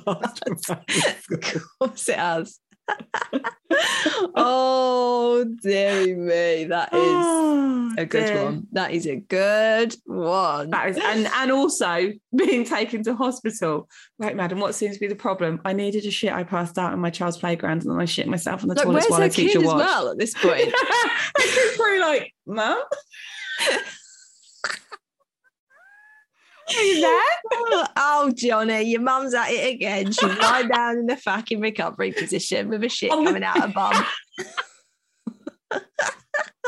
passed 0.05 0.41
around 0.45 0.57
the 0.57 1.15
school. 1.21 1.63
Of 1.81 1.89
course 1.89 2.09
it 2.09 2.17
has. 2.17 2.59
oh, 4.35 5.45
dearie 5.61 6.15
me. 6.15 6.65
That 6.65 6.93
is 6.93 6.99
ah, 7.01 7.93
a 7.97 8.05
good 8.05 8.27
dear. 8.27 8.43
one. 8.45 8.67
That 8.71 8.91
is 8.91 9.05
a 9.07 9.15
good 9.15 9.95
one. 10.05 10.69
That 10.69 10.89
is, 10.89 10.97
and 10.97 11.27
and 11.27 11.51
also 11.51 12.11
being 12.35 12.65
taken 12.65 13.03
to 13.03 13.15
hospital. 13.15 13.89
Right, 14.19 14.35
madam, 14.35 14.59
what 14.59 14.75
seems 14.75 14.95
to 14.95 14.99
be 14.99 15.07
the 15.07 15.15
problem? 15.15 15.61
I 15.65 15.73
needed 15.73 16.05
a 16.05 16.11
shit. 16.11 16.33
I 16.33 16.43
passed 16.43 16.77
out 16.77 16.93
in 16.93 16.99
my 16.99 17.09
child's 17.09 17.37
playground, 17.37 17.83
and 17.83 17.91
then 17.91 17.99
I 17.99 18.05
shit 18.05 18.27
myself 18.27 18.63
on 18.63 18.69
the 18.69 18.75
Like, 18.75 18.85
toilet 18.85 19.05
while 19.09 19.19
her 19.19 19.25
I 19.25 19.29
teacher 19.29 19.59
kid 19.59 19.67
as 19.67 19.73
well 19.73 20.09
at 20.09 20.17
this 20.17 20.33
point? 20.33 20.71
I 20.73 21.25
keep 21.37 21.77
probably 21.77 21.99
like, 21.99 22.33
mum, 22.45 22.81
are 26.69 26.81
you 26.83 27.01
there? 27.01 27.87
oh, 27.97 28.31
Johnny, 28.35 28.83
your 28.83 29.01
mum's 29.01 29.33
at 29.33 29.49
it 29.51 29.73
again. 29.75 30.11
She's 30.11 30.37
lying 30.37 30.67
down 30.69 30.97
in 30.99 31.05
the 31.07 31.17
fucking 31.17 31.59
recovery 31.59 32.11
position 32.11 32.69
with 32.69 32.83
a 32.83 32.89
shit 32.89 33.11
Oh, 33.11 33.23
coming 33.23 33.43
out 33.43 33.57
of 33.57 33.63
her 33.63 33.73
bum. 33.73 34.05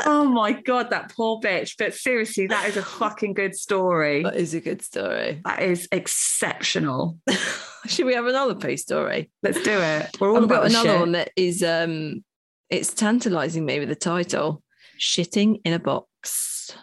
Oh 0.08 0.24
my 0.24 0.52
god, 0.52 0.90
that 0.90 1.12
poor 1.16 1.40
bitch. 1.40 1.74
But 1.78 1.92
seriously, 1.94 2.46
that 2.48 2.68
is 2.68 2.76
a 2.76 2.82
fucking 2.82 3.32
good 3.34 3.56
story. 3.56 4.22
That 4.22 4.36
is 4.36 4.54
a 4.54 4.60
good 4.60 4.80
story. 4.82 5.40
That 5.44 5.62
is 5.62 5.88
exceptional. 5.90 7.18
Should 7.86 8.06
we 8.06 8.14
have 8.14 8.26
another 8.26 8.54
poo 8.54 8.76
story? 8.76 9.30
Let's 9.42 9.60
do 9.62 9.72
it. 9.76 10.16
We're 10.20 10.30
all 10.30 10.36
I've 10.36 10.44
about 10.44 10.62
got 10.62 10.70
another 10.70 10.88
shit. 10.90 11.00
one 11.00 11.12
that 11.12 11.30
is 11.34 11.62
um 11.62 12.22
it's 12.70 12.92
tantalizing 12.94 13.64
me 13.64 13.80
with 13.80 13.88
the 13.88 13.96
title 13.96 14.62
Shitting 15.00 15.60
in 15.64 15.72
a 15.72 15.78
Box. 15.80 16.76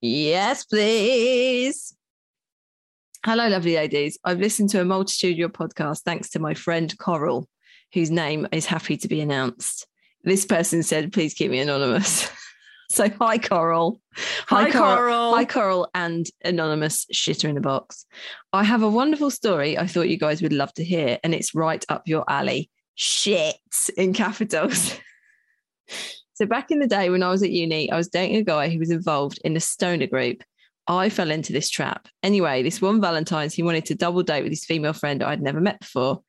Yes, 0.00 0.64
please. 0.64 1.93
Hello, 3.24 3.48
lovely 3.48 3.76
ladies. 3.76 4.18
I've 4.22 4.38
listened 4.38 4.68
to 4.70 4.82
a 4.82 4.84
multitude 4.84 5.32
of 5.32 5.38
your 5.38 5.48
podcasts 5.48 6.02
thanks 6.02 6.28
to 6.30 6.38
my 6.38 6.52
friend 6.52 6.94
Coral, 6.98 7.48
whose 7.94 8.10
name 8.10 8.46
is 8.52 8.66
happy 8.66 8.98
to 8.98 9.08
be 9.08 9.22
announced. 9.22 9.86
This 10.24 10.44
person 10.44 10.82
said, 10.82 11.10
please 11.10 11.32
keep 11.32 11.50
me 11.50 11.58
anonymous. 11.58 12.30
so 12.90 13.08
hi 13.18 13.38
Coral. 13.38 13.98
Hi, 14.48 14.70
Coral. 14.70 15.34
Hi 15.34 15.46
Coral 15.46 15.88
and 15.94 16.26
anonymous 16.44 17.06
shitter 17.14 17.48
in 17.48 17.56
a 17.56 17.62
box. 17.62 18.04
I 18.52 18.62
have 18.62 18.82
a 18.82 18.90
wonderful 18.90 19.30
story 19.30 19.78
I 19.78 19.86
thought 19.86 20.10
you 20.10 20.18
guys 20.18 20.42
would 20.42 20.52
love 20.52 20.74
to 20.74 20.84
hear, 20.84 21.18
and 21.24 21.34
it's 21.34 21.54
right 21.54 21.82
up 21.88 22.02
your 22.06 22.30
alley. 22.30 22.68
Shit 22.94 23.56
in 23.96 24.12
capitals. 24.12 24.98
so 26.34 26.44
back 26.44 26.70
in 26.70 26.78
the 26.78 26.86
day 26.86 27.08
when 27.08 27.22
I 27.22 27.30
was 27.30 27.42
at 27.42 27.48
uni, 27.48 27.90
I 27.90 27.96
was 27.96 28.08
dating 28.08 28.36
a 28.36 28.42
guy 28.42 28.68
who 28.68 28.80
was 28.80 28.90
involved 28.90 29.40
in 29.46 29.56
a 29.56 29.60
stoner 29.60 30.08
group. 30.08 30.42
I 30.86 31.08
fell 31.08 31.30
into 31.30 31.52
this 31.52 31.70
trap. 31.70 32.08
Anyway, 32.22 32.62
this 32.62 32.80
one 32.82 33.00
Valentine's, 33.00 33.54
he 33.54 33.62
wanted 33.62 33.86
to 33.86 33.94
double 33.94 34.22
date 34.22 34.42
with 34.42 34.52
his 34.52 34.64
female 34.64 34.92
friend 34.92 35.22
I'd 35.22 35.42
never 35.42 35.60
met 35.60 35.80
before. 35.80 36.22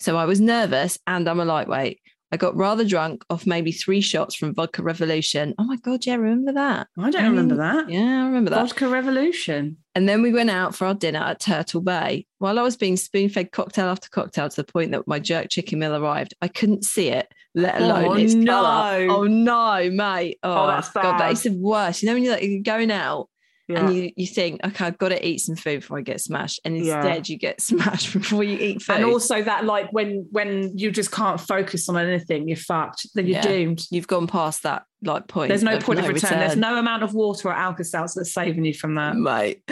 So 0.00 0.16
I 0.16 0.24
was 0.24 0.40
nervous 0.40 0.98
and 1.06 1.28
I'm 1.28 1.40
a 1.40 1.44
lightweight. 1.44 2.00
I 2.32 2.38
got 2.38 2.56
rather 2.56 2.82
drunk 2.82 3.24
off 3.28 3.46
maybe 3.46 3.72
three 3.72 4.00
shots 4.00 4.34
from 4.34 4.54
Vodka 4.54 4.82
Revolution. 4.82 5.54
Oh 5.58 5.64
my 5.64 5.76
God, 5.76 6.06
yeah, 6.06 6.14
remember 6.14 6.52
that? 6.52 6.88
I 6.98 7.10
don't 7.10 7.24
remember 7.28 7.56
that. 7.56 7.90
Yeah, 7.90 8.22
I 8.22 8.26
remember 8.26 8.48
that. 8.50 8.68
Vodka 8.68 8.88
Revolution. 8.88 9.76
And 9.94 10.08
then 10.08 10.22
we 10.22 10.32
went 10.32 10.48
out 10.48 10.74
for 10.74 10.86
our 10.86 10.94
dinner 10.94 11.18
at 11.18 11.40
Turtle 11.40 11.82
Bay. 11.82 12.26
While 12.38 12.58
I 12.58 12.62
was 12.62 12.74
being 12.78 12.96
spoon 12.96 13.28
fed 13.28 13.52
cocktail 13.52 13.84
after 13.88 14.08
cocktail 14.08 14.48
to 14.48 14.56
the 14.56 14.64
point 14.64 14.92
that 14.92 15.06
my 15.06 15.18
jerk 15.18 15.50
chicken 15.50 15.78
meal 15.78 15.94
arrived, 15.94 16.32
I 16.40 16.48
couldn't 16.48 16.86
see 16.86 17.08
it, 17.08 17.30
let 17.54 17.78
oh, 17.82 17.84
alone 17.84 18.04
Oh, 18.06 18.14
its 18.14 18.32
no. 18.32 18.50
colour. 18.50 19.06
Oh 19.10 19.24
no, 19.24 19.90
mate. 19.90 20.38
Oh, 20.42 20.64
oh, 20.64 20.66
that's 20.68 20.90
God, 20.90 21.02
that 21.02 21.18
bad. 21.18 21.32
is 21.32 21.42
the 21.42 21.50
worst. 21.50 22.02
You 22.02 22.06
know 22.08 22.14
when 22.14 22.22
you're 22.24 22.32
like 22.32 22.42
you're 22.44 22.62
going 22.62 22.90
out 22.90 23.28
Yeah. 23.68 23.86
and 23.86 23.94
you, 23.94 24.10
you 24.16 24.26
think, 24.26 24.60
okay, 24.64 24.86
I've 24.86 24.98
got 24.98 25.10
to 25.10 25.26
eat 25.26 25.38
some 25.38 25.54
food 25.56 25.80
before 25.80 25.98
I 25.98 26.02
get 26.02 26.20
smashed. 26.20 26.60
And 26.64 26.76
Yeah. 26.76 26.96
instead 26.96 27.28
you 27.28 27.38
get 27.38 27.60
smashed 27.60 28.12
before 28.12 28.42
you 28.44 28.58
eat 28.58 28.82
food. 28.82 28.96
and 28.96 29.04
also 29.04 29.40
that 29.42 29.64
like 29.64 29.92
when 29.92 30.26
when 30.30 30.76
you 30.76 30.90
just 30.90 31.12
can't 31.12 31.40
focus 31.40 31.88
on 31.88 31.96
anything, 31.96 32.48
you're 32.48 32.56
fucked. 32.56 33.06
Then 33.14 33.26
you're 33.26 33.36
Yeah. 33.36 33.42
doomed. 33.48 33.86
You've 33.90 34.08
gone 34.08 34.26
past 34.26 34.64
that 34.64 34.84
like 35.02 35.28
point. 35.28 35.48
There's 35.48 35.62
no 35.62 35.78
point 35.78 35.98
of 36.00 36.06
no 36.06 36.12
return. 36.12 36.38
There's 36.38 36.56
no 36.56 36.76
amount 36.78 37.02
of 37.02 37.14
water 37.14 37.48
or 37.48 37.54
Alka-Seltzer 37.54 38.20
that's 38.20 38.34
saving 38.34 38.64
you 38.64 38.74
from 38.74 38.94
that. 38.96 39.16
mate. 39.16 39.62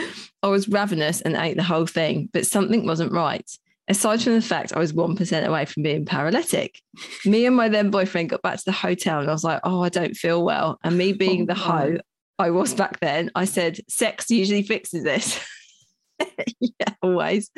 I 0.43 0.47
was 0.47 0.67
ravenous 0.69 1.21
and 1.21 1.35
ate 1.35 1.57
the 1.57 1.63
whole 1.63 1.85
thing, 1.85 2.29
but 2.33 2.45
something 2.47 2.85
wasn't 2.85 3.11
right. 3.11 3.49
Aside 3.87 4.21
from 4.21 4.33
the 4.33 4.41
fact 4.41 4.71
I 4.73 4.79
was 4.79 4.93
1% 4.93 5.45
away 5.45 5.65
from 5.65 5.83
being 5.83 6.05
paralytic, 6.05 6.79
me 7.25 7.45
and 7.45 7.55
my 7.55 7.67
then 7.67 7.89
boyfriend 7.89 8.29
got 8.29 8.41
back 8.41 8.57
to 8.57 8.63
the 8.65 8.71
hotel 8.71 9.19
and 9.19 9.29
I 9.29 9.33
was 9.33 9.43
like, 9.43 9.59
oh, 9.65 9.81
I 9.81 9.89
don't 9.89 10.15
feel 10.15 10.43
well. 10.45 10.79
And 10.83 10.97
me 10.97 11.11
being 11.13 11.41
Oh, 11.43 11.45
the 11.47 11.55
hoe 11.55 11.97
I 12.41 12.49
was 12.49 12.73
back 12.73 12.99
then, 12.99 13.29
I 13.35 13.45
said, 13.45 13.79
sex 13.87 14.29
usually 14.29 14.63
fixes 14.63 15.03
this. 15.03 15.39
yeah, 16.59 16.93
always. 17.01 17.49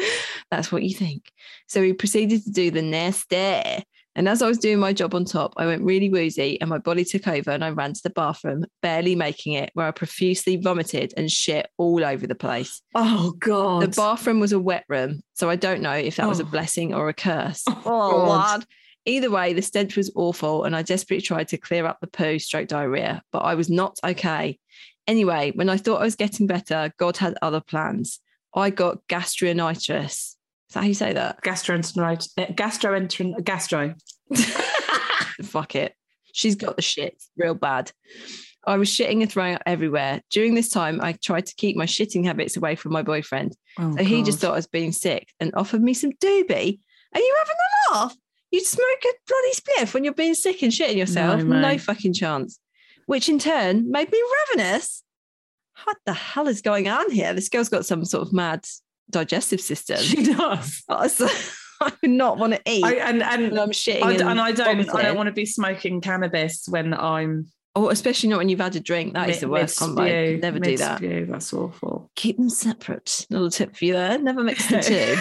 That's 0.51 0.71
what 0.71 0.83
you 0.83 0.93
think. 0.95 1.31
So 1.67 1.81
we 1.81 1.93
proceeded 1.93 2.43
to 2.43 2.51
do 2.51 2.71
the 2.71 2.81
nasty. 2.81 3.83
And 4.15 4.29
as 4.29 4.43
I 4.43 4.47
was 4.47 4.59
doing 4.59 4.77
my 4.79 4.93
job 4.93 5.15
on 5.15 5.25
top, 5.25 5.53
I 5.57 5.65
went 5.65 5.81
really 5.81 6.07
woozy 6.09 6.61
and 6.61 6.69
my 6.69 6.77
body 6.77 7.03
took 7.03 7.27
over 7.27 7.49
and 7.49 7.63
I 7.65 7.69
ran 7.71 7.93
to 7.93 8.01
the 8.03 8.11
bathroom, 8.11 8.63
barely 8.83 9.15
making 9.15 9.53
it, 9.53 9.71
where 9.73 9.87
I 9.87 9.91
profusely 9.91 10.57
vomited 10.57 11.13
and 11.17 11.31
shit 11.31 11.67
all 11.79 12.05
over 12.05 12.27
the 12.27 12.35
place. 12.35 12.81
Oh 12.93 13.31
god. 13.39 13.81
The 13.81 13.87
bathroom 13.87 14.39
was 14.39 14.51
a 14.51 14.59
wet 14.59 14.83
room, 14.87 15.21
so 15.33 15.49
I 15.49 15.55
don't 15.55 15.81
know 15.81 15.93
if 15.93 16.17
that 16.17 16.27
was 16.29 16.39
a 16.39 16.43
Oh. 16.43 16.47
blessing 16.47 16.93
or 16.93 17.09
a 17.09 17.13
curse. 17.13 17.63
Oh, 17.67 17.81
Oh, 17.85 18.11
God. 18.11 18.49
Lord. 18.59 18.65
Either 19.05 19.29
way, 19.29 19.53
the 19.53 19.61
stench 19.61 19.97
was 19.97 20.11
awful, 20.15 20.63
and 20.63 20.75
I 20.75 20.81
desperately 20.81 21.21
tried 21.21 21.49
to 21.49 21.57
clear 21.57 21.85
up 21.85 21.99
the 21.99 22.07
poo 22.07 22.39
stroke 22.39 22.67
diarrhea, 22.69 23.21
but 23.31 23.39
I 23.39 23.55
was 23.55 23.69
not 23.69 23.99
okay. 24.03 24.57
Anyway, 25.07 25.51
when 25.55 25.69
I 25.69 25.77
thought 25.77 26.01
I 26.01 26.05
was 26.05 26.15
getting 26.15 26.47
better, 26.47 26.93
God 26.97 27.17
had 27.17 27.37
other 27.41 27.59
plans. 27.59 28.19
I 28.55 28.69
got 28.69 29.05
gastroenteritis. 29.09 30.05
Is 30.11 30.37
that 30.73 30.81
how 30.81 30.85
you 30.85 30.93
say 30.93 31.13
that? 31.13 31.43
gastroenteritis, 31.43 32.29
uh, 32.37 32.45
gastroenterint, 32.53 33.43
gastro. 33.43 33.95
Fuck 35.43 35.75
it. 35.75 35.93
She's 36.33 36.55
got 36.55 36.77
the 36.77 36.81
shit 36.81 37.21
real 37.37 37.53
bad. 37.55 37.91
I 38.65 38.77
was 38.77 38.89
shitting 38.89 39.21
and 39.21 39.31
throwing 39.31 39.55
up 39.55 39.61
everywhere. 39.65 40.21
During 40.31 40.55
this 40.55 40.69
time, 40.69 41.01
I 41.01 41.13
tried 41.13 41.45
to 41.47 41.55
keep 41.55 41.75
my 41.75 41.85
shitting 41.85 42.25
habits 42.25 42.55
away 42.55 42.75
from 42.75 42.93
my 42.93 43.03
boyfriend. 43.03 43.55
Oh, 43.77 43.97
So 43.97 44.03
he 44.03 44.23
just 44.23 44.39
thought 44.39 44.53
I 44.53 44.55
was 44.55 44.67
being 44.67 44.93
sick 44.93 45.27
and 45.39 45.53
offered 45.55 45.83
me 45.83 45.93
some 45.93 46.11
doobie. 46.13 46.79
Are 47.13 47.19
you 47.19 47.35
having 47.39 47.55
a 47.55 47.93
laugh? 47.93 48.15
You'd 48.53 48.65
smoke 48.65 49.03
a 49.03 49.13
bloody 49.27 49.51
spliff 49.55 49.93
when 49.95 50.03
you're 50.03 50.13
being 50.13 50.35
sick 50.35 50.61
and 50.61 50.71
shitting 50.71 50.95
yourself. 50.95 51.41
No, 51.43 51.59
No, 51.59 51.77
fucking 51.79 52.13
chance. 52.13 52.59
Which 53.07 53.27
in 53.27 53.39
turn 53.39 53.89
made 53.89 54.11
me 54.11 54.23
ravenous. 54.51 55.01
What 55.85 55.97
the 56.05 56.13
hell 56.13 56.47
is 56.47 56.61
going 56.61 56.87
on 56.87 57.09
here? 57.09 57.33
This 57.33 57.49
girl's 57.49 57.67
got 57.67 57.83
some 57.83 58.05
sort 58.05 58.27
of 58.27 58.31
mad 58.31 58.63
digestive 59.09 59.59
system. 59.59 59.97
she 59.97 60.23
does. 60.35 60.83
I 60.89 61.91
would 62.01 62.11
not 62.11 62.37
want 62.37 62.53
to 62.53 62.61
eat. 62.71 62.83
I, 62.83 62.93
and 62.97 63.19
when 63.21 63.43
and 63.45 63.59
I'm 63.59 63.71
shitting 63.71 64.03
I, 64.03 64.11
and, 64.11 64.21
and 64.21 64.39
I 64.39 64.51
don't 64.51 64.87
I 64.95 65.01
don't 65.01 65.17
want 65.17 65.27
to 65.27 65.33
be 65.33 65.47
smoking 65.47 65.99
cannabis 65.99 66.65
when 66.69 66.93
I'm 66.93 67.47
Oh, 67.75 67.89
especially 67.89 68.29
not 68.29 68.37
when 68.37 68.49
you've 68.49 68.59
had 68.59 68.75
a 68.75 68.79
drink. 68.79 69.15
That 69.15 69.31
is 69.31 69.39
the 69.39 69.47
worst 69.47 69.79
combo. 69.79 70.03
Never 70.37 70.59
do 70.59 70.77
that. 70.77 71.01
mid-spew, 71.01 71.25
That's 71.25 71.51
awful. 71.53 72.11
keep 72.15 72.37
them 72.37 72.51
separate. 72.51 73.25
Little 73.31 73.49
tip 73.49 73.75
for 73.75 73.85
you 73.85 73.93
there. 73.93 74.19
Never 74.19 74.43
mix 74.43 74.69
the 74.69 74.79
two. 74.81 75.15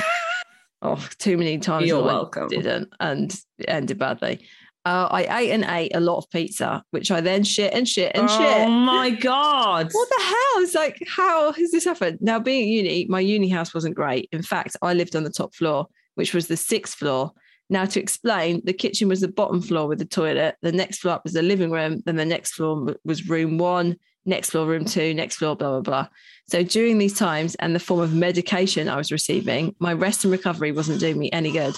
Oh, 0.82 1.08
too 1.18 1.36
many 1.36 1.58
times. 1.58 1.86
You're 1.86 2.02
I 2.02 2.06
welcome. 2.06 2.48
Didn't 2.48 2.92
and 3.00 3.32
it 3.58 3.66
ended 3.68 3.98
badly. 3.98 4.46
Uh, 4.84 5.06
I 5.12 5.42
ate 5.42 5.50
and 5.52 5.64
ate 5.64 5.94
a 5.94 6.00
lot 6.00 6.18
of 6.18 6.28
pizza, 6.30 6.82
which 6.90 7.12
I 7.12 7.20
then 7.20 7.44
shit 7.44 7.72
and 7.72 7.88
shit 7.88 8.10
and 8.16 8.28
oh 8.28 8.38
shit. 8.38 8.66
Oh 8.66 8.68
my 8.68 9.10
god! 9.10 9.88
What 9.92 10.08
the 10.08 10.24
hell? 10.24 10.62
It's 10.62 10.74
like, 10.74 10.98
how 11.06 11.52
has 11.52 11.70
this 11.70 11.84
happened? 11.84 12.18
Now, 12.20 12.40
being 12.40 12.62
at 12.62 12.68
uni, 12.68 13.06
my 13.08 13.20
uni 13.20 13.48
house 13.48 13.72
wasn't 13.72 13.94
great. 13.94 14.28
In 14.32 14.42
fact, 14.42 14.76
I 14.82 14.94
lived 14.94 15.14
on 15.14 15.22
the 15.22 15.30
top 15.30 15.54
floor, 15.54 15.86
which 16.16 16.34
was 16.34 16.48
the 16.48 16.56
sixth 16.56 16.98
floor. 16.98 17.30
Now, 17.70 17.84
to 17.84 18.00
explain, 18.00 18.60
the 18.64 18.72
kitchen 18.72 19.08
was 19.08 19.20
the 19.20 19.28
bottom 19.28 19.62
floor 19.62 19.86
with 19.86 20.00
the 20.00 20.04
toilet. 20.04 20.56
The 20.62 20.72
next 20.72 20.98
floor 20.98 21.14
up 21.14 21.24
was 21.24 21.32
the 21.32 21.42
living 21.42 21.70
room. 21.70 22.02
Then 22.04 22.16
the 22.16 22.24
next 22.24 22.54
floor 22.54 22.96
was 23.04 23.28
room 23.28 23.58
one, 23.58 23.96
next 24.24 24.50
floor, 24.50 24.66
room 24.66 24.84
two, 24.84 25.14
next 25.14 25.36
floor, 25.36 25.56
blah, 25.56 25.70
blah, 25.70 25.80
blah. 25.80 26.08
So 26.48 26.62
during 26.62 26.98
these 26.98 27.16
times 27.16 27.54
and 27.56 27.74
the 27.74 27.80
form 27.80 28.00
of 28.00 28.12
medication 28.14 28.88
I 28.88 28.96
was 28.96 29.10
receiving, 29.12 29.74
my 29.78 29.92
rest 29.92 30.24
and 30.24 30.32
recovery 30.32 30.72
wasn't 30.72 31.00
doing 31.00 31.18
me 31.18 31.30
any 31.32 31.52
good. 31.52 31.74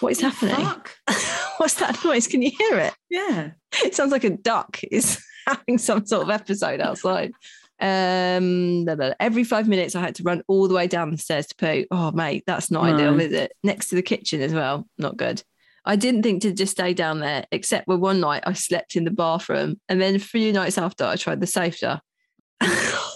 What 0.00 0.12
is 0.12 0.20
happening? 0.20 0.56
What's 1.58 1.74
that 1.74 1.98
noise? 2.04 2.26
Can 2.26 2.42
you 2.42 2.50
hear 2.50 2.78
it? 2.78 2.94
Yeah. 3.08 3.50
It 3.84 3.94
sounds 3.94 4.10
like 4.12 4.24
a 4.24 4.30
duck 4.30 4.80
is 4.90 5.24
having 5.46 5.78
some 5.78 6.04
sort 6.06 6.22
of 6.24 6.30
episode 6.30 6.80
outside. 6.80 7.32
Um, 7.80 8.84
blah, 8.84 8.94
blah, 8.94 9.06
blah. 9.08 9.14
every 9.20 9.44
five 9.44 9.68
minutes, 9.68 9.94
I 9.94 10.00
had 10.00 10.14
to 10.16 10.22
run 10.22 10.42
all 10.48 10.68
the 10.68 10.74
way 10.74 10.86
down 10.86 11.10
the 11.10 11.18
stairs 11.18 11.46
to 11.48 11.54
poo. 11.56 11.84
Oh, 11.90 12.10
mate, 12.12 12.44
that's 12.46 12.70
not 12.70 12.84
No. 12.84 12.94
ideal, 12.94 13.20
is 13.20 13.32
it? 13.32 13.52
Next 13.62 13.88
to 13.90 13.94
the 13.96 14.02
kitchen 14.02 14.40
as 14.40 14.54
well, 14.54 14.86
not 14.98 15.16
good. 15.16 15.42
I 15.86 15.96
didn't 15.96 16.22
think 16.22 16.42
to 16.42 16.52
just 16.52 16.72
stay 16.72 16.94
down 16.94 17.20
there, 17.20 17.44
except 17.52 17.86
for 17.86 17.98
one 17.98 18.20
night 18.20 18.42
I 18.46 18.54
slept 18.54 18.96
in 18.96 19.04
the 19.04 19.10
bathroom, 19.10 19.80
and 19.88 20.00
then 20.00 20.14
a 20.14 20.18
few 20.18 20.52
nights 20.52 20.78
after, 20.78 21.04
I 21.04 21.16
tried 21.16 21.40
the 21.40 21.46
sofa. 21.46 22.00
oh, 22.60 23.10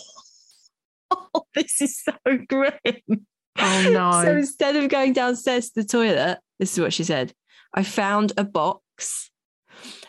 this 1.55 1.81
is 1.81 2.03
so 2.03 2.13
grim. 2.47 3.27
Oh 3.59 3.91
no. 3.91 4.11
So 4.25 4.37
instead 4.37 4.77
of 4.77 4.89
going 4.89 5.13
downstairs 5.13 5.71
to 5.71 5.83
the 5.83 5.89
toilet, 5.89 6.39
this 6.59 6.73
is 6.73 6.81
what 6.81 6.93
she 6.93 7.05
said. 7.05 7.33
I 7.75 7.83
found 7.83 8.33
a 8.37 8.45
box 8.45 9.31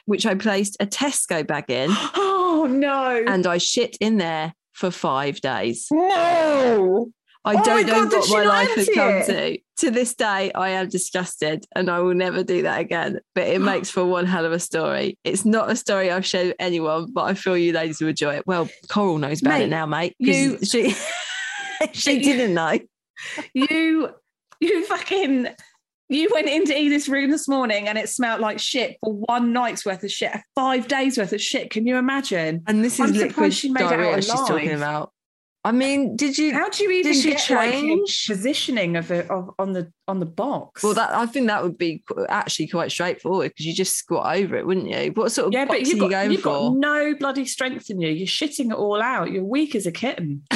which 0.05 0.25
I 0.25 0.35
placed 0.35 0.77
a 0.79 0.85
Tesco 0.85 1.45
bag 1.45 1.65
in 1.69 1.89
oh 1.91 2.67
no. 2.69 3.23
and 3.27 3.45
I 3.45 3.57
shit 3.57 3.97
in 3.99 4.17
there 4.17 4.53
for 4.73 4.91
five 4.91 5.39
days. 5.41 5.87
no. 5.91 7.11
I 7.45 7.53
Oh 7.55 7.63
don't 7.63 7.87
know 7.87 8.05
God, 8.09 8.11
what 8.11 8.29
my 8.29 8.43
life 8.45 8.75
has 8.75 8.89
come 8.93 9.23
to. 9.25 9.57
To 9.77 9.91
this 9.91 10.13
day, 10.13 10.51
I 10.53 10.69
am 10.71 10.89
disgusted 10.89 11.65
and 11.73 11.89
I 11.89 11.99
will 11.99 12.13
never 12.13 12.43
do 12.43 12.63
that 12.63 12.81
again. 12.81 13.19
But 13.33 13.47
it 13.47 13.61
makes 13.73 13.89
for 13.89 14.03
one 14.05 14.25
hell 14.25 14.45
of 14.45 14.51
a 14.51 14.59
story. 14.59 15.17
It's 15.23 15.45
not 15.45 15.71
a 15.71 15.75
story 15.75 16.11
I've 16.11 16.25
shared 16.25 16.47
with 16.47 16.55
anyone, 16.59 17.11
but 17.13 17.23
I 17.23 17.33
feel 17.33 17.57
you 17.57 17.71
ladies 17.71 18.01
will 18.01 18.09
enjoy 18.09 18.35
it. 18.35 18.45
Well, 18.45 18.69
Coral 18.89 19.17
knows 19.17 19.41
about 19.41 19.61
it 19.61 19.69
now, 19.69 19.85
mate. 19.85 20.15
you- 20.19 20.59
she 20.63 20.93
she 21.93 22.19
didn't 22.19 22.53
know. 22.53 22.77
You 23.53 24.09
you 24.59 24.85
fucking 24.85 25.47
you 26.09 26.29
went 26.33 26.49
into 26.49 26.77
Edith's 26.77 27.07
room 27.07 27.29
this 27.31 27.47
morning 27.47 27.87
and 27.87 27.97
it 27.97 28.09
smelled 28.09 28.41
like 28.41 28.59
shit 28.59 28.97
for 29.01 29.13
one 29.13 29.53
night's 29.53 29.85
worth 29.85 30.03
of 30.03 30.11
shit, 30.11 30.35
five 30.55 30.87
days 30.87 31.17
worth 31.17 31.31
of 31.33 31.41
shit. 31.41 31.69
Can 31.69 31.85
you 31.87 31.97
imagine? 31.97 32.63
And 32.67 32.83
this 32.83 32.95
is 32.95 32.99
I'm 32.99 33.11
liquid 33.13 33.31
surprised 33.31 33.57
she 33.59 33.69
made 33.69 33.81
it 33.81 33.85
out 33.85 33.89
diarrhea 33.91 34.21
she's 34.21 34.33
talking 34.33 34.71
about. 34.73 35.13
I 35.69 35.71
mean, 35.71 36.15
did 36.15 36.35
you? 36.35 36.51
How 36.51 36.67
do 36.67 36.83
you 36.83 36.89
even 36.89 37.11
Did 37.11 37.23
get 37.23 37.49
like, 37.51 37.99
positioning 38.25 38.95
of 38.95 39.11
it 39.11 39.29
of, 39.29 39.51
on 39.59 39.73
the 39.73 39.93
on 40.07 40.19
the 40.19 40.25
box? 40.25 40.81
Well, 40.81 40.95
that 40.95 41.13
I 41.13 41.27
think 41.27 41.45
that 41.45 41.61
would 41.61 41.77
be 41.77 42.03
actually 42.27 42.69
quite 42.69 42.91
straightforward 42.91 43.51
because 43.51 43.67
you 43.67 43.75
just 43.75 43.95
squat 43.95 44.35
over 44.35 44.55
it, 44.55 44.65
wouldn't 44.65 44.89
you? 44.89 45.11
What 45.11 45.31
sort 45.31 45.49
of 45.49 45.53
yeah, 45.53 45.65
box 45.65 45.77
but 45.77 45.85
are 45.85 45.87
you've 45.87 45.97
you 45.97 46.01
got, 46.01 46.09
going 46.09 46.31
you've 46.31 46.41
got 46.41 46.73
no 46.73 47.13
bloody 47.13 47.45
strength 47.45 47.91
in 47.91 48.01
you. 48.01 48.09
You're 48.09 48.25
shitting 48.25 48.71
it 48.71 48.77
all 48.77 48.99
out. 48.99 49.31
You're 49.31 49.43
weak 49.43 49.75
as 49.75 49.85
a 49.85 49.91
kitten. 49.91 50.41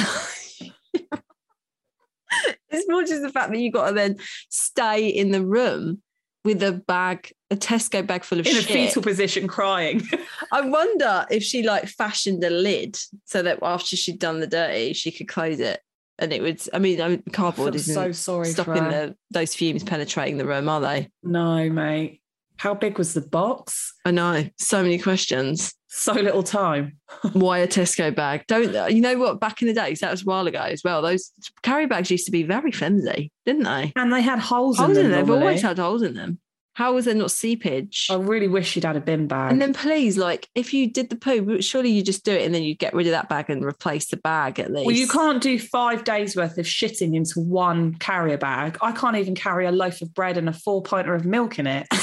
It's 2.70 2.88
more 2.88 3.02
just 3.02 3.22
the 3.22 3.30
fact 3.30 3.52
that 3.52 3.60
you 3.60 3.70
got 3.70 3.90
to 3.90 3.94
then 3.94 4.16
stay 4.48 5.06
in 5.06 5.30
the 5.30 5.46
room 5.46 6.02
with 6.44 6.62
a 6.62 6.72
bag, 6.72 7.32
a 7.50 7.56
Tesco 7.56 8.06
bag 8.06 8.22
full 8.24 8.40
of 8.40 8.46
In 8.46 8.56
a 8.56 8.62
fetal 8.62 9.02
position, 9.02 9.48
crying. 9.48 10.02
I 10.52 10.60
wonder 10.62 11.26
if 11.30 11.42
she 11.42 11.62
like 11.62 11.86
fashioned 11.86 12.44
a 12.44 12.50
lid 12.50 12.98
so 13.24 13.42
that 13.42 13.58
after 13.62 13.96
she'd 13.96 14.18
done 14.18 14.40
the 14.40 14.46
dirty, 14.46 14.92
she 14.92 15.10
could 15.10 15.28
close 15.28 15.60
it, 15.60 15.80
and 16.18 16.32
it 16.32 16.42
would. 16.42 16.60
I 16.72 16.78
mean, 16.78 17.00
I 17.00 17.08
mean 17.08 17.22
cardboard 17.32 17.74
isn't 17.74 17.94
so 17.94 18.12
sorry 18.12 18.46
stopping 18.46 18.84
the 18.84 19.16
those 19.30 19.54
fumes 19.54 19.82
penetrating 19.82 20.36
the 20.36 20.46
room, 20.46 20.68
are 20.68 20.80
they? 20.80 21.10
No, 21.22 21.68
mate. 21.70 22.20
How 22.64 22.72
big 22.72 22.96
was 22.96 23.12
the 23.12 23.20
box? 23.20 23.92
I 24.06 24.10
know. 24.10 24.48
So 24.56 24.82
many 24.82 24.98
questions. 24.98 25.74
So 25.88 26.14
little 26.14 26.42
time. 26.42 26.96
Why 27.34 27.58
a 27.58 27.68
Tesco 27.68 28.16
bag? 28.16 28.46
Don't 28.48 28.90
you 28.90 29.02
know 29.02 29.18
what? 29.18 29.38
Back 29.38 29.60
in 29.60 29.68
the 29.68 29.74
days, 29.74 30.00
that 30.00 30.10
was 30.10 30.22
a 30.22 30.24
while 30.24 30.46
ago 30.46 30.60
as 30.60 30.82
well. 30.82 31.02
Those 31.02 31.30
carry 31.62 31.84
bags 31.84 32.10
used 32.10 32.24
to 32.24 32.32
be 32.32 32.42
very 32.42 32.72
flimsy, 32.72 33.30
didn't 33.44 33.64
they? 33.64 33.92
And 33.96 34.10
they 34.10 34.22
had 34.22 34.38
holes, 34.38 34.78
Holes 34.78 34.96
in 34.96 35.10
them. 35.10 35.12
They've 35.12 35.30
always 35.30 35.60
had 35.60 35.78
holes 35.78 36.00
in 36.00 36.14
them. 36.14 36.38
How 36.72 36.94
was 36.94 37.04
there 37.04 37.14
not 37.14 37.30
seepage? 37.32 38.06
I 38.10 38.14
really 38.14 38.48
wish 38.48 38.74
you'd 38.74 38.86
had 38.86 38.96
a 38.96 39.00
bin 39.00 39.26
bag. 39.26 39.52
And 39.52 39.60
then 39.60 39.74
please, 39.74 40.16
like, 40.16 40.48
if 40.54 40.72
you 40.72 40.90
did 40.90 41.10
the 41.10 41.16
poo, 41.16 41.60
surely 41.60 41.90
you 41.90 42.02
just 42.02 42.24
do 42.24 42.32
it 42.32 42.46
and 42.46 42.54
then 42.54 42.62
you 42.62 42.74
get 42.74 42.94
rid 42.94 43.06
of 43.06 43.10
that 43.10 43.28
bag 43.28 43.50
and 43.50 43.62
replace 43.62 44.06
the 44.06 44.16
bag 44.16 44.58
at 44.58 44.72
least. 44.72 44.86
well, 44.86 44.96
you 44.96 45.06
can't 45.06 45.42
do 45.42 45.58
five 45.58 46.02
days 46.04 46.34
worth 46.34 46.56
of 46.56 46.64
shitting 46.64 47.14
into 47.14 47.40
one 47.40 47.94
carrier 47.96 48.38
bag. 48.38 48.78
I 48.80 48.92
can't 48.92 49.16
even 49.16 49.34
carry 49.34 49.66
a 49.66 49.70
loaf 49.70 50.00
of 50.00 50.14
bread 50.14 50.38
and 50.38 50.48
a 50.48 50.52
four 50.54 50.82
pinter 50.82 51.14
of 51.14 51.26
milk 51.26 51.58
in 51.58 51.66
it. 51.66 51.86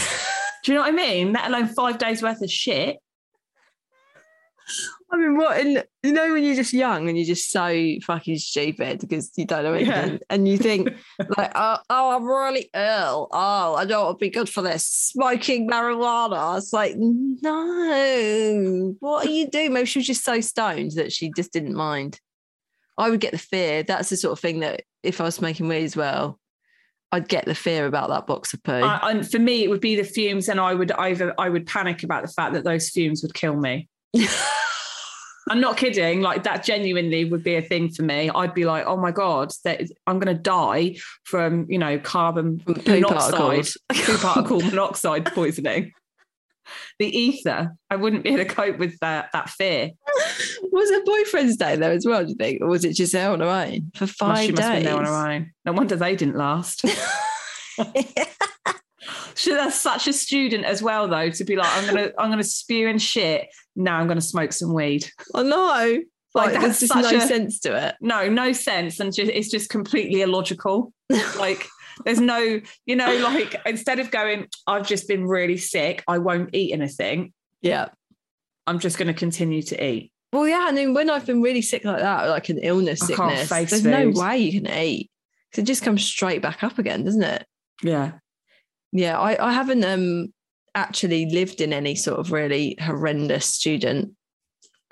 do 0.64 0.72
you 0.72 0.78
know 0.78 0.84
what 0.84 0.90
I 0.94 0.96
mean? 0.96 1.34
Let 1.34 1.48
alone 1.48 1.68
five 1.68 1.98
days 1.98 2.22
worth 2.22 2.42
of 2.42 2.50
shit. 2.52 2.98
I 5.12 5.18
mean, 5.18 5.36
what? 5.38 5.60
And 5.60 5.84
you 6.04 6.14
know, 6.14 6.32
when 6.32 6.44
you're 6.46 6.56
just 6.56 6.72
young 6.72 7.10
and 7.10 7.18
you're 7.18 7.26
just 7.28 7.52
so 7.52 7.96
fucking 8.06 8.38
stupid 8.38 9.02
because 9.02 9.32
you 9.36 9.46
don't 9.46 9.64
know 9.64 9.74
Yeah. 9.74 10.02
anything, 10.04 10.20
and 10.30 10.48
you 10.48 10.58
think 10.58 10.90
like, 11.38 11.52
oh, 11.56 11.78
oh, 11.90 12.16
I'm 12.16 12.24
really 12.26 12.70
ill. 12.74 13.28
Oh, 13.34 13.76
I 13.76 13.84
don't 13.86 14.06
want 14.06 14.20
to 14.20 14.24
be 14.26 14.30
good 14.30 14.48
for 14.48 14.62
this. 14.62 14.86
Smoking 14.86 15.70
marijuana. 15.70 16.58
It's 16.58 16.72
like, 16.72 16.94
no. 16.98 18.96
What 19.00 19.28
are 19.28 19.30
you 19.30 19.50
doing? 19.50 19.74
Maybe 19.74 19.86
she 19.88 20.00
was 20.00 20.08
just 20.08 20.24
so 20.24 20.40
stoned 20.40 20.92
that 20.96 21.12
she 21.12 21.32
just 21.36 21.52
didn't 21.52 21.76
mind. 21.76 22.20
I 22.98 23.10
would 23.10 23.20
get 23.20 23.32
the 23.34 23.38
fear. 23.40 23.84
That's 23.84 24.10
the 24.10 24.18
sort 24.18 24.34
of 24.34 24.40
thing 24.40 24.62
that 24.62 24.84
if 25.04 25.20
I 25.20 25.26
was 25.26 25.36
smoking 25.36 25.68
weed 25.68 25.84
as 25.84 25.98
well, 25.98 26.40
I'd 27.12 27.28
get 27.28 27.46
the 27.46 27.56
fear 27.56 27.86
about 27.86 28.10
that 28.10 28.26
box 28.26 28.54
of 28.54 28.64
poo. 28.64 28.72
I, 28.72 29.12
and 29.12 29.30
for 29.30 29.40
me, 29.40 29.64
it 29.64 29.70
would 29.70 29.82
be 29.82 29.96
the 29.96 30.04
fumes, 30.04 30.48
and 30.48 30.60
I 30.60 30.74
would 30.74 30.92
either 30.94 31.34
I 31.38 31.50
would 31.50 31.68
panic 31.68 32.04
about 32.04 32.24
the 32.24 32.32
fact 32.32 32.54
that 32.54 32.64
those 32.64 32.90
fumes 32.90 33.22
would 33.22 33.34
kill 33.34 33.56
me. 33.56 33.90
I'm 35.50 35.60
not 35.60 35.76
kidding. 35.76 36.22
Like 36.22 36.44
that 36.44 36.64
genuinely 36.64 37.26
would 37.26 37.44
be 37.44 37.56
a 37.56 37.62
thing 37.62 37.90
for 37.90 38.04
me. 38.04 38.30
I'd 38.30 38.54
be 38.54 38.66
like, 38.66 38.86
oh 38.86 38.96
my 38.96 39.12
god, 39.12 39.52
that 39.66 39.82
I'm 40.08 40.20
going 40.20 40.36
to 40.36 40.42
die 40.42 40.96
from 41.24 41.66
you 41.70 41.78
know 41.78 42.00
carbon 42.00 42.60
poo 42.60 42.74
monoxide, 42.74 43.34
particles. 43.34 43.78
poo 43.90 44.18
particle 44.18 44.62
monoxide 44.62 45.26
poisoning. 45.26 45.92
The 47.00 47.08
ether. 47.18 47.72
I 47.90 47.96
wouldn't 47.96 48.24
be 48.24 48.30
able 48.30 48.40
to 48.46 48.46
cope 48.46 48.78
with 48.78 48.98
that 49.00 49.30
that 49.34 49.50
fear. 49.50 49.92
was 50.64 50.90
her 50.92 51.04
boyfriend's 51.04 51.58
day 51.58 51.76
there 51.76 51.92
as 51.92 52.06
well, 52.06 52.24
do 52.24 52.30
you 52.30 52.36
think? 52.36 52.62
Or 52.62 52.68
was 52.68 52.86
it 52.86 52.96
just 52.96 53.12
there 53.14 53.30
on 53.32 53.40
her 53.42 53.48
own 53.48 53.92
for 53.96 54.04
Must- 54.06 54.18
five 54.18 54.46
she 54.46 54.52
must 54.52 54.62
have 54.64 54.74
days? 54.74 54.84
been 54.84 54.94
there 54.94 55.00
on 55.00 55.06
her 55.06 55.32
own. 55.32 55.52
No 55.66 55.72
wonder 55.74 55.96
they 55.96 56.16
didn't 56.16 56.36
last. 56.38 56.84
She, 59.34 59.52
that's 59.52 59.80
such 59.80 60.08
a 60.08 60.14
student 60.14 60.66
as 60.66 60.84
well, 60.84 61.08
though, 61.08 61.30
to 61.32 61.44
be 61.44 61.56
like, 61.56 61.70
I'm 61.72 61.86
gonna, 61.88 62.12
I'm 62.20 62.30
gonna 62.30 62.44
spew 62.44 62.88
and 62.88 63.02
shit. 63.02 63.48
Now 63.76 63.98
I'm 63.98 64.08
gonna 64.08 64.22
smoke 64.22 64.54
some 64.54 64.74
weed. 64.74 65.10
Oh, 65.34 65.40
I 65.40 65.44
know. 65.44 66.02
Like, 66.36 66.52
Like, 66.54 66.62
there's 66.62 66.80
just 66.82 66.94
such 66.94 67.12
no 67.12 67.18
a- 67.18 67.22
sense 67.22 67.60
to 67.62 67.88
it. 67.88 67.96
No, 68.02 68.30
no 68.30 68.52
sense, 68.54 69.00
and 69.00 69.12
just, 69.14 69.32
it's 69.32 69.50
just 69.50 69.70
completely 69.70 70.22
illogical. 70.22 70.94
like, 71.40 71.68
there's 72.06 72.20
no, 72.20 72.60
you 72.86 72.96
know, 72.96 73.16
like 73.18 73.56
instead 73.66 74.00
of 74.00 74.12
going, 74.12 74.48
I've 74.68 74.88
just 74.88 75.08
been 75.08 75.28
really 75.28 75.58
sick, 75.58 76.04
I 76.08 76.18
won't 76.18 76.50
eat 76.54 76.74
anything. 76.74 77.34
Yeah. 77.62 77.90
I'm 78.68 78.80
just 78.80 78.98
gonna 78.98 79.14
continue 79.14 79.62
to 79.64 79.84
eat. 79.84 80.12
Well, 80.34 80.48
yeah. 80.48 80.66
I 80.68 80.72
mean, 80.72 80.94
when 80.94 81.10
I've 81.10 81.26
been 81.26 81.42
really 81.42 81.62
sick 81.62 81.84
like 81.84 82.00
that, 82.00 82.30
like 82.30 82.50
an 82.50 82.60
illness 82.60 83.02
I 83.02 83.06
sickness, 83.08 83.50
there's 83.50 83.84
food. 83.84 83.92
no 83.92 84.22
way 84.22 84.38
you 84.38 84.62
can 84.62 84.72
eat 84.72 85.10
because 85.50 85.64
it 85.64 85.68
just 85.68 85.84
comes 85.84 86.04
straight 86.04 86.42
back 86.42 86.64
up 86.64 86.78
again, 86.80 87.04
doesn't 87.04 87.24
it? 87.24 87.46
Yeah. 87.84 88.14
Yeah. 88.92 89.20
I, 89.20 89.50
I 89.50 89.52
haven't 89.52 89.84
um 89.84 90.34
actually 90.76 91.26
lived 91.26 91.60
in 91.60 91.74
any 91.74 91.96
sort 91.96 92.20
of 92.20 92.32
really 92.32 92.78
horrendous 92.80 93.46
student 93.46 94.16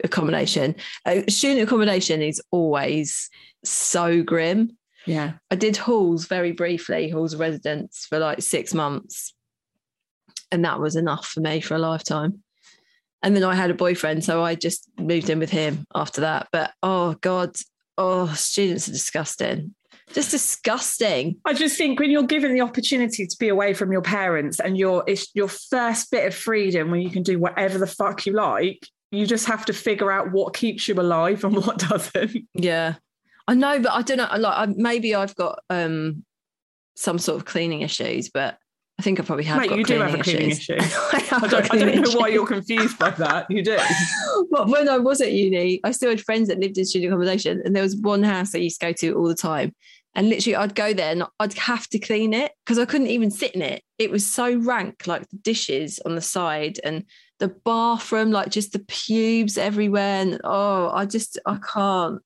accommodation. 0.04 0.76
Uh, 1.06 1.22
student 1.30 1.62
accommodation 1.62 2.22
is 2.22 2.42
always 2.52 3.30
so 3.64 4.24
grim. 4.24 4.78
Yeah. 5.10 5.34
I 5.50 5.56
did 5.56 5.76
halls 5.76 6.26
very 6.26 6.52
briefly, 6.52 7.10
halls 7.10 7.34
of 7.34 7.40
residence 7.40 8.06
for 8.08 8.20
like 8.20 8.44
six 8.44 8.76
months. 8.76 9.34
And 10.52 10.64
that 10.64 10.80
was 10.80 10.96
enough 10.96 11.26
for 11.26 11.40
me 11.40 11.62
for 11.62 11.74
a 11.74 11.80
lifetime. 11.80 12.44
And 13.24 13.36
then 13.36 13.44
I 13.44 13.56
had 13.56 13.72
a 13.72 13.74
boyfriend, 13.74 14.24
so 14.24 14.44
I 14.44 14.54
just 14.54 14.88
moved 15.00 15.32
in 15.32 15.40
with 15.40 15.50
him 15.50 15.86
after 15.96 16.22
that. 16.22 16.48
But 16.52 16.74
oh 16.84 17.16
God, 17.22 17.56
oh, 17.98 18.28
students 18.34 18.88
are 18.88 18.92
disgusting. 18.92 19.74
Just 20.14 20.30
disgusting. 20.30 21.38
I 21.44 21.54
just 21.54 21.76
think 21.76 22.00
when 22.00 22.12
you're 22.12 22.24
given 22.24 22.54
the 22.54 22.62
opportunity 22.62 23.26
to 23.26 23.38
be 23.40 23.50
away 23.50 23.74
from 23.74 23.92
your 23.92 24.02
parents 24.04 24.60
and 24.60 24.78
your 24.78 25.04
it's 25.08 25.28
your 25.34 25.48
first 25.48 26.12
bit 26.12 26.28
of 26.28 26.36
freedom 26.36 26.92
when 26.92 27.02
you 27.02 27.10
can 27.10 27.24
do 27.24 27.40
whatever 27.40 27.80
the 27.80 27.88
fuck 27.88 28.28
you 28.28 28.34
like, 28.34 28.88
you 29.12 29.26
just 29.26 29.48
have 29.48 29.66
to 29.66 29.74
figure 29.74 30.12
out 30.12 30.32
what 30.32 30.54
keeps 30.54 30.88
you 30.88 30.94
alive 30.94 31.44
and 31.44 31.56
what 31.66 31.80
doesn't. 31.80 32.48
Yeah. 32.54 32.96
I 33.50 33.56
know, 33.56 33.80
but 33.80 33.92
I 33.94 34.04
don't 34.04 34.18
know. 34.18 34.30
Like, 34.38 34.70
I, 34.70 34.72
maybe 34.78 35.16
I've 35.16 35.36
got 35.36 35.60
um 35.72 36.24
some 36.96 37.18
sort 37.18 37.38
of 37.38 37.46
cleaning 37.46 37.82
issues, 37.82 38.30
but 38.30 38.60
I 39.00 39.02
think 39.02 39.20
I 39.20 39.24
probably 39.24 39.46
have. 39.46 39.60
Mate, 39.60 39.70
got 39.70 39.80
you 39.80 39.86
do 39.86 40.00
have 40.02 40.14
a 40.14 40.22
cleaning 40.22 40.52
issues. 40.52 40.70
issue. 40.70 40.96
I, 41.12 41.24
I 41.32 41.48
don't, 41.48 41.74
I 41.74 41.78
don't 41.80 42.02
know 42.02 42.20
why 42.20 42.28
you're 42.28 42.46
confused 42.46 43.00
by 43.00 43.10
that. 43.10 43.50
You 43.50 43.64
do. 43.64 43.78
But 44.52 44.68
when 44.68 44.90
I 44.90 44.98
was 44.98 45.22
at 45.22 45.32
uni, 45.32 45.80
I 45.84 45.92
still 45.92 46.10
had 46.10 46.22
friends 46.22 46.48
that 46.48 46.60
lived 46.60 46.78
in 46.78 46.86
student 46.86 47.12
accommodation, 47.12 47.62
and 47.66 47.76
there 47.76 47.84
was 47.84 47.96
one 47.96 48.24
house 48.24 48.54
I 48.54 48.60
used 48.60 48.80
to 48.82 48.88
go 48.88 48.94
to 48.94 49.14
all 49.14 49.28
the 49.28 49.36
time. 49.36 49.74
And 50.16 50.30
literally, 50.30 50.56
I'd 50.56 50.76
go 50.76 50.94
there 50.94 51.12
and 51.12 51.24
I'd 51.40 51.54
have 51.54 51.88
to 51.90 52.00
clean 52.00 52.34
it 52.34 52.52
because 52.66 52.80
I 52.80 52.86
couldn't 52.86 53.08
even 53.08 53.32
sit 53.32 53.54
in 53.54 53.62
it. 53.62 53.84
It 53.98 54.12
was 54.12 54.26
so 54.26 54.56
rank, 54.58 55.08
like 55.08 55.28
the 55.30 55.38
dishes 55.38 56.00
on 56.06 56.16
the 56.16 56.22
side 56.22 56.80
and 56.84 57.06
the 57.40 57.50
bathroom, 57.50 58.32
like 58.32 58.50
just 58.50 58.74
the 58.74 58.80
pubes 58.88 59.58
everywhere. 59.58 60.22
And 60.22 60.42
oh, 60.44 60.90
I 60.90 61.06
just, 61.06 61.40
I 61.46 61.58
can't. 61.58 62.22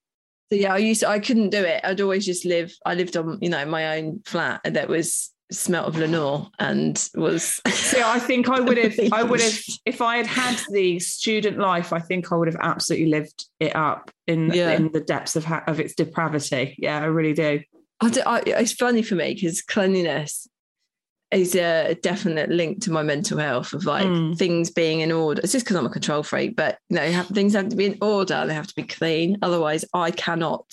So 0.54 0.60
yeah, 0.60 0.76
I 0.76 0.78
used 0.78 1.00
to, 1.00 1.10
I 1.10 1.18
couldn't 1.18 1.50
do 1.50 1.64
it. 1.64 1.82
I'd 1.84 2.00
always 2.00 2.28
just 2.28 2.46
live, 2.46 2.76
I 2.86 2.94
lived 2.94 3.18
on, 3.18 3.40
you 3.42 3.50
know, 3.50 3.66
my 3.66 3.98
own 3.98 4.22
flat 4.24 4.62
that 4.64 4.88
was 4.88 5.32
smelt 5.52 5.88
of 5.88 5.96
Lenor 5.96 6.48
and 6.60 7.10
was. 7.16 7.60
See, 7.70 8.04
I 8.04 8.20
think 8.20 8.48
I 8.50 8.60
would 8.60 8.78
have, 8.78 8.94
I 9.12 9.24
would 9.24 9.42
have, 9.42 9.58
if 9.88 10.00
I 10.00 10.18
had 10.18 10.28
had 10.28 10.60
the 10.70 11.00
student 11.00 11.58
life, 11.58 11.92
I 11.92 11.98
think 11.98 12.32
I 12.32 12.36
would 12.36 12.48
have 12.48 12.60
absolutely 12.62 13.10
lived 13.10 13.48
it 13.60 13.76
up 13.76 14.12
in 14.28 14.52
Yeah. 14.54 14.74
in 14.74 14.92
the 14.92 15.02
depths 15.02 15.36
of 15.36 15.44
ha- 15.44 15.64
of 15.66 15.80
its 15.80 15.96
depravity. 15.96 16.76
Yeah, 16.78 17.02
I 17.02 17.06
really 17.06 17.34
do. 17.34 17.62
I 18.00 18.10
do, 18.12 18.22
I, 18.24 18.44
it's 18.46 18.74
funny 18.74 19.02
for 19.02 19.16
me 19.16 19.34
because 19.34 19.64
cleanliness 19.64 20.48
is 21.34 21.56
a 21.56 21.96
definite 22.02 22.50
link 22.50 22.82
to 22.84 22.92
my 22.92 23.04
mental 23.04 23.38
health 23.38 23.74
of 23.74 23.86
like 23.86 24.06
Mm. 24.06 24.38
things 24.38 24.70
being 24.72 25.02
in 25.02 25.12
order. 25.12 25.42
It's 25.44 25.52
just 25.52 25.66
because 25.66 25.78
I'm 25.78 25.86
a 25.86 25.90
control 25.90 26.24
freak, 26.24 26.56
but 26.56 26.78
you 26.90 26.96
know, 26.98 27.12
have, 27.12 27.28
things 27.28 27.54
have 27.54 27.70
to 27.70 27.76
be 27.76 27.86
in 27.86 27.98
order. 28.02 28.46
They 28.48 28.54
have 28.54 28.68
to 28.68 28.76
be 28.76 28.84
clean. 28.84 29.38
Otherwise, 29.42 29.86
I 29.94 30.12
cannot 30.12 30.66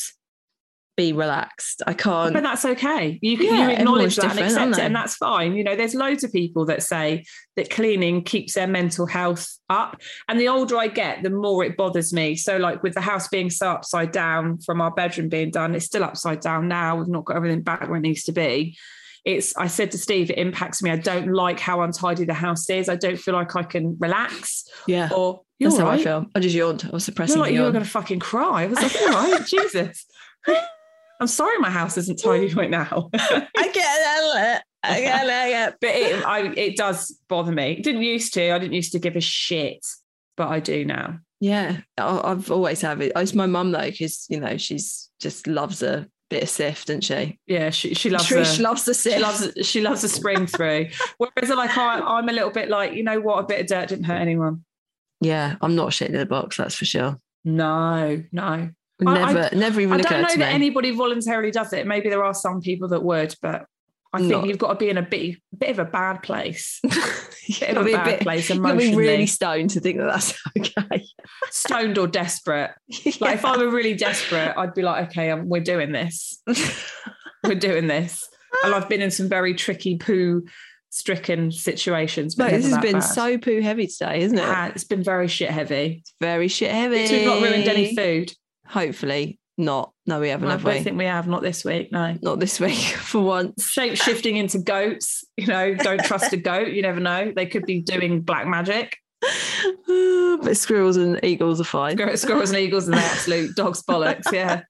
be 0.96 1.12
relaxed. 1.14 1.82
I 1.86 1.94
can't. 1.94 2.34
But 2.34 2.42
that's 2.42 2.64
okay. 2.64 3.18
You 3.22 3.38
can 3.38 3.46
Yeah, 3.46 3.68
you 3.68 3.70
acknowledge 3.70 4.16
that 4.16 4.32
and 4.32 4.40
accept 4.40 4.72
it, 4.72 4.80
and 4.80 4.94
that's 4.94 5.14
fine. 5.16 5.54
You 5.54 5.64
know, 5.64 5.74
there's 5.74 5.94
loads 5.94 6.24
of 6.24 6.32
people 6.32 6.66
that 6.66 6.82
say 6.82 7.24
that 7.56 7.70
cleaning 7.70 8.22
keeps 8.22 8.52
their 8.54 8.66
mental 8.66 9.06
health 9.06 9.48
up. 9.70 9.98
And 10.28 10.38
the 10.38 10.48
older 10.48 10.76
I 10.76 10.88
get, 10.88 11.22
the 11.22 11.30
more 11.30 11.64
it 11.64 11.76
bothers 11.78 12.12
me. 12.12 12.36
So, 12.36 12.58
like 12.58 12.82
with 12.82 12.92
the 12.94 13.00
house 13.00 13.28
being 13.28 13.48
so 13.48 13.70
upside 13.70 14.12
down 14.12 14.58
from 14.58 14.82
our 14.82 14.90
bedroom 14.90 15.30
being 15.30 15.50
done, 15.50 15.74
it's 15.74 15.86
still 15.86 16.04
upside 16.04 16.40
down 16.40 16.68
now. 16.68 16.96
We've 16.96 17.08
not 17.08 17.24
got 17.24 17.36
everything 17.36 17.62
back 17.62 17.88
where 17.88 17.96
it 17.96 18.02
needs 18.02 18.24
to 18.24 18.32
be. 18.32 18.76
It's 19.24 19.56
I 19.56 19.66
said 19.66 19.90
to 19.92 19.98
Steve, 19.98 20.30
it 20.30 20.38
impacts 20.38 20.82
me. 20.82 20.90
I 20.90 20.96
don't 20.96 21.32
like 21.32 21.60
how 21.60 21.82
untidy 21.82 22.24
the 22.24 22.34
house 22.34 22.68
is. 22.70 22.88
I 22.88 22.96
don't 22.96 23.18
feel 23.18 23.34
like 23.34 23.54
I 23.56 23.62
can 23.62 23.96
relax. 24.00 24.64
yeah, 24.86 25.10
Or 25.14 25.42
you're 25.58 25.70
that's 25.70 25.80
how 25.80 25.86
right. 25.88 26.00
I 26.00 26.04
feel. 26.04 26.26
I 26.34 26.40
just 26.40 26.54
yawned. 26.54 26.84
I 26.86 26.90
was 26.94 27.04
suppressing 27.04 27.34
feel 27.34 27.42
like 27.42 27.52
you 27.52 27.62
were 27.62 27.70
going 27.72 27.84
to 27.84 27.90
fucking 27.90 28.20
cry. 28.20 28.62
I 28.62 28.66
was 28.66 28.82
like, 28.82 28.96
all 29.02 29.30
right, 29.30 29.46
Jesus. 29.46 30.06
I'm 31.20 31.26
sorry 31.26 31.58
my 31.58 31.68
house 31.70 31.98
isn't 31.98 32.16
tidy 32.16 32.48
right 32.54 32.70
now. 32.70 33.10
I 33.14 33.46
get 33.54 33.76
it. 33.76 34.62
I 34.82 35.00
get 35.00 35.26
it. 35.26 35.30
I 35.30 35.48
get 35.50 35.68
it. 35.68 35.74
but 35.80 35.90
it, 35.90 36.24
I, 36.24 36.40
it 36.54 36.76
does 36.76 37.14
bother 37.28 37.52
me. 37.52 37.72
It 37.72 37.82
didn't 37.84 38.02
used 38.02 38.32
to. 38.34 38.52
I 38.54 38.58
didn't 38.58 38.72
used 38.72 38.92
to 38.92 38.98
give 38.98 39.16
a 39.16 39.20
shit, 39.20 39.84
but 40.38 40.48
I 40.48 40.60
do 40.60 40.82
now. 40.86 41.18
Yeah, 41.38 41.78
I've 41.98 42.50
always 42.50 42.80
have 42.80 43.00
it. 43.02 43.12
It's 43.16 43.34
my 43.34 43.44
mum 43.46 43.72
though, 43.72 43.90
because 43.90 44.26
you 44.30 44.40
know 44.40 44.56
she's 44.56 45.10
just 45.20 45.46
loves 45.46 45.82
a 45.82 46.06
bit 46.31 46.45
of 46.45 46.49
Cif, 46.49 46.85
didn't 46.87 47.05
she? 47.05 47.39
Yeah, 47.47 47.70
she 47.70 47.93
she 47.95 48.09
loves 48.09 48.28
Trish 48.28 48.59
a, 48.59 48.62
loves 48.68 48.85
the 48.85 48.93
Cif. 48.93 49.14
she 49.14 49.18
loves 49.18 49.53
she 49.68 49.81
loves 49.83 50.05
a 50.05 50.09
spring 50.09 50.47
through. 50.47 50.87
Whereas 51.18 51.51
like 51.51 51.76
I, 51.76 52.01
I'm 52.01 52.28
a 52.28 52.33
little 52.33 52.51
bit 52.51 52.68
like 52.70 52.95
you 52.95 53.03
know 53.03 53.20
what, 53.20 53.41
a 53.45 53.47
bit 53.47 53.61
of 53.61 53.66
dirt 53.66 53.89
didn't 53.89 54.05
hurt 54.05 54.20
anyone. 54.20 54.64
Yeah, 55.20 55.57
I'm 55.61 55.74
not 55.76 55.91
shitting 55.91 56.11
in 56.11 56.18
the 56.18 56.26
box. 56.26 56.57
That's 56.57 56.74
for 56.74 56.87
sure. 56.87 57.18
No, 57.45 58.22
no. 58.33 58.43
I- 58.43 58.70
I- 59.07 59.33
Never, 59.33 59.57
never 59.57 59.81
even 59.81 59.95
I 59.99 60.03
don't 60.03 60.20
know 60.22 60.28
that 60.28 60.39
me. 60.39 60.45
anybody 60.45 60.91
voluntarily 60.91 61.51
does 61.51 61.72
it. 61.72 61.87
Maybe 61.87 62.11
there 62.11 62.22
are 62.22 62.35
some 62.35 62.61
people 62.61 62.89
that 62.89 63.03
would, 63.03 63.35
but 63.41 63.64
I 64.12 64.18
think 64.18 64.30
Not- 64.30 64.46
you've 64.46 64.58
got 64.58 64.70
to 64.70 64.74
be 64.74 64.90
in 64.90 64.98
a 64.98 65.02
bit 65.02 65.36
bit 65.56 65.70
of 65.70 65.78
a 65.78 65.84
bad 65.84 66.22
place. 66.22 66.80
bit 66.84 67.70
of 67.70 67.76
a 67.78 67.84
be 67.84 67.92
a 67.92 67.96
bad 67.96 68.04
bit, 68.04 68.20
place 68.20 68.50
you 68.50 68.61
gotta 68.61 68.76
be 68.76 68.94
really 68.94 69.26
stoned 69.26 69.70
to 69.70 69.80
think 69.80 69.98
that 69.98 70.06
that's 70.06 70.40
okay. 70.58 71.04
Stoned 71.50 71.98
or 71.98 72.06
desperate. 72.06 72.72
Like 73.20 73.36
if 73.36 73.44
I 73.44 73.56
were 73.56 73.70
really 73.70 73.94
desperate, 73.94 74.54
I'd 74.56 74.74
be 74.74 74.82
like, 74.82 75.11
okay, 75.11 75.30
um, 75.30 75.48
we're 75.48 75.62
doing 75.62 75.92
this. 75.92 76.42
We're 77.44 77.54
doing 77.54 77.86
this. 77.86 78.28
And 78.64 78.74
I've 78.74 78.88
been 78.88 79.00
in 79.00 79.11
some 79.11 79.28
very 79.28 79.54
tricky 79.54 79.96
poo 79.96 80.44
stricken 80.90 81.50
situations. 81.52 82.34
But 82.34 82.50
this 82.50 82.68
has 82.68 82.78
been 82.78 82.94
bad. 82.94 83.00
so 83.00 83.38
poo 83.38 83.61
heavy 83.61 83.86
today, 83.86 84.20
isn't 84.22 84.38
it? 84.38 84.44
Ah, 84.44 84.66
it's 84.74 84.84
been 84.84 85.02
very 85.02 85.28
shit 85.28 85.50
heavy. 85.50 85.98
It's 86.00 86.14
Very 86.20 86.48
shit 86.48 86.70
heavy. 86.70 87.02
We've 87.11 87.26
not 87.26 87.42
ruined 87.42 87.68
any 87.68 87.94
food. 87.94 88.32
Hopefully 88.66 89.39
not. 89.61 89.92
No, 90.06 90.20
we 90.20 90.28
haven't, 90.28 90.48
I 90.48 90.52
have 90.52 90.64
don't 90.64 90.74
we? 90.74 90.80
think 90.82 90.98
we 90.98 91.04
have, 91.04 91.28
not 91.28 91.42
this 91.42 91.64
week, 91.64 91.92
no. 91.92 92.16
Not 92.22 92.40
this 92.40 92.58
week 92.58 92.76
for 92.78 93.20
once. 93.20 93.68
Shape 93.68 93.96
shifting 93.96 94.36
into 94.36 94.58
goats, 94.58 95.24
you 95.36 95.46
know, 95.46 95.74
don't 95.74 96.02
trust 96.04 96.32
a 96.32 96.36
goat. 96.36 96.68
You 96.68 96.82
never 96.82 97.00
know. 97.00 97.32
They 97.34 97.46
could 97.46 97.66
be 97.66 97.80
doing 97.80 98.22
black 98.22 98.46
magic. 98.46 98.96
but 100.42 100.56
squirrels 100.56 100.96
and 100.96 101.20
eagles 101.22 101.61
are 101.61 101.64
fine. 101.64 101.96
Squir- 101.96 102.16
Squirrels 102.16 102.50
and 102.50 102.58
eagles 102.58 102.86
and 102.88 102.94
the 102.96 103.00
absolute 103.02 103.54
dog's 103.54 103.82
bollocks. 103.82 104.32
Yeah. 104.32 104.62